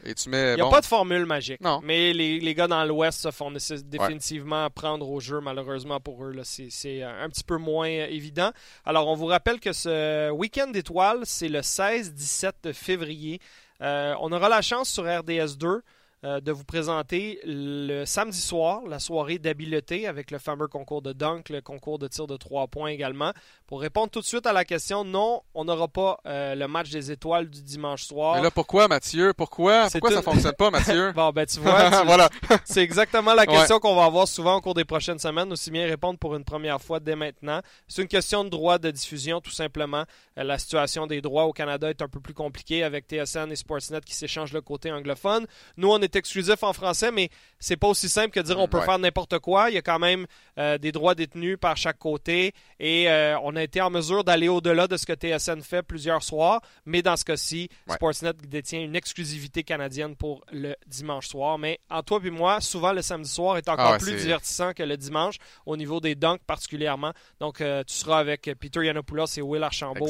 Et 0.05 0.15
tu 0.15 0.29
mets. 0.29 0.53
Il 0.53 0.57
n'y 0.57 0.61
a 0.61 0.65
bon, 0.65 0.71
pas 0.71 0.81
de 0.81 0.87
formule 0.87 1.27
magique. 1.27 1.61
Non. 1.61 1.81
Mais 1.83 2.13
les, 2.13 2.41
les 2.41 2.55
gars 2.55 2.69
dans 2.69 2.85
l'Ouest 2.85 3.21
se 3.21 3.31
font 3.31 3.51
définitivement 3.85 4.69
prendre 4.71 5.09
au 5.09 5.21
jeu, 5.21 5.41
malheureusement 5.41 6.01
pour 6.01 6.25
eux. 6.25 6.33
là. 6.33 6.43
C'est 6.45 6.69
c'est, 6.71 7.03
un 7.03 7.29
petit 7.29 7.45
peu 7.45 7.57
moins 7.57 7.89
euh, 7.89 8.07
évident. 8.09 8.51
Alors, 8.85 9.09
on 9.09 9.15
vous 9.15 9.27
rappelle 9.27 9.61
que 9.61 9.73
ce 9.73 10.31
week-end 10.31 10.69
d'étoiles, 10.69 11.21
c'est 11.25 11.49
le 11.49 11.61
16-17 11.61 12.73
février. 12.73 13.41
Euh, 13.83 14.15
on 14.21 14.33
aura 14.33 14.49
la 14.49 14.63
chance 14.63 14.89
sur 14.89 15.05
RDS2 15.05 15.81
euh, 16.25 16.41
de 16.41 16.51
vous 16.51 16.65
présenter 16.65 17.39
le 17.45 18.05
samedi 18.07 18.41
soir, 18.41 18.81
la 18.89 18.99
soirée 18.99 19.39
d'habileté 19.39 20.07
avec 20.07 20.31
le 20.31 20.39
fameux 20.39 20.67
concours 20.67 21.03
de 21.03 21.13
dunk, 21.13 21.51
le 21.51 21.61
concours 21.61 21.99
de 21.99 22.09
tir 22.09 22.27
de 22.27 22.37
trois 22.37 22.67
points 22.69 22.89
également. 22.89 23.33
Pour 23.67 23.81
répondre 23.83 24.11
tout 24.11 24.21
de 24.21 24.25
suite 24.25 24.47
à 24.47 24.53
la 24.53 24.65
question, 24.65 25.05
non, 25.05 25.43
on 25.55 25.65
n'aura 25.65 25.89
pas 25.89 26.19
euh, 26.27 26.55
le 26.55 26.67
match 26.69 26.89
des 26.91 27.11
étoiles 27.13 27.51
du 27.51 27.63
dimanche 27.63 28.05
soir. 28.05 28.37
Mais 28.37 28.43
là, 28.43 28.51
pourquoi, 28.51 28.89
Mathieu? 28.89 29.33
Pourquoi? 29.37 29.89
Pourquoi 29.91 30.11
ça 30.11 30.17
tout- 30.23 30.31
fonctionne 30.31 30.53
pas, 30.55 30.71
Mathieu? 30.71 31.13
Bon, 31.15 31.31
ben 31.31 31.45
tu 31.47 31.61
vois, 31.61 31.91
tu- 32.01 32.07
voilà. 32.07 32.29
c'est 32.65 32.83
exactement 32.83 33.35
la 33.35 33.47
question 33.47 33.79
qu'on 33.79 33.95
va 33.95 34.05
avoir 34.05 34.27
souvent 34.27 34.57
au 34.57 34.61
cours 34.61 34.75
des 34.75 34.85
prochaines 34.85 35.19
semaines. 35.19 35.53
Aussi 35.53 35.71
bien 35.71 35.87
répondre 35.87 36.19
pour 36.19 36.35
une 36.35 36.45
première 36.45 36.81
fois 36.81 36.99
dès 36.99 37.15
maintenant. 37.17 37.61
C'est 37.89 38.03
une 38.03 38.09
question 38.09 38.43
de 38.45 38.49
droit 38.49 38.79
de 38.79 38.91
diffusion, 38.91 39.41
tout 39.41 39.51
simplement. 39.51 40.05
Euh, 40.39 40.45
la 40.45 40.59
situation 40.59 41.07
des 41.07 41.21
droits 41.21 41.45
au 41.45 41.53
Canada 41.53 41.91
est 41.91 42.01
un 42.03 42.09
peu 42.09 42.21
plus 42.21 42.35
compliquée 42.35 42.83
avec 42.83 43.07
TSN 43.07 43.51
et 43.53 43.57
Sportsnet 43.57 44.01
qui 44.01 44.15
s'échangent 44.15 44.53
le 44.53 44.61
côté 44.63 44.91
anglophone. 44.91 45.47
Nous, 45.77 45.89
on 45.91 46.01
est 46.01 46.06
exclusif 46.15 46.63
en 46.63 46.73
français, 46.73 47.11
mais 47.11 47.31
c'est 47.59 47.77
pas 47.77 47.89
aussi 47.89 48.09
simple 48.09 48.31
que 48.31 48.41
de 48.41 48.45
dire 48.45 48.59
on 48.61 48.69
peut 48.69 48.79
Ouais. 48.79 48.85
faire 48.85 48.99
n'importe 48.99 49.39
quoi. 49.41 49.71
Il 49.71 49.75
y 49.75 49.79
a 49.79 49.83
quand 49.83 49.99
même 49.99 50.27
euh, 50.59 50.77
des 50.79 50.93
droits 50.93 51.15
détenus 51.15 51.57
par 51.61 51.77
chaque 51.77 51.99
côté 51.99 52.53
et 52.79 53.09
euh, 53.11 53.39
on 53.43 53.57
a 53.57 53.63
été 53.63 53.81
en 53.81 53.91
mesure 53.91 54.23
d'aller 54.25 54.49
au-delà 54.49 54.87
de 54.87 54.97
ce 54.97 55.07
que 55.07 55.15
TSN 55.15 55.63
fait 55.63 55.83
plusieurs 55.83 56.23
soirs. 56.23 56.61
Mais 56.85 57.03
dans 57.03 57.17
ce 57.17 57.25
cas-ci, 57.25 57.69
Ouais. 57.89 57.95
Sportsnet 57.95 58.35
détient 58.47 58.81
une 58.81 58.95
exclusivité 58.95 59.63
canadienne 59.65 60.15
pour 60.17 60.45
le 60.53 60.75
dimanche 60.87 61.29
soir. 61.29 61.59
Mais 61.59 61.81
en 61.91 62.03
toi 62.03 62.21
et 62.23 62.31
moi, 62.31 62.61
souvent 62.61 62.93
le 62.93 63.01
samedi 63.03 63.31
soir 63.31 63.57
est 63.57 63.69
encore 63.69 63.87
Ah 63.87 63.93
ouais, 63.93 63.99
plus 63.99 64.15
divertissant 64.17 64.73
que 64.75 64.83
le 64.83 64.97
dimanche, 64.97 65.37
au 65.65 65.77
niveau 65.77 66.01
des 66.01 66.15
dunks 66.15 66.43
particulièrement. 66.47 67.13
Donc, 67.41 67.61
euh, 67.61 67.83
tu 67.87 67.95
seras 67.95 68.19
avec 68.19 68.51
Peter 68.61 68.85
Yanopoulos 68.85 69.27
et 69.39 69.43
Will 69.43 69.63
Archambault 69.63 70.07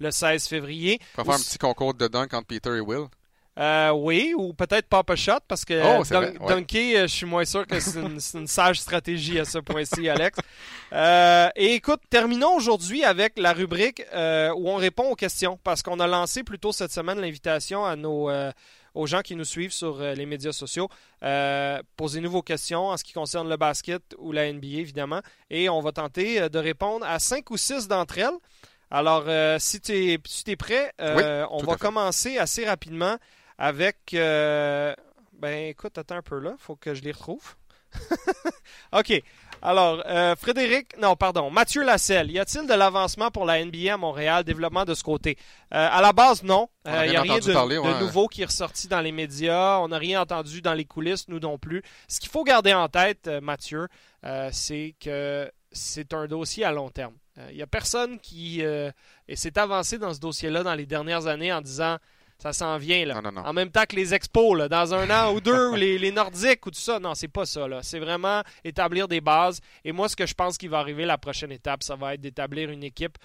le 0.00 0.10
16 0.10 0.48
février. 0.48 0.98
On 1.16 1.22
va 1.22 1.24
faire 1.32 1.34
un 1.40 1.44
petit 1.44 1.58
concours 1.58 1.94
de 1.94 2.08
dunk 2.08 2.34
entre 2.34 2.46
Peter 2.46 2.76
et 2.76 2.80
Will. 2.80 3.06
Euh, 3.58 3.90
oui, 3.90 4.34
ou 4.36 4.52
peut-être 4.52 4.86
Papa 4.86 5.16
Shot, 5.16 5.40
parce 5.48 5.64
que 5.64 5.98
Oh, 5.98 6.04
c'est 6.04 6.14
dun- 6.14 6.20
vrai, 6.20 6.38
ouais. 6.38 6.48
dunker, 6.54 6.96
euh, 6.96 7.02
je 7.08 7.12
suis 7.14 7.26
moins 7.26 7.44
sûr 7.44 7.66
que 7.66 7.80
c'est 7.80 7.98
une, 8.00 8.46
sage 8.46 8.78
stratégie 8.80 9.40
à 9.40 9.44
ce 9.44 9.58
point-ci, 9.58 10.08
Alex. 10.08 10.38
Euh, 10.92 11.48
et 11.56 11.74
écoute, 11.74 12.00
terminons 12.08 12.54
aujourd'hui 12.54 13.02
avec 13.04 13.32
la 13.36 13.52
rubrique 13.52 14.02
euh, 14.14 14.52
où 14.56 14.68
on 14.68 14.76
répond 14.76 15.10
aux 15.10 15.16
questions, 15.16 15.58
parce 15.64 15.82
qu'on 15.82 15.98
a 15.98 16.06
lancé 16.06 16.44
plus 16.44 16.58
tôt 16.60 16.70
cette 16.72 16.92
semaine 16.92 17.20
l'invitation 17.20 17.84
à 17.84 17.96
nos... 17.96 18.30
aux 18.94 19.06
gens 19.06 19.20
qui 19.22 19.34
nous 19.36 19.44
suivent 19.44 19.72
sur 19.72 19.98
les 20.00 20.26
médias 20.26 20.52
sociaux. 20.52 20.88
Euh, 21.22 21.80
Posez-nous 21.96 22.30
vos 22.30 22.42
questions 22.42 22.88
en 22.88 22.96
ce 22.96 23.02
qui 23.04 23.12
concerne 23.12 23.48
le 23.48 23.56
basket 23.56 24.02
ou 24.18 24.30
la 24.32 24.52
NBA, 24.52 24.78
évidemment. 24.78 25.20
Et 25.50 25.68
on 25.68 25.80
va 25.80 25.92
tenter 25.92 26.48
de 26.48 26.58
répondre 26.58 27.04
à 27.06 27.18
cinq 27.18 27.50
ou 27.50 27.56
six 27.56 27.88
d'entre 27.88 28.18
elles. 28.18 28.30
Alors, 28.90 29.24
euh, 29.26 29.58
si 29.60 29.80
tu 29.80 29.92
es, 29.92 30.18
si 30.26 30.44
t'es 30.44 30.56
prêt, 30.56 30.92
euh, 31.00 31.44
on 31.50 31.62
va 31.62 31.76
commencer 31.76 32.38
assez 32.38 32.64
rapidement 32.64 33.16
avec. 33.58 34.14
euh, 34.14 34.94
ben, 35.38 35.68
écoute, 35.68 35.98
attends 35.98 36.16
un 36.16 36.22
peu 36.22 36.38
là, 36.38 36.54
faut 36.58 36.76
que 36.76 36.94
je 36.94 37.02
les 37.02 37.12
retrouve. 37.12 37.54
OK. 38.92 39.22
Alors, 39.60 40.02
euh, 40.06 40.36
Frédéric, 40.36 40.96
non, 40.98 41.16
pardon, 41.16 41.50
Mathieu 41.50 41.82
Lasselle, 41.82 42.30
y 42.30 42.38
a-t-il 42.38 42.66
de 42.68 42.74
l'avancement 42.74 43.30
pour 43.30 43.44
la 43.44 43.64
NBA 43.64 43.94
à 43.94 43.96
Montréal, 43.96 44.44
développement 44.44 44.84
de 44.84 44.94
ce 44.94 45.02
côté? 45.02 45.36
Euh, 45.74 45.88
À 45.90 46.00
la 46.00 46.12
base, 46.12 46.44
non. 46.44 46.68
Il 46.86 47.10
n'y 47.10 47.16
a 47.16 47.22
rien 47.22 47.38
de, 47.38 47.52
parler, 47.52 47.76
de 47.76 48.00
nouveau 48.00 48.28
qui 48.28 48.42
est 48.42 48.46
ressorti 48.46 48.86
dans 48.86 49.00
les 49.00 49.10
médias. 49.10 49.78
On 49.78 49.88
n'a 49.88 49.98
rien 49.98 50.20
entendu 50.20 50.62
dans 50.62 50.74
les 50.74 50.84
coulisses, 50.84 51.26
nous 51.28 51.40
non 51.40 51.58
plus. 51.58 51.82
Ce 52.06 52.20
qu'il 52.20 52.30
faut 52.30 52.44
garder 52.44 52.72
en 52.72 52.88
tête, 52.88 53.28
Mathieu, 53.42 53.88
c'est 54.52 54.94
que 55.00 55.50
c'est 55.72 56.14
un 56.14 56.26
dossier 56.26 56.64
à 56.64 56.70
long 56.70 56.90
terme. 56.90 57.14
Il 57.50 57.56
n'y 57.56 57.62
a 57.62 57.66
personne 57.66 58.20
qui 58.20 58.60
et 58.60 59.36
s'est 59.36 59.58
avancé 59.58 59.98
dans 59.98 60.14
ce 60.14 60.20
dossier-là 60.20 60.62
dans 60.62 60.74
les 60.74 60.86
dernières 60.86 61.26
années 61.26 61.52
en 61.52 61.60
disant 61.60 61.96
ça 62.40 62.52
s'en 62.52 62.78
vient 62.78 63.04
là. 63.04 63.14
Non, 63.14 63.22
non, 63.22 63.32
non. 63.32 63.46
En 63.46 63.52
même 63.52 63.70
temps 63.70 63.84
que 63.88 63.96
les 63.96 64.14
expos, 64.14 64.56
là, 64.56 64.68
dans 64.68 64.94
un 64.94 65.10
an 65.10 65.34
ou 65.34 65.40
deux, 65.40 65.68
ou 65.72 65.74
les, 65.74 65.98
les 65.98 66.12
Nordiques 66.12 66.64
ou 66.66 66.70
tout 66.70 66.78
ça. 66.78 67.00
Non, 67.00 67.14
c'est 67.14 67.28
pas 67.28 67.46
ça. 67.46 67.66
là. 67.66 67.80
C'est 67.82 67.98
vraiment 67.98 68.42
établir 68.64 69.08
des 69.08 69.20
bases. 69.20 69.60
Et 69.84 69.92
moi, 69.92 70.08
ce 70.08 70.14
que 70.16 70.26
je 70.26 70.34
pense 70.34 70.56
qu'il 70.56 70.70
va 70.70 70.78
arriver 70.78 71.04
la 71.04 71.18
prochaine 71.18 71.50
étape, 71.52 71.82
ça 71.82 71.96
va 71.96 72.14
être 72.14 72.20
d'établir 72.20 72.70
une 72.70 72.84
équipe 72.84 73.18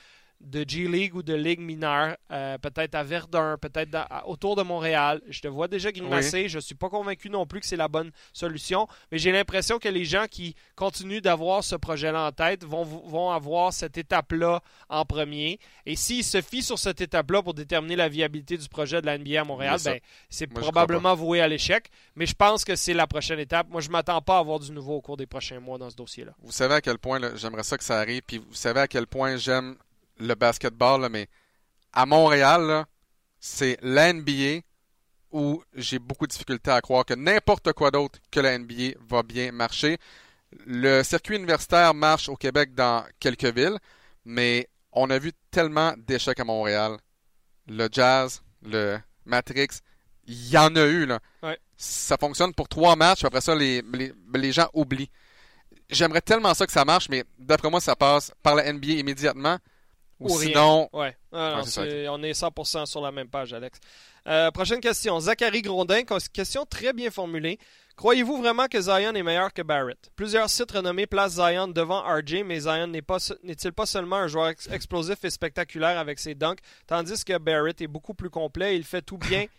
de 0.44 0.66
G-League 0.68 1.16
ou 1.16 1.24
de 1.24 1.34
Ligue 1.34 1.60
mineure, 1.60 2.18
euh, 2.32 2.58
peut-être 2.58 2.96
à 2.96 3.04
Verdun, 3.04 3.58
peut-être 3.60 3.98
autour 4.26 4.56
de 4.56 4.64
Montréal. 4.64 5.22
Je 5.30 5.40
te 5.40 5.48
vois 5.48 5.68
déjà 5.68 5.92
grimacer. 5.92 6.50
Je 6.50 6.60
suis 6.60 6.76
pas 6.76 6.90
convaincu 6.90 7.30
non 7.30 7.46
plus 7.46 7.60
que 7.60 7.66
c'est 7.66 7.78
la 7.78 7.88
bonne 7.88 8.12
solution, 8.34 8.88
mais 9.12 9.18
j'ai 9.18 9.32
l'impression 9.32 9.80
que 9.80 9.90
les 9.90 10.06
gens 10.06 10.26
qui 10.30 10.56
continuent 10.76 11.22
d'avoir 11.22 11.64
ce 11.64 11.76
projet-là 11.76 12.28
en 12.28 12.32
tête 12.32 12.64
vont, 12.64 12.84
vont 12.84 13.32
avoir 13.32 13.74
cette 13.74 13.98
étape-là 13.98 14.62
en 14.90 15.06
premier. 15.06 15.60
Et 15.86 15.96
s'ils 15.96 16.24
se 16.24 16.42
fient 16.42 16.64
sur 16.64 16.78
cette 16.78 17.02
étape-là 17.02 17.42
pour 17.42 17.54
déterminer 17.54 17.96
la 17.96 18.10
viabilité 18.10 18.58
du 18.58 18.68
projet 18.68 19.02
de 19.02 19.06
la 19.06 19.18
NBA 19.18 19.42
à 19.42 19.44
Montréal, 19.44 19.80
ben, 19.84 20.00
c'est 20.30 20.48
probablement 20.48 21.16
voué 21.16 21.42
à 21.42 21.48
l'échec. 21.48 21.90
Mais 22.16 22.26
je 22.26 22.36
pense 22.36 22.66
que 22.66 22.76
c'est 22.76 22.94
la 22.94 23.08
prochaine 23.08 23.40
étape. 23.40 23.70
Moi, 23.70 23.82
je 23.82 23.90
m'attends 23.90 24.22
pas 24.22 24.38
à 24.38 24.40
avoir 24.40 24.60
du 24.60 24.72
nouveau 24.72 24.96
au 24.96 25.02
cours 25.02 25.18
des 25.18 25.26
prochains 25.26 25.60
mois 25.60 25.78
dans 25.78 25.90
ce 25.90 25.96
dossier-là. 25.96 26.34
Vous 26.42 26.52
savez 26.52 26.76
à 26.76 26.82
quel 26.82 26.98
point 26.98 27.20
j'aimerais 27.36 27.64
ça 27.64 27.78
que 27.78 27.84
ça 27.84 28.00
arrive, 28.00 28.22
puis 28.26 28.38
vous 28.38 28.54
savez 28.54 28.82
à 28.82 28.88
quel 28.88 29.08
point 29.08 29.38
j'aime 29.38 29.76
le 30.20 30.36
basketball, 30.36 31.02
là, 31.02 31.10
mais 31.10 31.28
à 31.92 32.06
Montréal, 32.06 32.86
c'est 33.40 33.78
la 33.82 34.12
NBA 34.14 34.62
où 35.32 35.64
j'ai 35.74 36.00
beaucoup 36.00 36.28
de 36.28 36.32
difficultés 36.32 36.72
à 36.72 36.82
croire 36.82 37.06
que 37.06 37.14
n'importe 37.14 37.74
quoi 37.74 37.92
d'autre 37.92 38.20
que 38.32 38.40
la 38.40 38.58
NBA 38.58 39.00
va 39.08 39.24
bien 39.24 39.52
marcher. 39.52 39.98
Le 40.66 41.02
circuit 41.02 41.36
universitaire 41.36 41.94
marche 41.94 42.30
au 42.30 42.36
Québec 42.36 42.76
dans 42.76 43.04
quelques 43.20 43.56
villes, 43.56 43.80
mais 44.26 44.70
on 44.92 45.10
a 45.10 45.18
vu 45.18 45.32
tellement 45.50 45.94
d'échecs 45.98 46.40
à 46.40 46.44
Montréal. 46.44 46.98
Le 47.68 47.88
Jazz, 47.92 48.44
le 48.62 49.00
Matrix, 49.26 49.80
il 50.28 50.50
y 50.50 50.58
en 50.58 50.76
a 50.76 50.86
eu. 50.86 51.08
Là. 51.08 51.20
Ouais. 51.42 51.58
Ça 51.76 52.18
fonctionne 52.20 52.54
pour 52.54 52.70
trois 52.70 52.96
matchs, 52.96 53.24
après 53.26 53.42
ça, 53.42 53.56
les, 53.56 53.82
les, 53.92 54.14
les 54.36 54.52
gens 54.52 54.70
oublient 54.74 55.10
j'aimerais 55.90 56.22
tellement 56.22 56.54
ça 56.54 56.66
que 56.66 56.72
ça 56.72 56.86
marche, 56.86 57.10
mais 57.10 57.24
d'après 57.38 57.70
moi, 57.70 57.80
ça 57.80 57.96
passe 57.96 58.32
par 58.42 58.56
la 58.56 58.72
NBA 58.72 58.94
immédiatement. 58.94 59.58
Ou, 60.24 60.34
Ou 60.34 60.36
rien. 60.38 60.48
sinon, 60.50 60.90
Ouais. 60.94 61.16
Ah, 61.32 61.62
non, 61.78 62.12
On 62.14 62.24
est 62.24 62.34
100% 62.34 62.86
sur 62.86 63.02
la 63.02 63.12
même 63.12 63.28
page, 63.30 63.54
Alex. 63.54 63.80
Euh, 64.28 64.52
prochaine 64.52 64.80
question. 64.80 65.20
Zachary 65.20 65.62
Grondin, 65.62 66.04
question 66.32 66.66
très 66.66 66.94
bien 66.94 67.12
formulée. 67.12 67.58
Croyez-vous 67.96 68.38
vraiment 68.38 68.68
que 68.68 68.82
Zion 68.82 69.14
est 69.14 69.22
meilleur 69.24 69.54
que 69.54 69.62
Barrett? 69.62 70.10
Plusieurs 70.16 70.50
sites 70.50 70.72
renommés 70.72 71.06
placent 71.06 71.34
Zion 71.36 71.68
devant 71.68 72.02
RJ, 72.02 72.44
mais 72.44 72.60
Zion 72.62 72.88
n'est 72.88 73.02
pas- 73.04 73.18
n'est-il 73.44 73.72
pas 73.72 73.86
seulement 73.86 74.16
un 74.16 74.28
joueur 74.28 74.48
ex- 74.50 74.68
explosif 74.72 75.24
et 75.26 75.30
spectaculaire 75.30 76.00
avec 76.00 76.18
ses 76.20 76.34
dunks, 76.34 76.60
tandis 76.88 77.24
que 77.24 77.38
Barrett 77.38 77.80
est 77.82 77.88
beaucoup 77.88 78.14
plus 78.16 78.30
complet, 78.32 78.76
il 78.76 78.84
fait 78.84 79.02
tout 79.04 79.18
bien. 79.18 79.46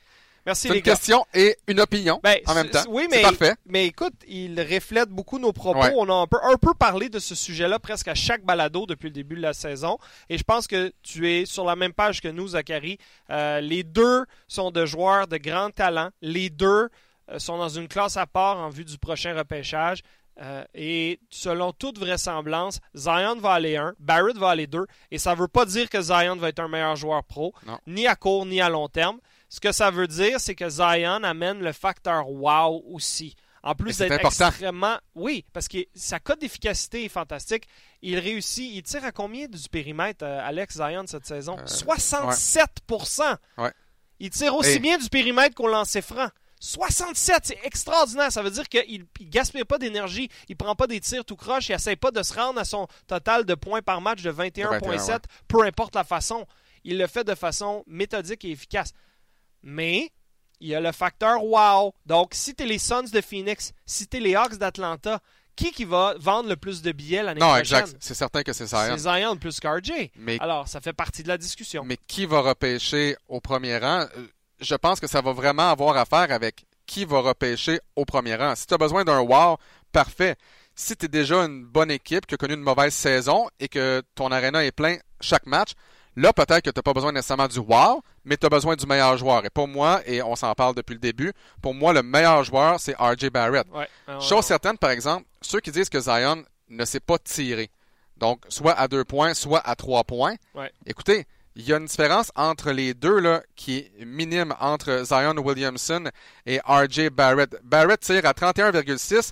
Merci 0.46 0.68
c'est 0.68 0.74
une 0.74 0.80
gars. 0.82 0.92
question 0.92 1.24
et 1.32 1.56
une 1.68 1.80
opinion 1.80 2.20
Ben, 2.22 2.38
en 2.46 2.54
même 2.54 2.68
temps. 2.68 2.82
Oui, 2.88 3.06
mais, 3.10 3.22
parfait. 3.22 3.54
mais 3.66 3.86
écoute, 3.86 4.12
il 4.28 4.60
reflète 4.60 5.08
beaucoup 5.08 5.38
nos 5.38 5.52
propos. 5.52 5.80
Ouais. 5.80 5.92
On 5.96 6.08
a 6.10 6.14
un 6.14 6.26
peu, 6.26 6.36
un 6.42 6.56
peu 6.56 6.74
parlé 6.74 7.08
de 7.08 7.18
ce 7.18 7.34
sujet-là 7.34 7.78
presque 7.78 8.08
à 8.08 8.14
chaque 8.14 8.44
balado 8.44 8.84
depuis 8.86 9.06
le 9.06 9.12
début 9.14 9.36
de 9.36 9.40
la 9.42 9.54
saison. 9.54 9.96
Et 10.28 10.36
je 10.36 10.44
pense 10.44 10.66
que 10.66 10.92
tu 11.02 11.30
es 11.32 11.46
sur 11.46 11.64
la 11.64 11.76
même 11.76 11.92
page 11.94 12.20
que 12.20 12.28
nous, 12.28 12.48
Zachary. 12.48 12.98
Euh, 13.30 13.60
les 13.60 13.82
deux 13.84 14.24
sont 14.46 14.70
de 14.70 14.84
joueurs 14.84 15.26
de 15.28 15.38
grand 15.38 15.70
talent. 15.70 16.10
Les 16.20 16.50
deux 16.50 16.88
euh, 17.30 17.38
sont 17.38 17.56
dans 17.56 17.70
une 17.70 17.88
classe 17.88 18.16
à 18.18 18.26
part 18.26 18.58
en 18.58 18.68
vue 18.68 18.84
du 18.84 18.98
prochain 18.98 19.34
repêchage. 19.34 20.00
Euh, 20.42 20.64
et 20.74 21.20
selon 21.30 21.72
toute 21.72 21.98
vraisemblance, 21.98 22.80
Zion 22.96 23.36
va 23.36 23.52
aller 23.52 23.76
un, 23.76 23.94
Barrett 24.00 24.36
va 24.36 24.50
aller 24.50 24.66
deux. 24.66 24.84
Et 25.12 25.18
ça 25.18 25.34
ne 25.34 25.40
veut 25.40 25.48
pas 25.48 25.64
dire 25.64 25.88
que 25.88 26.02
Zion 26.02 26.36
va 26.36 26.48
être 26.48 26.58
un 26.58 26.66
meilleur 26.68 26.96
joueur 26.96 27.22
pro, 27.22 27.54
Non. 27.66 27.78
ni 27.86 28.06
à 28.08 28.16
court 28.16 28.44
ni 28.44 28.60
à 28.60 28.68
long 28.68 28.88
terme. 28.88 29.20
Ce 29.48 29.60
que 29.60 29.72
ça 29.72 29.90
veut 29.90 30.08
dire, 30.08 30.40
c'est 30.40 30.54
que 30.54 30.68
Zion 30.68 31.22
amène 31.22 31.60
le 31.60 31.72
facteur 31.72 32.28
wow 32.30 32.82
aussi. 32.90 33.36
En 33.62 33.74
plus 33.74 33.96
d'être 33.96 34.26
extrêmement. 34.26 34.98
Oui, 35.14 35.46
parce 35.54 35.68
que 35.68 35.78
sa 35.94 36.20
cote 36.20 36.40
d'efficacité 36.40 37.04
est 37.06 37.08
fantastique. 37.08 37.66
Il 38.02 38.18
réussit. 38.18 38.70
Il 38.74 38.82
tire 38.82 39.04
à 39.04 39.10
combien 39.12 39.46
du 39.46 39.68
périmètre, 39.70 40.22
euh, 40.22 40.40
Alex 40.46 40.76
Zion, 40.76 41.04
cette 41.06 41.24
saison? 41.24 41.56
Euh, 41.58 41.66
67 41.66 42.66
Ouais. 43.56 43.72
Il 44.20 44.28
tire 44.30 44.54
aussi 44.54 44.72
Et- 44.72 44.78
bien 44.80 44.98
du 44.98 45.08
périmètre 45.08 45.54
qu'au 45.54 45.66
lancer 45.68 46.02
franc. 46.02 46.28
67, 46.60 47.40
c'est 47.44 47.58
extraordinaire. 47.64 48.32
Ça 48.32 48.42
veut 48.42 48.50
dire 48.50 48.68
qu'il 48.68 49.00
ne 49.20 49.26
gaspille 49.26 49.64
pas 49.64 49.78
d'énergie. 49.78 50.28
Il 50.48 50.56
prend 50.56 50.74
pas 50.74 50.86
des 50.86 51.00
tirs 51.00 51.24
tout 51.24 51.36
croche. 51.36 51.68
Il 51.68 51.72
essaie 51.72 51.96
pas 51.96 52.10
de 52.10 52.22
se 52.22 52.32
rendre 52.34 52.60
à 52.60 52.64
son 52.64 52.86
total 53.06 53.44
de 53.44 53.54
points 53.54 53.82
par 53.82 54.00
match 54.00 54.22
de 54.22 54.30
21,7, 54.30 55.10
ouais. 55.12 55.18
peu 55.48 55.62
importe 55.62 55.94
la 55.94 56.04
façon. 56.04 56.46
Il 56.84 56.98
le 56.98 57.06
fait 57.06 57.24
de 57.24 57.34
façon 57.34 57.82
méthodique 57.86 58.44
et 58.44 58.50
efficace. 58.50 58.92
Mais 59.64 60.10
il 60.60 60.68
y 60.68 60.74
a 60.74 60.80
le 60.80 60.92
facteur 60.92 61.42
wow. 61.44 61.92
Donc, 62.06 62.34
si 62.34 62.54
tu 62.54 62.62
es 62.62 62.66
les 62.66 62.78
Suns 62.78 63.10
de 63.12 63.20
Phoenix, 63.20 63.72
si 63.86 64.06
tu 64.06 64.18
es 64.18 64.20
les 64.20 64.34
Hawks 64.36 64.56
d'Atlanta, 64.58 65.18
qui 65.56 65.72
qui 65.72 65.84
va 65.84 66.14
vendre 66.18 66.48
le 66.48 66.56
plus 66.56 66.82
de 66.82 66.92
billets 66.92 67.22
l'année 67.22 67.40
Non, 67.40 67.54
prochaine? 67.54 67.80
exact. 67.80 67.96
C'est 68.00 68.14
certain 68.14 68.42
que 68.42 68.52
c'est 68.52 68.66
Zion. 68.66 68.96
C'est 68.96 68.98
Zion 68.98 69.36
plus 69.36 69.60
qu'RJ. 69.60 70.10
Mais, 70.16 70.38
Alors, 70.40 70.68
ça 70.68 70.80
fait 70.80 70.92
partie 70.92 71.22
de 71.22 71.28
la 71.28 71.38
discussion. 71.38 71.84
mais 71.84 71.96
qui 72.08 72.26
va 72.26 72.40
repêcher 72.40 73.16
au 73.28 73.40
premier 73.40 73.78
rang? 73.78 74.06
Euh, 74.16 74.26
Je 74.60 74.74
pense 74.76 75.00
que 75.00 75.06
ça 75.08 75.20
va 75.20 75.32
vraiment 75.32 75.70
avoir 75.70 75.96
à 75.96 76.04
faire 76.04 76.30
avec 76.32 76.64
qui 76.86 77.04
va 77.04 77.20
repêcher 77.20 77.80
au 77.96 78.04
premier 78.04 78.34
rang. 78.36 78.54
Si 78.54 78.66
tu 78.66 78.74
as 78.74 78.78
besoin 78.78 79.04
d'un 79.04 79.20
wow, 79.20 79.56
parfait. 79.92 80.36
Si 80.76 80.96
tu 80.96 81.04
es 81.06 81.08
déjà 81.08 81.36
une 81.44 81.64
bonne 81.64 81.90
équipe 81.90 82.26
qui 82.26 82.34
a 82.34 82.36
connu 82.36 82.54
une 82.54 82.60
mauvaise 82.60 82.94
saison 82.94 83.48
et 83.60 83.68
que 83.68 84.02
ton 84.16 84.30
arena 84.32 84.64
est 84.64 84.72
plein 84.72 84.96
chaque 85.20 85.46
match, 85.46 85.72
là 86.16 86.32
peut-être 86.32 86.62
que 86.62 86.70
tu 86.70 86.78
n'as 86.78 86.82
pas 86.82 86.92
besoin 86.92 87.12
nécessairement 87.12 87.48
du 87.48 87.58
wow, 87.58 88.02
mais 88.24 88.36
tu 88.36 88.46
as 88.46 88.50
besoin 88.50 88.76
du 88.76 88.86
meilleur 88.86 89.16
joueur. 89.16 89.44
Et 89.44 89.50
pour 89.50 89.68
moi, 89.68 90.00
et 90.06 90.22
on 90.22 90.36
s'en 90.36 90.52
parle 90.54 90.74
depuis 90.74 90.94
le 90.94 91.00
début, 91.00 91.32
pour 91.62 91.74
moi, 91.74 91.92
le 91.92 92.02
meilleur 92.02 92.44
joueur, 92.44 92.80
c'est 92.80 92.94
RJ 92.98 93.30
Barrett. 93.30 93.66
Ouais. 93.72 93.88
Alors, 94.06 94.20
Chose 94.20 94.44
certaine, 94.44 94.78
par 94.78 94.90
exemple, 94.90 95.26
ceux 95.42 95.60
qui 95.60 95.70
disent 95.70 95.88
que 95.88 96.00
Zion 96.00 96.44
ne 96.68 96.84
sait 96.84 97.00
pas 97.00 97.18
tirer, 97.18 97.70
donc 98.16 98.40
soit 98.48 98.72
à 98.72 98.88
deux 98.88 99.04
points, 99.04 99.34
soit 99.34 99.60
à 99.60 99.74
trois 99.74 100.04
points, 100.04 100.34
écoutez, 100.86 101.26
il 101.56 101.64
y 101.68 101.72
a 101.72 101.76
une 101.76 101.84
différence 101.86 102.32
entre 102.34 102.72
les 102.72 102.94
deux 102.94 103.20
là, 103.20 103.42
qui 103.54 103.78
est 103.78 104.04
minime 104.04 104.54
entre 104.58 105.04
Zion 105.04 105.36
Williamson 105.36 106.10
et 106.46 106.58
RJ 106.66 107.10
Barrett. 107.10 107.56
Barrett 107.62 108.00
tire 108.00 108.26
à 108.26 108.32
31,6, 108.32 109.30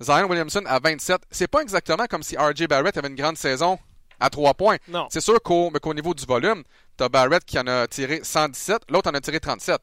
Zion 0.00 0.28
Williamson 0.28 0.62
à 0.66 0.78
27. 0.78 1.22
C'est 1.32 1.48
pas 1.48 1.62
exactement 1.62 2.06
comme 2.08 2.22
si 2.22 2.36
RJ 2.36 2.68
Barrett 2.68 2.96
avait 2.96 3.08
une 3.08 3.16
grande 3.16 3.36
saison 3.36 3.78
à 4.24 4.30
trois 4.30 4.54
points. 4.54 4.78
Non. 4.88 5.06
C'est 5.10 5.20
sûr 5.20 5.40
qu'au 5.42 5.70
mais 5.70 5.78
qu'au 5.80 5.94
niveau 5.94 6.14
du 6.14 6.24
volume, 6.24 6.62
t'as 6.96 7.08
Barrett 7.08 7.44
qui 7.44 7.58
en 7.58 7.66
a 7.66 7.86
tiré 7.86 8.20
117, 8.22 8.82
l'autre 8.90 9.10
en 9.10 9.14
a 9.14 9.20
tiré 9.20 9.38
37. 9.38 9.78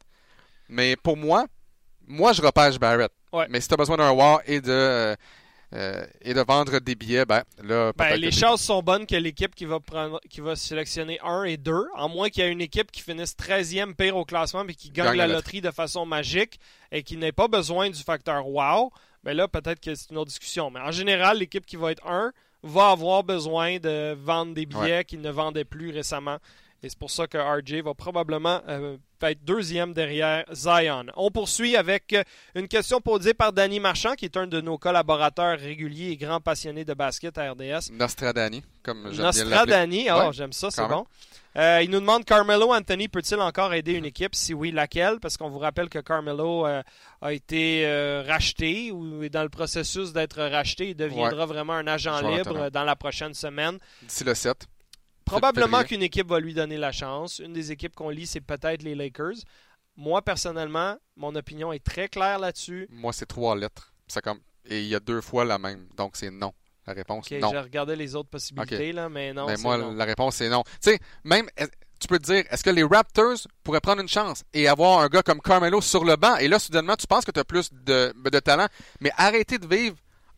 Mais 0.70 0.96
pour 0.96 1.16
moi, 1.16 1.46
moi 2.08 2.34
je 2.34 2.42
repêche 2.42 2.80
Barrett. 2.80 3.12
Ouais. 3.32 3.46
Mais 3.50 3.62
si 3.62 3.68
t'as 3.68 3.78
besoin 3.78 3.98
d'un 3.98 4.12
war 4.12 4.42
et 4.46 4.60
de 4.60 4.72
euh, 4.72 5.16
euh, 5.74 6.06
et 6.22 6.34
de 6.34 6.42
vendre 6.42 6.80
des 6.80 6.96
billets, 6.96 7.26
ben 7.26 7.44
là, 7.64 7.94
Ben, 7.96 8.16
les 8.18 8.32
chances 8.32 8.62
sont 8.62 8.82
bonnes 8.82 9.06
que 9.06 9.16
l'équipe 9.16 9.56
qui 9.56 9.64
va 9.64 9.80
prendre, 9.80 10.20
qui 10.30 10.42
va 10.42 10.58
sélectionner 10.58 11.18
1 11.24 11.44
et 11.44 11.56
2, 11.56 11.86
à 11.96 12.10
moins 12.10 12.30
qu'il 12.30 12.44
y 12.44 12.48
ait 12.48 12.52
une 12.52 12.60
équipe 12.60 12.92
qui 12.92 13.02
finisse 13.02 13.36
13e 13.38 13.94
pire 13.94 14.18
au 14.18 14.26
classement 14.26 14.66
mais 14.66 14.74
qui 14.74 14.89
gagne, 14.89 15.06
Gagne 15.06 15.18
la 15.18 15.28
la 15.28 15.36
loterie 15.36 15.62
de 15.62 15.72
façon 15.72 16.06
magique 16.06 16.60
et 16.92 17.04
qui 17.04 17.16
n'ait 17.16 17.32
pas 17.32 17.48
besoin 17.48 17.89
du 17.89 18.04
facteur 18.04 18.50
wow, 18.50 18.92
ben 19.24 19.38
là 19.38 19.48
peut-être 19.48 19.80
que 19.80 19.96
c'est 19.96 20.10
une 20.10 20.18
autre 20.18 20.30
discussion. 20.30 20.72
Mais 20.72 20.82
en 20.82 20.92
général, 20.92 21.38
l'équipe 21.38 21.66
qui 21.66 21.78
va 21.78 21.92
être 21.92 22.06
1 22.06 22.34
va 22.64 22.91
avoir 22.91 23.24
besoin 23.24 23.78
de 23.80 24.14
vendre 24.14 24.53
des 24.53 24.66
billets 24.66 25.03
qu'ils 25.03 25.22
ne 25.22 25.32
vendaient 25.32 25.66
plus 25.66 25.91
récemment. 25.91 26.38
Et 26.84 26.90
c'est 26.90 26.98
pour 26.98 27.12
ça 27.12 27.28
que 27.28 27.38
RJ 27.38 27.84
va 27.84 27.94
probablement 27.94 28.62
euh, 28.68 28.98
être 29.22 29.44
deuxième 29.44 29.94
derrière 29.94 30.46
Zion. 30.52 31.06
On 31.16 31.30
poursuit 31.30 31.76
avec 31.76 32.14
euh, 32.14 32.24
une 32.56 32.68
question 32.68 33.02
posée 33.02 33.36
par 33.36 33.54
Danny 33.54 33.80
Marchand, 33.80 34.16
qui 34.16 34.26
est 34.26 34.36
un 34.36 34.48
de 34.48 34.62
nos 34.62 34.80
collaborateurs 34.80 35.60
réguliers 35.60 36.10
et 36.10 36.18
grand 36.18 36.42
passionné 36.42 36.84
de 36.84 36.94
basket 36.96 37.38
à 37.38 37.52
RDS. 37.52 37.92
Nostradani, 37.92 38.64
comme 38.82 39.12
j'aime. 39.12 39.26
Nostradani, 39.26 40.08
oh, 40.10 40.14
Ouais, 40.14 40.34
j'aime 40.34 40.54
ça, 40.54 40.72
c'est 40.72 40.88
bon. 40.88 41.06
Euh, 41.58 41.82
il 41.84 41.90
nous 41.90 42.00
demande 42.00 42.24
Carmelo 42.24 42.74
Anthony 42.74 43.10
peut-il 43.10 43.40
encore 43.40 43.74
aider 43.74 43.94
une 43.94 44.06
équipe? 44.06 44.36
Si 44.36 44.54
oui, 44.54 44.72
laquelle? 44.72 45.20
Parce 45.20 45.36
qu'on 45.36 45.50
vous 45.50 45.60
rappelle 45.60 45.90
que 45.90 46.00
Carmelo 46.00 46.66
euh, 46.66 46.82
a 47.22 47.34
été 47.34 47.86
euh, 47.86 48.24
racheté 48.26 48.92
ou 48.92 49.22
est 49.24 49.30
dans 49.30 49.44
le 49.44 49.50
processus 49.50 50.14
d'être 50.14 50.42
racheté. 50.42 50.90
Il 50.90 50.96
deviendra 50.96 51.46
vraiment 51.46 51.74
un 51.74 51.88
agent 51.88 52.18
Joueur 52.20 52.38
libre 52.38 52.70
dans 52.70 52.84
la 52.84 52.96
prochaine 52.96 53.34
semaine. 53.34 53.78
D'ici 54.02 54.24
le 54.24 54.34
7. 54.34 54.66
Probablement 55.32 55.84
qu'une 55.84 56.04
équipe 56.04 56.28
va 56.28 56.40
lui 56.40 56.54
donner 56.54 56.78
la 56.78 56.92
chance. 56.92 57.40
Une 57.40 57.54
des 57.54 57.72
équipes 57.72 57.96
qu'on 57.96 58.10
lit, 58.10 58.28
c'est 58.28 58.42
peut-être 58.42 58.84
les 58.84 58.96
Lakers. 58.96 59.36
Moi, 59.96 60.22
personnellement, 60.22 60.98
mon 61.16 61.36
opinion 61.36 61.74
est 61.74 61.84
très 61.84 62.08
claire 62.08 62.40
là-dessus. 62.40 62.88
Moi, 62.90 63.14
c'est 63.14 63.26
trois 63.26 63.56
lettres. 63.56 63.94
C'est 64.08 64.22
comme... 64.22 64.40
Et 64.66 64.82
il 64.82 64.88
y 64.88 64.96
a 64.96 65.00
deux 65.00 65.22
fois 65.22 65.44
la 65.44 65.58
même. 65.58 65.88
Donc, 65.98 66.16
c'est 66.16 66.30
non. 66.32 66.54
La 66.88 66.94
réponse, 66.94 67.28
Ok, 67.32 67.38
non. 67.40 67.50
j'ai 67.52 67.60
regardé 67.60 67.96
les 67.96 68.16
autres 68.16 68.30
possibilités, 68.30 68.92
là, 68.92 69.08
mais 69.10 69.34
non. 69.34 69.46
Mais 69.46 69.58
moi, 69.58 69.78
non. 69.78 69.94
la 69.94 70.06
réponse, 70.06 70.36
c'est 70.36 70.50
non. 70.50 70.64
Tu 70.82 70.92
sais, 70.92 71.00
même, 71.24 71.48
tu 72.00 72.08
peux 72.08 72.18
te 72.18 72.26
dire, 72.26 72.44
est-ce 72.50 72.64
que 72.64 72.72
les 72.72 72.84
Raptors 72.84 73.38
pourraient 73.64 73.80
prendre 73.82 74.02
une 74.02 74.08
chance 74.08 74.44
et 74.54 74.68
avoir 74.68 75.00
un 75.00 75.08
gars 75.08 75.22
comme 75.22 75.42
Carmelo 75.42 75.80
sur 75.82 76.04
le 76.04 76.16
banc? 76.16 76.38
Et 76.38 76.48
là, 76.48 76.58
soudainement, 76.58 76.96
tu 76.96 77.06
penses 77.06 77.24
que 77.24 77.32
tu 77.32 77.40
as 77.40 77.44
plus 77.44 77.72
de, 77.72 78.14
de 78.30 78.40
talent. 78.40 78.68
Mais 79.00 79.12
arrêtez 79.18 79.60
de 79.60 79.68
vivre 79.68 79.96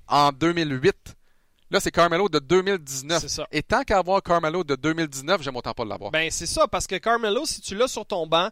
en 0.08 0.32
2008. 0.34 1.16
Là, 1.74 1.80
c'est 1.80 1.91
Carmelo 1.91 2.30
de 2.30 2.38
2019. 2.38 3.19
C'est 3.19 3.28
ça. 3.28 3.47
Et 3.51 3.63
tant 3.63 3.82
qu'à 3.84 3.97
avoir 3.97 4.21
Carmelo 4.21 4.63
de 4.63 4.76
2019, 4.76 5.41
j'aime 5.41 5.55
autant 5.55 5.74
pas 5.74 5.84
l'avoir. 5.84 6.11
Ben, 6.11 6.30
c'est 6.30 6.45
ça, 6.45 6.67
parce 6.67 6.86
que 6.86 6.95
Carmelo, 6.97 7.47
si 7.47 7.61
tu 7.61 7.74
l'as 7.76 7.88
sur 7.88 8.05
ton 8.05 8.28
banc, 8.28 8.49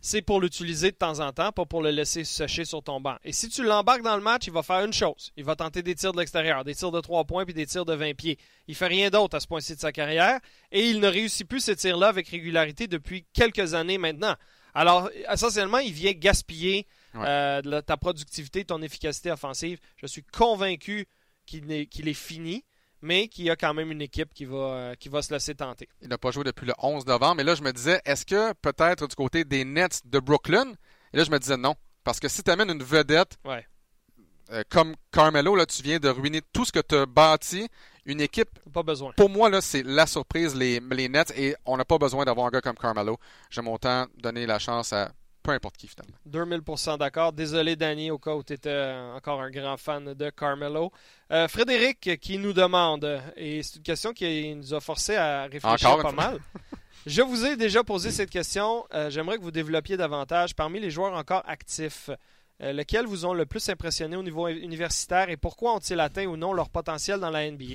c'est 0.00 0.22
pour 0.22 0.40
l'utiliser 0.40 0.90
de 0.90 0.96
temps 0.96 1.20
en 1.20 1.32
temps, 1.32 1.52
pas 1.52 1.64
pour 1.66 1.82
le 1.82 1.90
laisser 1.90 2.24
sécher 2.24 2.64
sur 2.64 2.82
ton 2.82 3.00
banc. 3.00 3.14
Et 3.24 3.32
si 3.32 3.48
tu 3.48 3.62
l'embarques 3.62 4.02
dans 4.02 4.16
le 4.16 4.22
match, 4.22 4.48
il 4.48 4.52
va 4.52 4.62
faire 4.64 4.84
une 4.84 4.92
chose. 4.92 5.30
Il 5.36 5.44
va 5.44 5.54
tenter 5.54 5.82
des 5.84 5.94
tirs 5.94 6.12
de 6.12 6.18
l'extérieur, 6.18 6.64
des 6.64 6.74
tirs 6.74 6.90
de 6.90 7.00
3 7.00 7.24
points 7.24 7.44
puis 7.44 7.54
des 7.54 7.64
tirs 7.64 7.84
de 7.84 7.94
20 7.94 8.14
pieds. 8.14 8.38
Il 8.66 8.74
fait 8.74 8.88
rien 8.88 9.08
d'autre 9.08 9.36
à 9.36 9.40
ce 9.40 9.46
point-ci 9.46 9.76
de 9.76 9.80
sa 9.80 9.92
carrière 9.92 10.40
et 10.72 10.90
il 10.90 10.98
ne 10.98 11.06
réussit 11.06 11.48
plus 11.48 11.60
ces 11.60 11.76
tirs-là 11.76 12.08
avec 12.08 12.28
régularité 12.28 12.88
depuis 12.88 13.24
quelques 13.32 13.72
années 13.74 13.98
maintenant. 13.98 14.34
Alors, 14.74 15.08
essentiellement, 15.32 15.78
il 15.78 15.92
vient 15.92 16.12
gaspiller 16.12 16.86
Ouais. 17.14 17.22
euh, 17.28 17.80
ta 17.80 17.96
productivité, 17.96 18.64
ton 18.64 18.82
efficacité 18.82 19.30
offensive. 19.30 19.78
Je 19.96 20.06
suis 20.08 20.24
convaincu 20.24 21.06
qu'il 21.46 21.70
est, 21.70 22.14
fini, 22.14 22.64
mais 23.02 23.28
qu'il 23.28 23.44
y 23.44 23.50
a 23.50 23.56
quand 23.56 23.74
même 23.74 23.90
une 23.90 24.02
équipe 24.02 24.32
qui 24.34 24.44
va, 24.44 24.56
euh, 24.56 24.94
qui 24.94 25.08
va 25.08 25.22
se 25.22 25.32
laisser 25.32 25.54
tenter. 25.54 25.88
Il 26.02 26.08
n'a 26.08 26.18
pas 26.18 26.30
joué 26.30 26.44
depuis 26.44 26.66
le 26.66 26.74
11 26.78 27.06
novembre. 27.06 27.36
Mais 27.36 27.44
là, 27.44 27.54
je 27.54 27.62
me 27.62 27.72
disais, 27.72 28.00
est-ce 28.04 28.24
que 28.26 28.52
peut-être 28.54 29.06
du 29.06 29.14
côté 29.14 29.44
des 29.44 29.64
Nets 29.64 30.00
de 30.06 30.18
Brooklyn? 30.18 30.72
Et 31.12 31.16
là, 31.18 31.24
je 31.24 31.30
me 31.30 31.38
disais 31.38 31.56
non. 31.56 31.74
Parce 32.02 32.20
que 32.20 32.28
si 32.28 32.42
tu 32.42 32.50
amènes 32.50 32.70
une 32.70 32.82
vedette 32.82 33.38
Ouais. 33.44 33.66
euh, 34.50 34.62
comme 34.68 34.94
Carmelo, 35.10 35.54
là, 35.56 35.64
tu 35.66 35.82
viens 35.82 35.98
de 35.98 36.08
ruiner 36.08 36.40
tout 36.52 36.64
ce 36.64 36.72
que 36.72 36.80
tu 36.80 36.94
as 36.96 37.06
bâti. 37.06 37.68
Une 38.06 38.20
équipe, 38.20 38.50
Pas 38.70 38.82
besoin. 38.82 39.12
pour 39.16 39.30
moi, 39.30 39.48
là, 39.48 39.62
c'est 39.62 39.82
la 39.82 40.06
surprise, 40.06 40.54
les, 40.54 40.78
les 40.90 41.08
Nets. 41.08 41.32
Et 41.38 41.56
on 41.64 41.78
n'a 41.78 41.86
pas 41.86 41.96
besoin 41.96 42.26
d'avoir 42.26 42.46
un 42.46 42.50
gars 42.50 42.60
comme 42.60 42.76
Carmelo. 42.76 43.18
J'aime 43.48 43.68
autant 43.68 44.06
donner 44.18 44.44
la 44.44 44.58
chance 44.58 44.92
à 44.92 45.10
peu 45.44 45.52
importe 45.52 45.76
qui, 45.76 45.86
finalement. 45.86 46.16
2000% 46.28 46.98
d'accord. 46.98 47.32
Désolé, 47.32 47.76
Danny, 47.76 48.10
au 48.10 48.18
cas 48.18 48.34
où 48.34 48.42
tu 48.42 48.54
étais 48.54 48.92
encore 49.14 49.40
un 49.42 49.50
grand 49.50 49.76
fan 49.76 50.14
de 50.14 50.30
Carmelo. 50.30 50.90
Euh, 51.30 51.46
Frédéric 51.46 52.18
qui 52.18 52.38
nous 52.38 52.52
demande, 52.52 53.22
et 53.36 53.62
c'est 53.62 53.76
une 53.76 53.82
question 53.82 54.12
qui 54.12 54.54
nous 54.54 54.74
a 54.74 54.80
forcé 54.80 55.14
à 55.16 55.42
réfléchir 55.44 55.90
Encore 55.90 56.02
pas 56.02 56.12
mal. 56.12 56.40
Je 57.06 57.20
vous 57.20 57.44
ai 57.44 57.56
déjà 57.56 57.84
posé 57.84 58.10
cette 58.10 58.30
question. 58.30 58.86
Euh, 58.94 59.10
J'aimerais 59.10 59.36
que 59.36 59.42
vous 59.42 59.50
développiez 59.50 59.98
davantage. 59.98 60.56
Parmi 60.56 60.80
les 60.80 60.90
joueurs 60.90 61.12
encore 61.12 61.42
actifs, 61.46 62.08
euh, 62.62 62.72
lesquels 62.72 63.04
vous 63.04 63.26
ont 63.26 63.34
le 63.34 63.44
plus 63.44 63.68
impressionné 63.68 64.16
au 64.16 64.22
niveau 64.22 64.48
universitaire 64.48 65.28
et 65.28 65.36
pourquoi 65.36 65.74
ont-ils 65.74 66.00
atteint 66.00 66.24
ou 66.24 66.38
non 66.38 66.54
leur 66.54 66.70
potentiel 66.70 67.20
dans 67.20 67.30
la 67.30 67.50
NBA? 67.50 67.74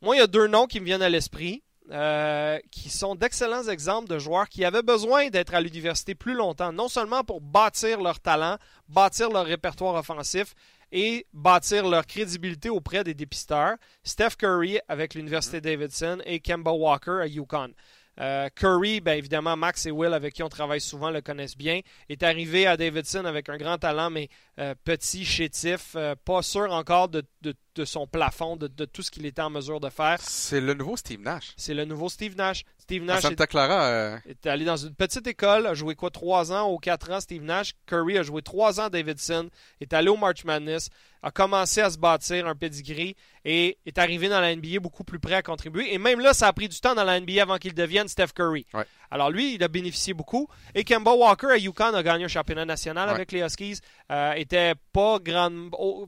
Moi, 0.00 0.14
il 0.14 0.18
y 0.20 0.22
a 0.22 0.28
deux 0.28 0.46
noms 0.46 0.66
qui 0.66 0.78
me 0.78 0.84
viennent 0.84 1.02
à 1.02 1.08
l'esprit. 1.08 1.64
Euh, 1.90 2.58
qui 2.70 2.88
sont 2.88 3.14
d'excellents 3.14 3.68
exemples 3.68 4.08
de 4.08 4.18
joueurs 4.18 4.48
qui 4.48 4.64
avaient 4.64 4.82
besoin 4.82 5.28
d'être 5.28 5.54
à 5.54 5.60
l'université 5.60 6.14
plus 6.14 6.32
longtemps, 6.32 6.72
non 6.72 6.88
seulement 6.88 7.24
pour 7.24 7.42
bâtir 7.42 8.00
leur 8.00 8.20
talent, 8.20 8.56
bâtir 8.88 9.28
leur 9.28 9.44
répertoire 9.44 9.94
offensif 9.94 10.54
et 10.92 11.26
bâtir 11.34 11.86
leur 11.86 12.06
crédibilité 12.06 12.70
auprès 12.70 13.04
des 13.04 13.12
dépisteurs. 13.12 13.76
Steph 14.02 14.36
Curry 14.38 14.78
avec 14.88 15.12
l'Université 15.12 15.58
mm-hmm. 15.58 15.60
Davidson 15.60 16.18
et 16.24 16.40
Kemba 16.40 16.70
Walker 16.70 17.18
à 17.20 17.26
Yukon. 17.26 17.74
Euh, 18.20 18.48
Curry, 18.54 19.00
bien 19.00 19.14
évidemment, 19.14 19.56
Max 19.56 19.86
et 19.86 19.90
Will, 19.90 20.14
avec 20.14 20.34
qui 20.34 20.42
on 20.42 20.48
travaille 20.48 20.80
souvent, 20.80 21.10
le 21.10 21.20
connaissent 21.20 21.56
bien, 21.56 21.80
est 22.08 22.22
arrivé 22.22 22.66
à 22.66 22.76
Davidson 22.76 23.24
avec 23.24 23.48
un 23.48 23.56
grand 23.56 23.76
talent, 23.76 24.08
mais 24.08 24.28
euh, 24.58 24.74
petit, 24.84 25.24
chétif, 25.24 25.96
pas 26.24 26.42
sûr 26.42 26.72
encore 26.72 27.08
de, 27.08 27.24
de, 27.42 27.54
de 27.74 27.84
son 27.84 28.06
plafond, 28.06 28.56
de, 28.56 28.68
tout 28.84 29.02
ce 29.02 29.10
qu'il 29.10 29.26
était 29.26 29.42
en 29.42 29.50
mesure 29.50 29.80
de 29.80 29.90
faire. 29.90 30.18
C'est 30.20 30.60
le 30.60 30.74
nouveau 30.74 30.96
Steve 30.96 31.20
Nash. 31.20 31.52
C'est 31.56 31.74
le 31.74 31.84
nouveau 31.84 32.08
Steve 32.08 32.36
Nash. 32.36 32.64
Steve 32.78 33.02
Nash 33.02 33.22
Santa 33.22 33.46
Clara. 33.46 33.86
Euh, 33.86 34.18
est, 34.28 34.46
allé 34.46 34.64
dans 34.64 34.76
une 34.76 34.94
petite 34.94 35.26
école, 35.26 35.66
a 35.66 35.74
joué 35.74 35.94
quoi 35.94 36.10
trois 36.10 36.52
ans 36.52 36.70
ou 36.70 36.78
quatre 36.78 37.10
ans 37.10 37.20
Steve 37.20 37.42
Nash. 37.42 37.72
Curry 37.86 38.18
a 38.18 38.22
joué 38.22 38.42
trois 38.42 38.80
ans 38.80 38.90
Davidson, 38.90 39.48
est 39.80 39.92
allé 39.92 40.08
au 40.08 40.16
March 40.16 40.44
Madness, 40.44 40.90
a 41.22 41.30
commencé 41.30 41.80
à 41.80 41.90
se 41.90 41.98
bâtir 41.98 42.46
un 42.46 42.54
pedigree 42.54 43.16
et 43.44 43.78
est 43.86 43.98
arrivé 43.98 44.28
dans 44.28 44.40
la 44.40 44.54
NBA 44.54 44.80
beaucoup 44.80 45.04
plus 45.04 45.18
prêt 45.18 45.34
à 45.34 45.42
contribuer. 45.42 45.94
Et 45.94 45.98
même 45.98 46.20
là, 46.20 46.34
ça 46.34 46.46
a 46.46 46.52
pris 46.52 46.68
du 46.68 46.78
temps 46.78 46.94
dans 46.94 47.04
la 47.04 47.18
NBA 47.18 47.42
avant 47.42 47.56
qu'il 47.56 47.74
devienne 47.74 48.08
Steph 48.08 48.28
Curry. 48.34 48.66
Alors 49.10 49.30
lui, 49.30 49.54
il 49.54 49.62
a 49.62 49.68
bénéficié 49.68 50.12
beaucoup. 50.12 50.48
Et 50.74 50.84
Kemba 50.84 51.12
Walker 51.12 51.48
à 51.52 51.58
UConn 51.58 51.94
a 51.94 52.02
gagné 52.02 52.24
un 52.24 52.28
championnat 52.28 52.64
national 52.64 53.08
avec 53.08 53.32
les 53.32 53.40
Huskies. 53.40 53.78
Euh, 54.10 54.34
était 54.44 54.74
pas, 54.92 55.18
grand, 55.18 55.50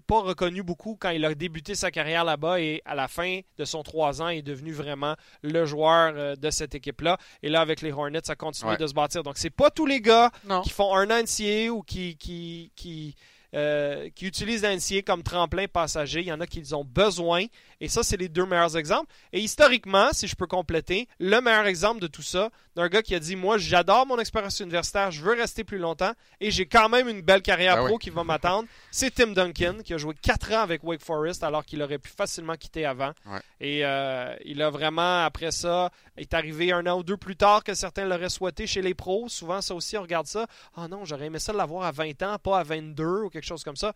pas 0.07 0.21
reconnu 0.21 0.63
beaucoup 0.63 0.97
quand 0.99 1.11
il 1.11 1.25
a 1.25 1.35
débuté 1.35 1.75
sa 1.75 1.91
carrière 1.91 2.25
là-bas 2.25 2.61
et 2.61 2.83
à 2.85 2.95
la 2.95 3.09
fin 3.09 3.41
de 3.59 3.65
son 3.65 3.83
trois 3.83 4.23
ans, 4.23 4.29
il 4.29 4.39
est 4.39 4.43
devenu 4.43 4.73
vraiment 4.73 5.17
le 5.43 5.67
joueur 5.67 6.15
euh, 6.17 6.37
de 6.37 6.51
cette 6.51 6.75
équipe-là. 6.75 7.19
Et 7.43 7.49
là, 7.49 7.61
avec 7.61 7.83
les 7.83 7.93
Hornets, 7.93 8.21
ça 8.25 8.37
continue 8.37 8.77
de 8.77 8.87
se 8.87 8.95
bâtir. 8.95 9.23
Donc, 9.23 9.39
c'est 9.39 9.51
pas 9.51 9.71
tous 9.71 9.87
les 9.87 10.01
gars 10.01 10.31
qui 10.63 10.71
font 10.71 10.95
un 10.95 11.07
NCA 11.07 11.73
ou 11.73 11.83
qui, 11.83 12.17
qui, 12.17 12.73
qui 12.77 13.15
euh, 13.55 14.11
qui 14.15 14.27
utilisent 14.27 14.65
l'NCA 14.65 15.01
comme 15.03 15.23
tremplin 15.23 15.67
passager. 15.67 16.21
Il 16.21 16.27
y 16.27 16.33
en 16.33 16.41
a 16.41 16.47
qui 16.47 16.75
ont 16.75 16.85
besoin. 16.85 17.47
Et 17.81 17.89
ça, 17.89 18.03
c'est 18.03 18.17
les 18.17 18.29
deux 18.29 18.47
meilleurs 18.47 18.77
exemples. 18.77 19.13
Et 19.33 19.41
historiquement, 19.41 20.09
si 20.13 20.27
je 20.27 20.35
peux 20.35 20.47
compléter, 20.47 21.09
le 21.19 21.41
meilleur 21.41 21.67
exemple 21.67 22.01
de 22.01 22.07
tout 22.07 22.23
ça, 22.23 22.51
d'un 22.75 22.89
gars 22.89 23.03
qui 23.03 23.15
a 23.15 23.19
dit 23.19 23.37
Moi, 23.37 23.59
j'adore 23.59 24.07
mon 24.07 24.19
expérience 24.19 24.61
universitaire, 24.61 25.11
je 25.11 25.23
veux 25.23 25.35
rester 25.35 25.65
plus 25.65 25.79
longtemps 25.79 26.13
et 26.41 26.51
j'ai 26.51 26.67
quand 26.67 26.89
même 26.89 27.09
une 27.09 27.23
belle 27.23 27.43
carrière 27.43 27.77
ben 27.77 27.87
pro 27.87 27.99
qui 27.99 28.11
va 28.11 28.25
m'attendre, 28.25 28.69
c'est 28.91 29.15
Tim 29.15 29.29
Duncan, 29.29 29.77
qui 29.85 29.95
a 29.95 29.99
joué 29.99 30.15
4 30.21 30.53
ans 30.53 30.61
avec 30.61 30.85
Wake 30.85 31.03
Forest 31.03 31.45
alors 31.45 31.65
qu'il 31.65 31.83
aurait 31.83 31.99
pu 31.99 32.11
facilement 32.11 32.55
quitter 32.55 32.85
avant. 32.85 33.13
Et 33.61 33.85
euh, 33.85 34.35
il 34.45 34.63
a 34.63 34.71
vraiment, 34.71 35.25
après 35.25 35.51
ça, 35.51 35.91
est 36.17 36.35
arrivé 36.35 36.73
un 36.73 36.87
an 36.87 36.99
ou 36.99 37.03
deux 37.03 37.17
plus 37.17 37.37
tard 37.37 37.65
que 37.65 37.75
certains 37.75 38.05
l'auraient 38.05 38.29
souhaité 38.29 38.67
chez 38.67 38.83
les 38.83 38.95
pros. 38.95 39.29
Souvent, 39.29 39.61
ça 39.61 39.75
aussi, 39.75 39.97
on 39.97 40.03
regarde 40.03 40.27
ça. 40.27 40.47
Ah 40.77 40.83
oh 40.85 40.89
non, 40.89 41.05
j'aurais 41.05 41.27
aimé 41.27 41.39
ça 41.39 41.53
l'avoir 41.53 41.85
à 41.85 41.93
20 41.93 42.23
ans, 42.23 42.39
pas 42.39 42.59
à 42.59 42.63
22 42.63 43.23
ou 43.25 43.31
quelque 43.31 43.47
chose 43.47 43.65
comme 43.65 43.77
ça. 43.77 43.93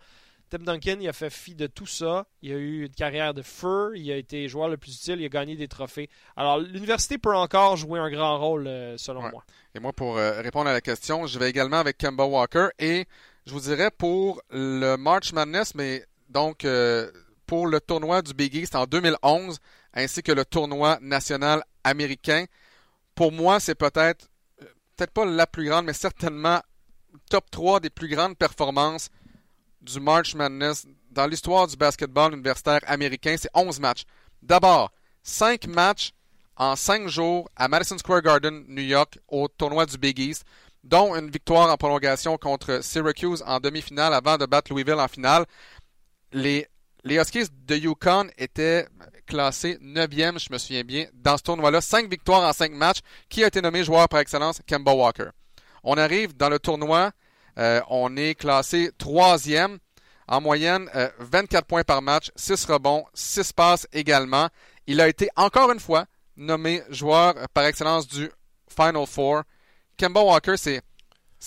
Tim 0.50 0.64
Duncan, 0.64 0.96
il 1.00 1.08
a 1.08 1.12
fait 1.12 1.30
fi 1.30 1.54
de 1.54 1.68
tout 1.68 1.86
ça. 1.86 2.26
Il 2.42 2.52
a 2.52 2.56
eu 2.56 2.86
une 2.86 2.92
carrière 2.92 3.34
de 3.34 3.42
feu. 3.42 3.92
Il 3.94 4.10
a 4.10 4.16
été 4.16 4.48
joueur 4.48 4.68
le 4.68 4.76
plus 4.76 4.96
utile. 4.96 5.20
Il 5.20 5.24
a 5.24 5.28
gagné 5.28 5.54
des 5.54 5.68
trophées. 5.68 6.10
Alors, 6.36 6.58
l'université 6.58 7.18
peut 7.18 7.34
encore 7.34 7.76
jouer 7.76 8.00
un 8.00 8.10
grand 8.10 8.36
rôle, 8.36 8.66
euh, 8.66 8.96
selon 8.98 9.22
moi. 9.22 9.44
Et 9.76 9.78
moi, 9.78 9.92
pour 9.92 10.18
euh, 10.18 10.40
répondre 10.40 10.68
à 10.68 10.72
la 10.72 10.80
question, 10.80 11.28
je 11.28 11.38
vais 11.38 11.48
également 11.48 11.76
avec 11.76 11.98
Kemba 11.98 12.24
Walker. 12.24 12.66
Et 12.80 13.06
je 13.46 13.52
vous 13.52 13.60
dirais 13.60 13.92
pour 13.96 14.42
le 14.50 14.96
March 14.96 15.32
Madness, 15.32 15.76
mais 15.76 16.04
donc 16.28 16.64
euh, 16.64 17.08
pour 17.46 17.68
le 17.68 17.80
tournoi 17.80 18.20
du 18.20 18.34
Big 18.34 18.52
East 18.56 18.74
en 18.74 18.86
2011, 18.86 19.60
ainsi 19.94 20.20
que 20.24 20.32
le 20.32 20.44
tournoi 20.44 20.98
national 21.00 21.62
américain, 21.84 22.46
pour 23.14 23.30
moi, 23.30 23.60
c'est 23.60 23.76
peut-être, 23.76 24.28
peut-être 24.96 25.12
pas 25.12 25.24
la 25.24 25.46
plus 25.46 25.66
grande, 25.66 25.84
mais 25.84 25.92
certainement 25.92 26.60
top 27.28 27.48
3 27.52 27.78
des 27.78 27.90
plus 27.90 28.08
grandes 28.08 28.36
performances 28.36 29.10
du 29.80 30.00
March 30.00 30.34
Madness 30.34 30.86
dans 31.10 31.26
l'histoire 31.26 31.66
du 31.66 31.76
basketball 31.76 32.32
universitaire 32.32 32.80
américain, 32.86 33.34
c'est 33.38 33.50
11 33.54 33.80
matchs. 33.80 34.04
D'abord, 34.42 34.92
5 35.22 35.66
matchs 35.66 36.12
en 36.56 36.76
5 36.76 37.08
jours 37.08 37.48
à 37.56 37.68
Madison 37.68 37.98
Square 37.98 38.22
Garden, 38.22 38.64
New 38.68 38.82
York, 38.82 39.18
au 39.28 39.48
tournoi 39.48 39.86
du 39.86 39.98
Big 39.98 40.18
East, 40.18 40.44
dont 40.84 41.14
une 41.14 41.30
victoire 41.30 41.70
en 41.70 41.76
prolongation 41.76 42.36
contre 42.38 42.82
Syracuse 42.82 43.42
en 43.46 43.60
demi-finale 43.60 44.14
avant 44.14 44.36
de 44.36 44.46
battre 44.46 44.72
Louisville 44.72 44.94
en 44.94 45.08
finale. 45.08 45.44
Les, 46.32 46.66
les 47.04 47.16
Huskies 47.16 47.48
de 47.66 47.76
Yukon 47.76 48.28
étaient 48.38 48.86
classés 49.26 49.78
9e, 49.82 50.38
je 50.38 50.52
me 50.52 50.58
souviens 50.58 50.84
bien, 50.84 51.06
dans 51.14 51.36
ce 51.36 51.42
tournoi-là. 51.42 51.80
5 51.80 52.10
victoires 52.10 52.48
en 52.48 52.52
5 52.52 52.72
matchs. 52.72 53.00
Qui 53.28 53.44
a 53.44 53.46
été 53.46 53.60
nommé 53.60 53.84
joueur 53.84 54.08
par 54.08 54.20
excellence? 54.20 54.60
Kemba 54.66 54.92
Walker. 54.92 55.30
On 55.82 55.96
arrive 55.96 56.36
dans 56.36 56.48
le 56.48 56.58
tournoi 56.58 57.12
euh, 57.58 57.80
on 57.88 58.16
est 58.16 58.34
classé 58.34 58.90
troisième. 58.98 59.78
En 60.28 60.40
moyenne, 60.40 60.88
24 61.18 61.64
euh, 61.64 61.66
points 61.66 61.82
par 61.82 62.02
match, 62.02 62.30
6 62.36 62.64
rebonds, 62.66 63.04
6 63.14 63.52
passes 63.52 63.88
également. 63.92 64.48
Il 64.86 65.00
a 65.00 65.08
été 65.08 65.28
encore 65.34 65.72
une 65.72 65.80
fois 65.80 66.06
nommé 66.36 66.82
joueur 66.88 67.34
par 67.52 67.64
excellence 67.64 68.06
du 68.06 68.30
Final 68.68 69.06
Four. 69.06 69.42
Kemba 69.96 70.20
Walker, 70.20 70.56
c'est, 70.56 70.82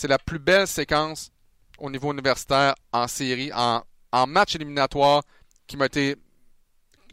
la 0.03 0.19
plus 0.19 0.37
belle 0.37 0.67
séquence 0.67 1.31
au 1.79 1.89
niveau 1.89 2.11
universitaire 2.11 2.75
en 2.91 3.07
série, 3.07 3.51
en, 3.53 3.83
match 4.27 4.55
éliminatoire 4.55 5.23
qui 5.65 5.77
m'a 5.77 5.85
été 5.85 6.17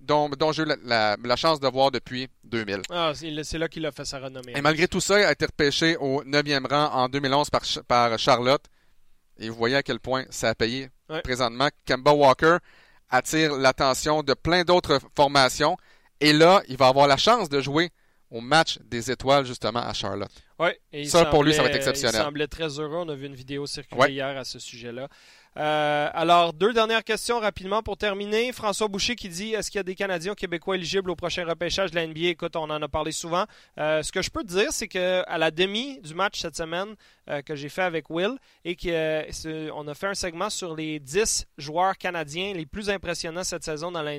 dont, 0.03 0.28
j'ai 0.53 0.64
eu 0.64 0.66
la, 0.84 1.36
chance 1.36 1.61
de 1.61 1.68
voir 1.68 1.93
depuis 1.93 2.28
2000. 2.45 2.82
Ah, 2.91 3.12
c'est 3.14 3.59
là 3.59 3.68
qu'il 3.68 3.86
a 3.86 3.93
fait 3.93 4.05
sa 4.05 4.18
renommée. 4.18 4.55
Et 4.57 4.61
malgré 4.61 4.88
tout 4.88 5.01
ça, 5.01 5.20
il 5.20 5.24
a 5.24 5.30
été 5.30 5.47
repêché 5.47 5.97
au 5.97 6.24
9e 6.24 6.66
rang 6.68 6.91
en 6.93 7.09
2011 7.09 7.49
par 7.86 8.18
Charlotte. 8.18 8.64
Et 9.41 9.49
vous 9.49 9.57
voyez 9.57 9.76
à 9.76 9.82
quel 9.82 9.99
point 9.99 10.24
ça 10.30 10.51
a 10.51 10.55
payé 10.55 10.91
présentement. 11.24 11.68
Kemba 11.86 12.12
Walker 12.12 12.59
attire 13.09 13.57
l'attention 13.57 14.22
de 14.22 14.34
plein 14.34 14.62
d'autres 14.62 15.01
formations. 15.16 15.76
Et 16.20 16.32
là, 16.32 16.62
il 16.68 16.76
va 16.76 16.88
avoir 16.88 17.07
la 17.07 17.16
chance 17.16 17.49
de 17.49 17.61
jouer 17.61 17.91
au 18.30 18.41
match 18.41 18.78
des 18.84 19.11
étoiles, 19.11 19.45
justement, 19.45 19.80
à 19.80 19.93
Charlotte. 19.93 20.30
Oui, 20.59 21.07
ça, 21.07 21.24
pour 21.24 21.43
lui, 21.43 21.55
ça 21.55 21.62
va 21.62 21.68
être 21.68 21.76
exceptionnel. 21.76 22.20
Il 22.20 22.24
semblait 22.24 22.47
très 22.47 22.78
heureux. 22.78 22.99
On 22.99 23.09
a 23.09 23.14
vu 23.14 23.26
une 23.26 23.34
vidéo 23.34 23.66
circuler 23.66 24.12
hier 24.12 24.36
à 24.36 24.45
ce 24.45 24.59
sujet-là. 24.59 25.09
Euh, 25.57 26.09
alors, 26.12 26.53
deux 26.53 26.72
dernières 26.72 27.03
questions 27.03 27.40
rapidement 27.40 27.82
pour 27.82 27.96
terminer. 27.96 28.53
François 28.53 28.86
Boucher 28.86 29.16
qui 29.16 29.28
dit 29.28 29.53
Est-ce 29.53 29.70
qu'il 29.70 29.78
y 29.78 29.80
a 29.80 29.84
des 29.84 29.96
Canadiens 29.96 30.34
québécois 30.34 30.76
éligibles 30.76 31.11
au 31.11 31.16
prochain 31.16 31.44
repêchage 31.44 31.90
de 31.90 31.96
la 31.96 32.07
NBA 32.07 32.28
Écoute, 32.28 32.55
on 32.55 32.70
en 32.70 32.80
a 32.80 32.88
parlé 32.88 33.11
souvent. 33.11 33.44
Euh, 33.78 34.03
ce 34.03 34.12
que 34.12 34.22
je 34.22 34.30
peux 34.30 34.42
te 34.42 34.48
dire, 34.48 34.68
c'est 34.70 34.86
qu'à 34.86 35.38
la 35.38 35.51
demi 35.51 36.01
du 36.03 36.14
match 36.14 36.40
cette 36.40 36.57
semaine 36.57 36.94
euh, 37.28 37.42
que 37.42 37.57
j'ai 37.57 37.68
fait 37.68 37.82
avec 37.82 38.11
Will, 38.11 38.38
et 38.64 38.76
qu'on 38.76 39.88
a 39.88 39.94
fait 39.94 40.07
un 40.07 40.14
segment 40.14 40.51
sur 40.51 40.76
les 40.76 41.01
10 41.01 41.46
joueurs 41.59 41.98
canadiens 41.98 42.55
les 42.55 42.66
plus 42.66 42.88
impressionnants 42.88 43.44
cette 43.44 43.64
saison 43.64 43.90
dans 43.90 44.03
la 44.03 44.11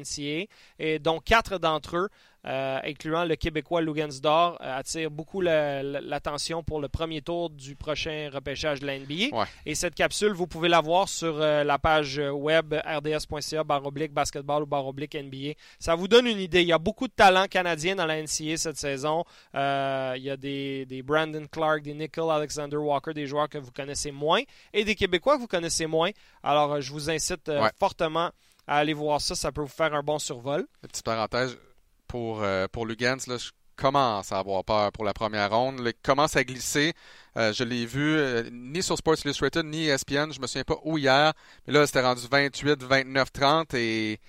et 0.79 0.99
dont 0.99 1.19
quatre 1.19 1.59
d'entre 1.59 1.97
eux 1.97 2.09
euh, 2.47 2.79
incluant 2.83 3.23
le 3.23 3.35
Québécois 3.35 3.81
Lugansdor, 3.81 4.57
euh, 4.61 4.77
attire 4.79 5.11
beaucoup 5.11 5.41
l'attention 5.41 6.63
pour 6.63 6.81
le 6.81 6.89
premier 6.89 7.21
tour 7.21 7.51
du 7.51 7.75
prochain 7.75 8.31
repêchage 8.33 8.79
de 8.79 8.87
la 8.87 8.97
NBA. 8.97 9.45
Et 9.67 9.75
cette 9.75 9.93
capsule, 9.93 10.33
vous 10.33 10.47
pouvez 10.47 10.67
la 10.67 10.81
voir 10.81 11.07
sur 11.07 11.39
euh, 11.39 11.63
la 11.63 11.77
page 11.77 12.19
web 12.33 12.73
rds.ca 12.73 13.63
baroblique 13.63 14.11
basketball 14.11 14.63
ou 14.63 14.65
baroblique 14.65 15.15
NBA. 15.15 15.53
Ça 15.77 15.93
vous 15.93 16.07
donne 16.07 16.25
une 16.25 16.39
idée. 16.39 16.61
Il 16.61 16.67
y 16.67 16.73
a 16.73 16.79
beaucoup 16.79 17.07
de 17.07 17.13
talents 17.13 17.45
canadiens 17.47 17.95
dans 17.95 18.07
la 18.07 18.19
NCA 18.21 18.57
cette 18.57 18.77
saison. 18.77 19.23
il 19.53 20.23
y 20.23 20.29
a 20.29 20.37
des, 20.37 21.03
Brandon 21.05 21.45
Clark, 21.51 21.83
des 21.83 21.93
Nickel 21.93 22.23
Alexander 22.29 22.77
Walker, 22.77 23.13
des 23.13 23.27
joueurs 23.27 23.49
que 23.49 23.59
vous 23.59 23.71
connaissez 23.71 24.11
moins, 24.11 24.41
et 24.73 24.83
des 24.83 24.95
Québécois 24.95 25.35
que 25.35 25.41
vous 25.41 25.47
connaissez 25.47 25.85
moins. 25.85 26.09
Alors, 26.41 26.81
je 26.81 26.91
vous 26.91 27.09
incite 27.09 27.51
fortement 27.77 28.31
à 28.65 28.77
aller 28.77 28.93
voir 28.93 29.21
ça. 29.21 29.35
Ça 29.35 29.51
peut 29.51 29.61
vous 29.61 29.67
faire 29.67 29.93
un 29.93 30.01
bon 30.01 30.17
survol. 30.17 30.65
Petite 30.81 31.03
parenthèse, 31.03 31.57
pour, 32.12 32.43
euh, 32.43 32.68
pour 32.70 32.86
Lugans. 32.86 33.18
Là, 33.28 33.38
je 33.38 33.51
commence 33.78 34.34
à 34.34 34.39
avoir 34.39 34.66
peur 34.66 34.91
pour 34.91 35.05
la 35.05 35.14
première 35.14 35.49
ronde. 35.49 35.82
Il 35.84 35.93
commence 36.03 36.36
à 36.36 36.43
glisser. 36.43 36.93
Euh, 37.38 37.53
je 37.53 37.64
l'ai 37.64 37.86
vu 37.86 38.18
euh, 38.18 38.43
ni 38.51 38.84
sur 38.84 38.97
Sports 38.97 39.16
Illustrated 39.24 39.66
ni 39.66 39.88
ESPN. 39.88 40.32
Je 40.34 40.41
me 40.41 40.45
souviens 40.45 40.66
pas 40.66 40.78
où 40.84 40.97
hier. 40.97 41.32
Mais 41.66 41.74
là, 41.74 41.88
c'était 41.88 42.01
rendu 42.01 42.22
28, 42.30 42.84
29, 42.84 43.32
30 43.32 43.74
et 43.76 44.20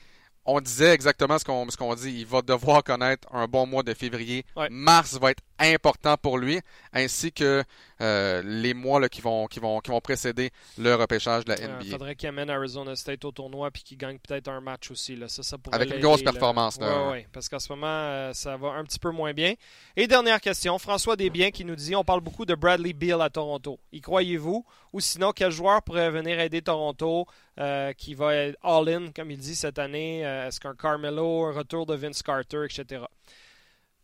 on 0.45 0.61
disait 0.61 0.93
exactement 0.95 1.39
ce 1.39 1.45
qu'on 1.45 1.69
ce 1.71 1.77
qu'on 1.77 1.95
dit. 1.97 2.21
Il 2.21 2.27
va 2.27 2.41
devoir 2.41 2.85
connaître 2.85 3.29
un 3.33 3.47
bon 3.49 3.67
mois 3.67 3.83
de 3.83 3.95
février. 3.95 4.45
Mars 4.71 5.19
va 5.21 5.33
être 5.33 5.43
important 5.63 6.17
pour 6.17 6.39
lui, 6.39 6.61
ainsi 6.93 7.33
que 7.33 7.63
euh, 8.01 8.43
les 8.45 8.75
mois 8.75 9.01
là, 9.01 9.09
qui, 9.09 9.21
vont, 9.21 9.47
qui, 9.47 9.61
vont, 9.61 9.81
qui 9.81 9.91
vont 9.91 10.01
précéder 10.01 10.51
le 10.79 10.95
repêchage 10.95 11.45
de 11.45 11.51
la 11.53 11.57
NBA. 11.57 11.85
Il 11.85 11.91
faudrait 11.91 12.17
qu'il 12.17 12.29
amène 12.29 12.51
Arizona 12.51 12.97
State 12.97 13.25
au 13.25 13.31
tournoi 13.31 13.71
puis 13.71 13.83
qu'il 13.83 13.97
gagne 13.97 14.19
peut-être 14.19 14.49
un 14.49 14.61
match 14.61 14.91
aussi. 14.91 15.15
Là. 15.17 15.29
Ça, 15.29 15.43
ça 15.43 15.59
pourrait 15.59 15.77
Avec 15.77 15.95
une 15.95 16.01
grosse 16.01 16.23
performance. 16.23 16.81
là. 16.81 17.09
Oui, 17.11 17.19
oui, 17.19 17.27
parce 17.33 17.49
qu'en 17.49 17.59
ce 17.59 17.73
moment, 17.73 17.87
euh, 17.87 18.33
ça 18.33 18.57
va 18.57 18.71
un 18.71 18.85
petit 18.85 18.99
peu 18.99 19.11
moins 19.11 19.33
bien. 19.33 19.55
Et 19.97 20.07
dernière 20.07 20.41
question, 20.41 20.79
François 20.79 21.17
Desbiens 21.17 21.51
qui 21.51 21.65
nous 21.65 21.77
dit 21.77 21.95
on 21.95 22.05
parle 22.05 22.21
beaucoup 22.21 22.45
de 22.45 22.55
Bradley 22.55 22.93
Beal 22.93 23.21
à 23.23 23.31
Toronto. 23.31 23.79
Y 23.93 24.01
croyez-vous? 24.01 24.65
Ou 24.93 25.01
sinon, 25.01 25.33
quel 25.33 25.51
joueur 25.51 25.83
pourrait 25.83 26.11
venir 26.11 26.39
aider 26.41 26.61
Toronto 26.61 27.27
euh, 27.59 27.93
qui 27.95 28.15
va 28.15 28.35
être 28.35 28.59
all-in, 28.63 29.11
comme 29.15 29.31
il 29.31 29.39
dit 29.39 29.55
cette 29.55 29.79
année? 29.79 30.27
Euh, 30.27 30.49
Est-ce 30.49 30.61
qu'un 30.61 30.75
Carmelo, 30.75 31.45
un 31.47 31.53
retour 31.53 31.87
de 31.87 31.95
Vince 31.95 32.23
Carter, 32.23 32.65
etc. 32.65 33.05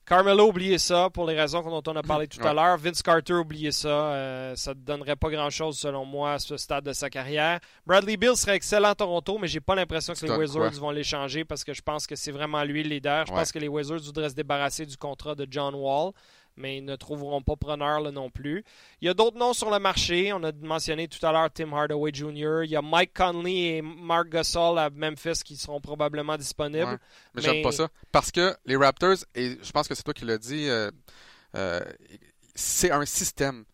Carmelo, 0.08 0.48
oubliez 0.48 0.78
ça 0.78 1.10
pour 1.10 1.26
les 1.26 1.38
raisons 1.38 1.60
dont 1.60 1.82
on 1.86 1.94
a 1.96 2.02
parlé 2.02 2.26
tout 2.26 2.40
à 2.46 2.54
l'heure. 2.54 2.78
Vince 2.78 3.02
Carter, 3.02 3.34
oubliez 3.34 3.72
ça. 3.72 3.88
Euh, 3.88 4.56
ça 4.56 4.70
ne 4.72 4.80
donnerait 4.80 5.16
pas 5.16 5.28
grand-chose 5.28 5.78
selon 5.78 6.06
moi 6.06 6.32
à 6.32 6.38
ce 6.38 6.56
stade 6.56 6.84
de 6.84 6.94
sa 6.94 7.10
carrière. 7.10 7.60
Bradley 7.86 8.16
Bill 8.16 8.34
serait 8.34 8.56
excellent 8.56 8.88
à 8.88 8.94
Toronto, 8.94 9.36
mais 9.38 9.48
j'ai 9.48 9.60
pas 9.60 9.74
l'impression 9.74 10.14
que 10.14 10.24
les 10.24 10.32
Wizards 10.32 10.70
quoi? 10.70 10.80
vont 10.80 10.90
l'échanger 10.92 11.44
parce 11.44 11.62
que 11.62 11.74
je 11.74 11.82
pense 11.82 12.06
que 12.06 12.16
c'est 12.16 12.32
vraiment 12.32 12.64
lui 12.64 12.82
le 12.82 12.88
leader. 12.88 13.26
Je 13.26 13.32
Ouais. 13.32 13.38
pense 13.38 13.52
que 13.52 13.58
les 13.58 13.68
Wizards 13.68 14.00
voudraient 14.00 14.30
se 14.30 14.34
débarrasser 14.34 14.86
du 14.86 14.96
contrat 14.96 15.34
de 15.34 15.46
John 15.50 15.74
Wall, 15.74 16.12
mais 16.58 16.78
ils 16.78 16.84
ne 16.84 16.96
trouveront 16.96 17.40
pas 17.40 17.56
preneur 17.56 18.00
là 18.00 18.10
non 18.10 18.30
plus. 18.30 18.64
Il 19.00 19.06
y 19.06 19.08
a 19.08 19.14
d'autres 19.14 19.38
noms 19.38 19.54
sur 19.54 19.70
le 19.70 19.78
marché. 19.78 20.32
On 20.32 20.42
a 20.42 20.52
mentionné 20.60 21.08
tout 21.08 21.24
à 21.24 21.32
l'heure 21.32 21.50
Tim 21.52 21.72
Hardaway 21.72 22.10
Jr. 22.12 22.64
Il 22.64 22.70
y 22.70 22.76
a 22.76 22.82
Mike 22.82 23.14
Conley 23.14 23.76
et 23.76 23.82
Mark 23.82 24.28
Gasol 24.28 24.78
à 24.78 24.90
Memphis 24.90 25.40
qui 25.44 25.56
seront 25.56 25.80
probablement 25.80 26.36
disponibles. 26.36 26.84
Ouais. 26.84 26.98
Mais, 27.34 27.42
Mais- 27.42 27.42
j'aime 27.42 27.62
pas 27.62 27.72
ça. 27.72 27.88
Parce 28.12 28.30
que 28.30 28.54
les 28.66 28.76
Raptors, 28.76 29.16
et 29.34 29.56
je 29.62 29.72
pense 29.72 29.88
que 29.88 29.94
c'est 29.94 30.02
toi 30.02 30.14
qui 30.14 30.24
l'as 30.24 30.38
dit, 30.38 30.68
euh, 30.68 30.90
euh, 31.54 31.80
c'est 32.54 32.90
un 32.90 33.04
système. 33.06 33.64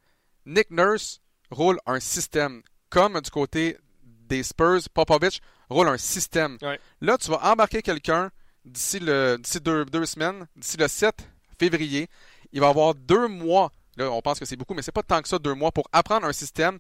Nick 0.46 0.70
Nurse 0.70 1.20
roule 1.50 1.78
un 1.86 2.00
système. 2.00 2.62
Comme 2.90 3.20
du 3.20 3.30
côté 3.30 3.78
des 4.02 4.42
Spurs, 4.42 4.82
Popovich 4.92 5.40
roule 5.68 5.88
un 5.88 5.98
système. 5.98 6.58
Ouais. 6.62 6.78
Là, 7.00 7.18
tu 7.18 7.30
vas 7.30 7.40
embarquer 7.50 7.82
quelqu'un 7.82 8.30
d'ici 8.64 9.00
deux, 9.00 9.84
deux 9.84 10.06
semaines, 10.06 10.46
d'ici 10.56 10.76
le 10.76 10.88
7 10.88 11.28
février. 11.58 12.08
Il 12.54 12.60
va 12.60 12.68
avoir 12.68 12.94
deux 12.94 13.28
mois. 13.28 13.70
Là, 13.96 14.10
on 14.10 14.22
pense 14.22 14.38
que 14.38 14.44
c'est 14.46 14.56
beaucoup, 14.56 14.72
mais 14.74 14.80
c'est 14.82 14.92
pas 14.92 15.02
tant 15.02 15.20
que 15.20 15.28
ça, 15.28 15.38
deux 15.38 15.54
mois, 15.54 15.70
pour 15.72 15.86
apprendre 15.92 16.26
un 16.26 16.32
système. 16.32 16.78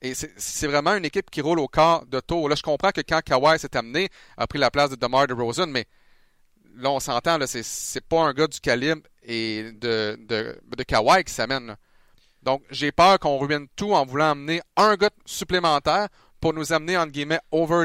Et 0.00 0.14
c'est- 0.14 0.66
vraiment 0.66 0.94
une 0.94 1.04
équipe 1.04 1.30
qui 1.30 1.40
roule 1.40 1.58
au 1.58 1.68
quart 1.68 2.06
de 2.06 2.20
tour. 2.20 2.48
Là, 2.48 2.54
je 2.54 2.62
comprends 2.62 2.90
que 2.92 3.00
quand 3.00 3.20
Kawhi 3.24 3.58
s'est 3.58 3.76
amené, 3.76 4.08
a 4.36 4.46
pris 4.46 4.58
la 4.58 4.70
place 4.70 4.90
de 4.90 4.96
DeMar 4.96 5.26
DeRozan, 5.26 5.66
mais 5.66 5.84
là, 6.76 6.90
on 6.90 7.00
s'entend, 7.00 7.38
c'est, 7.46 8.00
pas 8.06 8.20
un 8.22 8.32
gars 8.32 8.46
du 8.46 8.60
calibre 8.60 9.02
et 9.22 9.72
de, 9.72 10.16
de, 10.28 10.60
de 10.76 10.82
Kawhi 10.82 11.24
qui 11.24 11.32
s'amène. 11.32 11.76
Donc, 12.42 12.62
j'ai 12.70 12.92
peur 12.92 13.18
qu'on 13.18 13.38
ruine 13.38 13.66
tout 13.74 13.92
en 13.94 14.04
voulant 14.06 14.30
amener 14.30 14.60
un 14.76 14.94
gars 14.96 15.10
supplémentaire 15.24 16.08
pour 16.40 16.52
nous 16.54 16.72
amener, 16.72 16.96
entre 16.96 17.10
guillemets, 17.12 17.40
over, 17.50 17.84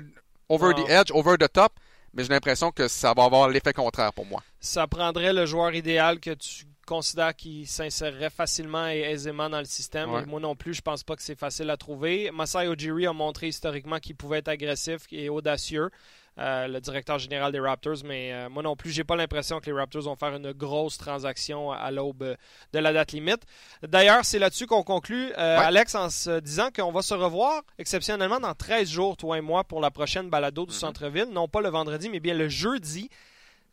over 0.49 0.73
Ah. 0.77 0.81
the 0.81 0.89
edge, 0.89 1.11
over 1.13 1.37
the 1.39 1.51
top. 1.51 1.73
Mais 2.13 2.23
j'ai 2.23 2.29
l'impression 2.29 2.71
que 2.71 2.87
ça 2.89 3.13
va 3.13 3.23
avoir 3.23 3.47
l'effet 3.47 3.71
contraire 3.73 4.11
pour 4.13 4.25
moi. 4.25 4.43
Ça 4.59 4.85
prendrait 4.85 5.31
le 5.33 5.45
joueur 5.45 5.73
idéal 5.73 6.19
que 6.19 6.31
tu 6.31 6.65
considères 6.85 7.35
qui 7.35 7.65
s'insérerait 7.65 8.29
facilement 8.29 8.87
et 8.87 8.99
aisément 8.99 9.49
dans 9.49 9.59
le 9.59 9.65
système. 9.65 10.11
Ouais. 10.11 10.25
Moi 10.25 10.39
non 10.39 10.55
plus, 10.55 10.73
je 10.73 10.81
pense 10.81 11.03
pas 11.03 11.15
que 11.15 11.21
c'est 11.23 11.37
facile 11.39 11.69
à 11.69 11.77
trouver. 11.77 12.31
Masai 12.31 12.67
Ujiri 12.67 13.07
a 13.07 13.13
montré 13.13 13.47
historiquement 13.47 13.99
qu'il 13.99 14.15
pouvait 14.15 14.39
être 14.39 14.47
agressif 14.49 15.01
et 15.11 15.29
audacieux. 15.29 15.89
euh, 16.37 16.65
le 16.69 16.79
directeur 16.79 17.19
général 17.19 17.51
des 17.51 17.59
Raptors, 17.59 17.97
mais 18.05 18.31
euh, 18.31 18.47
moi 18.49 18.63
non 18.63 18.77
plus, 18.77 18.89
j'ai 18.89 19.03
pas 19.03 19.17
l'impression 19.17 19.59
que 19.59 19.65
les 19.65 19.73
Raptors 19.77 20.03
vont 20.03 20.15
faire 20.15 20.33
une 20.33 20.53
grosse 20.53 20.97
transaction 20.97 21.73
à 21.73 21.91
l'aube 21.91 22.23
euh, 22.23 22.35
de 22.71 22.79
la 22.79 22.93
date 22.93 23.11
limite. 23.11 23.41
D'ailleurs, 23.85 24.23
c'est 24.23 24.39
là-dessus 24.39 24.65
qu'on 24.65 24.81
conclut, 24.81 25.25
euh, 25.37 25.57
Ouais. 25.59 25.65
Alex, 25.65 25.93
en 25.93 26.09
se 26.09 26.39
disant 26.39 26.69
qu'on 26.73 26.89
va 26.93 27.01
se 27.01 27.13
revoir 27.13 27.61
exceptionnellement 27.77 28.39
dans 28.39 28.55
13 28.55 28.89
jours, 28.89 29.17
toi 29.17 29.37
et 29.37 29.41
moi, 29.41 29.65
pour 29.65 29.81
la 29.81 29.91
prochaine 29.91 30.29
balado 30.29 30.65
du 30.65 30.71
Mhm. 30.71 30.79
centre-ville. 30.79 31.27
Non 31.33 31.49
pas 31.49 31.59
le 31.59 31.67
vendredi, 31.69 32.07
mais 32.09 32.21
bien 32.21 32.33
le 32.33 32.47
jeudi. 32.47 33.09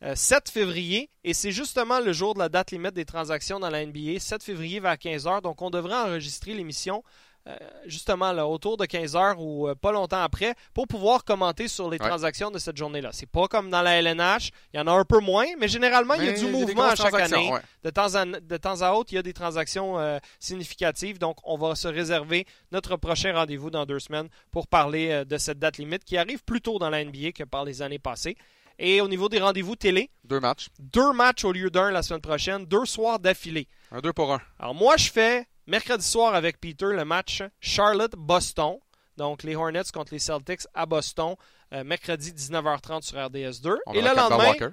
Euh, 0.04 0.14
7 0.14 0.48
février, 0.50 1.10
et 1.24 1.34
c'est 1.34 1.50
justement 1.52 2.00
le 2.00 2.12
jour 2.12 2.34
de 2.34 2.38
la 2.38 2.48
date 2.48 2.70
limite 2.70 2.94
des 2.94 3.04
transactions 3.04 3.58
dans 3.58 3.70
la 3.70 3.84
NBA, 3.84 4.18
7 4.20 4.42
février 4.42 4.80
vers 4.80 4.94
15h, 4.94 5.42
donc 5.42 5.60
on 5.62 5.70
devrait 5.70 5.96
enregistrer 5.96 6.54
l'émission 6.54 7.02
euh, 7.46 7.56
justement 7.86 8.32
là, 8.32 8.46
autour 8.46 8.76
de 8.76 8.84
15h 8.84 9.36
ou 9.38 9.68
euh, 9.68 9.74
pas 9.74 9.90
longtemps 9.90 10.20
après 10.22 10.54
pour 10.74 10.86
pouvoir 10.86 11.24
commenter 11.24 11.66
sur 11.66 11.88
les 11.88 11.96
Ouais. 11.98 12.06
transactions 12.06 12.50
de 12.50 12.58
cette 12.58 12.76
journée-là. 12.76 13.08
C'est 13.12 13.30
pas 13.30 13.48
comme 13.48 13.70
dans 13.70 13.80
la 13.80 13.94
LNH, 14.02 14.50
il 14.74 14.76
y 14.76 14.80
en 14.80 14.86
a 14.86 14.92
un 14.92 15.04
peu 15.04 15.18
moins, 15.20 15.46
mais 15.58 15.66
généralement 15.66 16.12
il 16.14 16.26
y 16.26 16.28
a 16.28 16.32
du 16.32 16.46
mouvement 16.46 16.82
à 16.84 16.94
chaque 16.96 17.14
année. 17.14 17.50
ouais. 17.50 17.60
De 17.84 17.90
temps, 17.90 18.14
à, 18.16 18.26
de 18.26 18.56
temps 18.58 18.82
à 18.82 18.92
autre, 18.92 19.12
il 19.12 19.16
y 19.16 19.18
a 19.18 19.22
des 19.22 19.32
transactions 19.32 19.98
euh, 19.98 20.18
significatives. 20.38 21.18
Donc, 21.18 21.38
on 21.44 21.56
va 21.56 21.74
se 21.74 21.88
réserver 21.88 22.44
notre 22.70 22.96
prochain 22.96 23.32
rendez-vous 23.32 23.70
dans 23.70 23.86
deux 23.86 23.98
semaines 24.00 24.28
pour 24.50 24.66
parler 24.66 25.10
euh, 25.10 25.24
de 25.24 25.38
cette 25.38 25.58
date 25.58 25.78
limite 25.78 26.04
qui 26.04 26.18
arrive 26.18 26.42
plus 26.44 26.60
tôt 26.60 26.78
dans 26.78 26.90
la 26.90 27.02
NBA 27.04 27.32
que 27.32 27.44
par 27.44 27.64
les 27.64 27.80
années 27.82 27.98
passées. 27.98 28.36
Et 28.78 29.00
au 29.00 29.08
niveau 29.08 29.28
des 29.28 29.40
rendez-vous 29.40 29.74
télé, 29.76 30.10
Deux 30.24 30.40
matchs. 30.40 30.68
deux 30.78 31.12
matchs 31.12 31.44
au 31.44 31.52
lieu 31.52 31.68
d'un 31.70 31.90
la 31.90 32.02
semaine 32.02 32.20
prochaine, 32.20 32.64
deux 32.64 32.84
soirs 32.84 33.18
d'affilée. 33.18 33.66
Un 33.90 34.00
deux 34.00 34.12
pour 34.12 34.32
un. 34.32 34.40
Alors, 34.58 34.74
moi, 34.74 34.96
je 34.96 35.10
fais 35.10 35.46
mercredi 35.66 36.06
soir 36.06 36.34
avec 36.34 36.60
Peter 36.60 36.86
le 36.86 37.04
match 37.04 37.42
Charlotte-Boston. 37.60 38.76
Donc, 39.16 39.42
les 39.42 39.56
Hornets 39.56 39.82
contre 39.92 40.12
les 40.14 40.20
Celtics 40.20 40.60
à 40.74 40.86
Boston, 40.86 41.34
euh, 41.72 41.82
mercredi 41.82 42.32
19h30 42.32 43.02
sur 43.02 43.18
RDS2. 43.18 43.76
On 43.86 43.92
Et 43.94 44.00
le 44.00 44.14
lendemain, 44.14 44.46
Walker. 44.46 44.68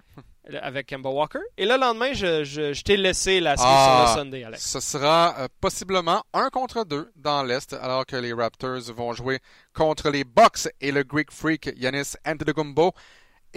avec 0.62 0.86
Kemba 0.88 1.10
Walker. 1.10 1.40
Et 1.58 1.66
le 1.66 1.76
lendemain, 1.78 2.14
je, 2.14 2.44
je- 2.44 2.72
je 2.74 2.84
t'ai 2.84 2.96
laissé 2.98 3.40
la 3.40 3.58
suite 3.58 3.68
Ah. 3.68 4.06
sur 4.14 4.18
le 4.18 4.24
Sunday, 4.26 4.44
Alex. 4.44 4.64
Ce 4.64 4.80
sera 4.80 5.36
euh, 5.40 5.48
possiblement 5.60 6.24
un 6.34 6.50
contre 6.50 6.86
deux 6.86 7.12
dans 7.16 7.42
l'Est, 7.42 7.74
alors 7.74 8.06
que 8.06 8.16
les 8.18 8.34
Raptors 8.34 8.82
vont 8.96 9.14
jouer 9.14 9.40
contre 9.74 10.12
les 10.12 10.24
Bucks 10.24 10.68
et 10.80 10.92
le 10.92 11.02
Greek 11.04 11.32
Freak 11.32 11.72
Yanis 11.76 12.14
Antetokounmpo. 12.28 12.94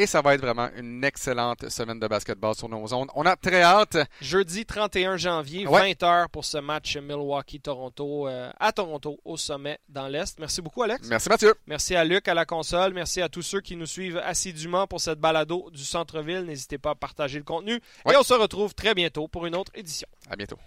Et 0.01 0.07
ça 0.07 0.22
va 0.22 0.34
être 0.34 0.40
vraiment 0.40 0.68
une 0.76 1.03
excellente 1.03 1.68
semaine 1.70 1.99
de 1.99 2.07
basketball 2.07 2.55
sur 2.55 2.68
nos 2.68 2.94
ondes. 2.94 3.09
On 3.16 3.26
a 3.26 3.34
très 3.34 3.62
hâte. 3.62 3.96
Jeudi 4.20 4.64
31 4.64 5.16
janvier, 5.16 5.66
Ouais. 5.66 5.92
20h 5.92 6.28
pour 6.28 6.44
ce 6.44 6.59
match 6.59 6.96
Milwaukee-Toronto 6.96 8.28
euh, 8.28 8.49
à 8.61 8.70
Toronto, 8.70 9.18
au 9.24 9.36
sommet 9.36 9.80
dans 9.88 10.07
l'Est. 10.07 10.38
Merci 10.38 10.62
beaucoup, 10.62 10.84
Alex. 10.84 11.09
Merci 11.09 11.28
Mathieu. 11.28 11.53
Merci 11.66 11.96
à 11.96 12.05
Luc 12.05 12.28
à 12.28 12.34
la 12.34 12.44
console. 12.46 12.94
Merci 12.94 13.20
à 13.20 13.28
tous 13.28 13.42
ceux 13.42 13.61
qui 13.61 13.74
nous 13.74 13.86
suivent 13.86 14.18
assidûment 14.24 14.86
pour 14.86 15.01
cette 15.01 15.18
balado 15.18 15.68
du 15.72 15.82
centre-ville. 15.84 16.42
N'hésitez 16.44 16.78
pas 16.78 16.90
à 16.90 16.94
partager 16.94 17.38
le 17.38 17.44
contenu. 17.44 17.80
Ouais. 18.07 18.14
Et 18.14 18.16
on 18.16 18.22
se 18.22 18.34
retrouve 18.34 18.74
très 18.74 18.94
bientôt 18.94 19.26
pour 19.26 19.46
une 19.46 19.57
autre 19.57 19.72
édition. 19.74 20.07
À 20.30 20.36
bientôt. 20.36 20.59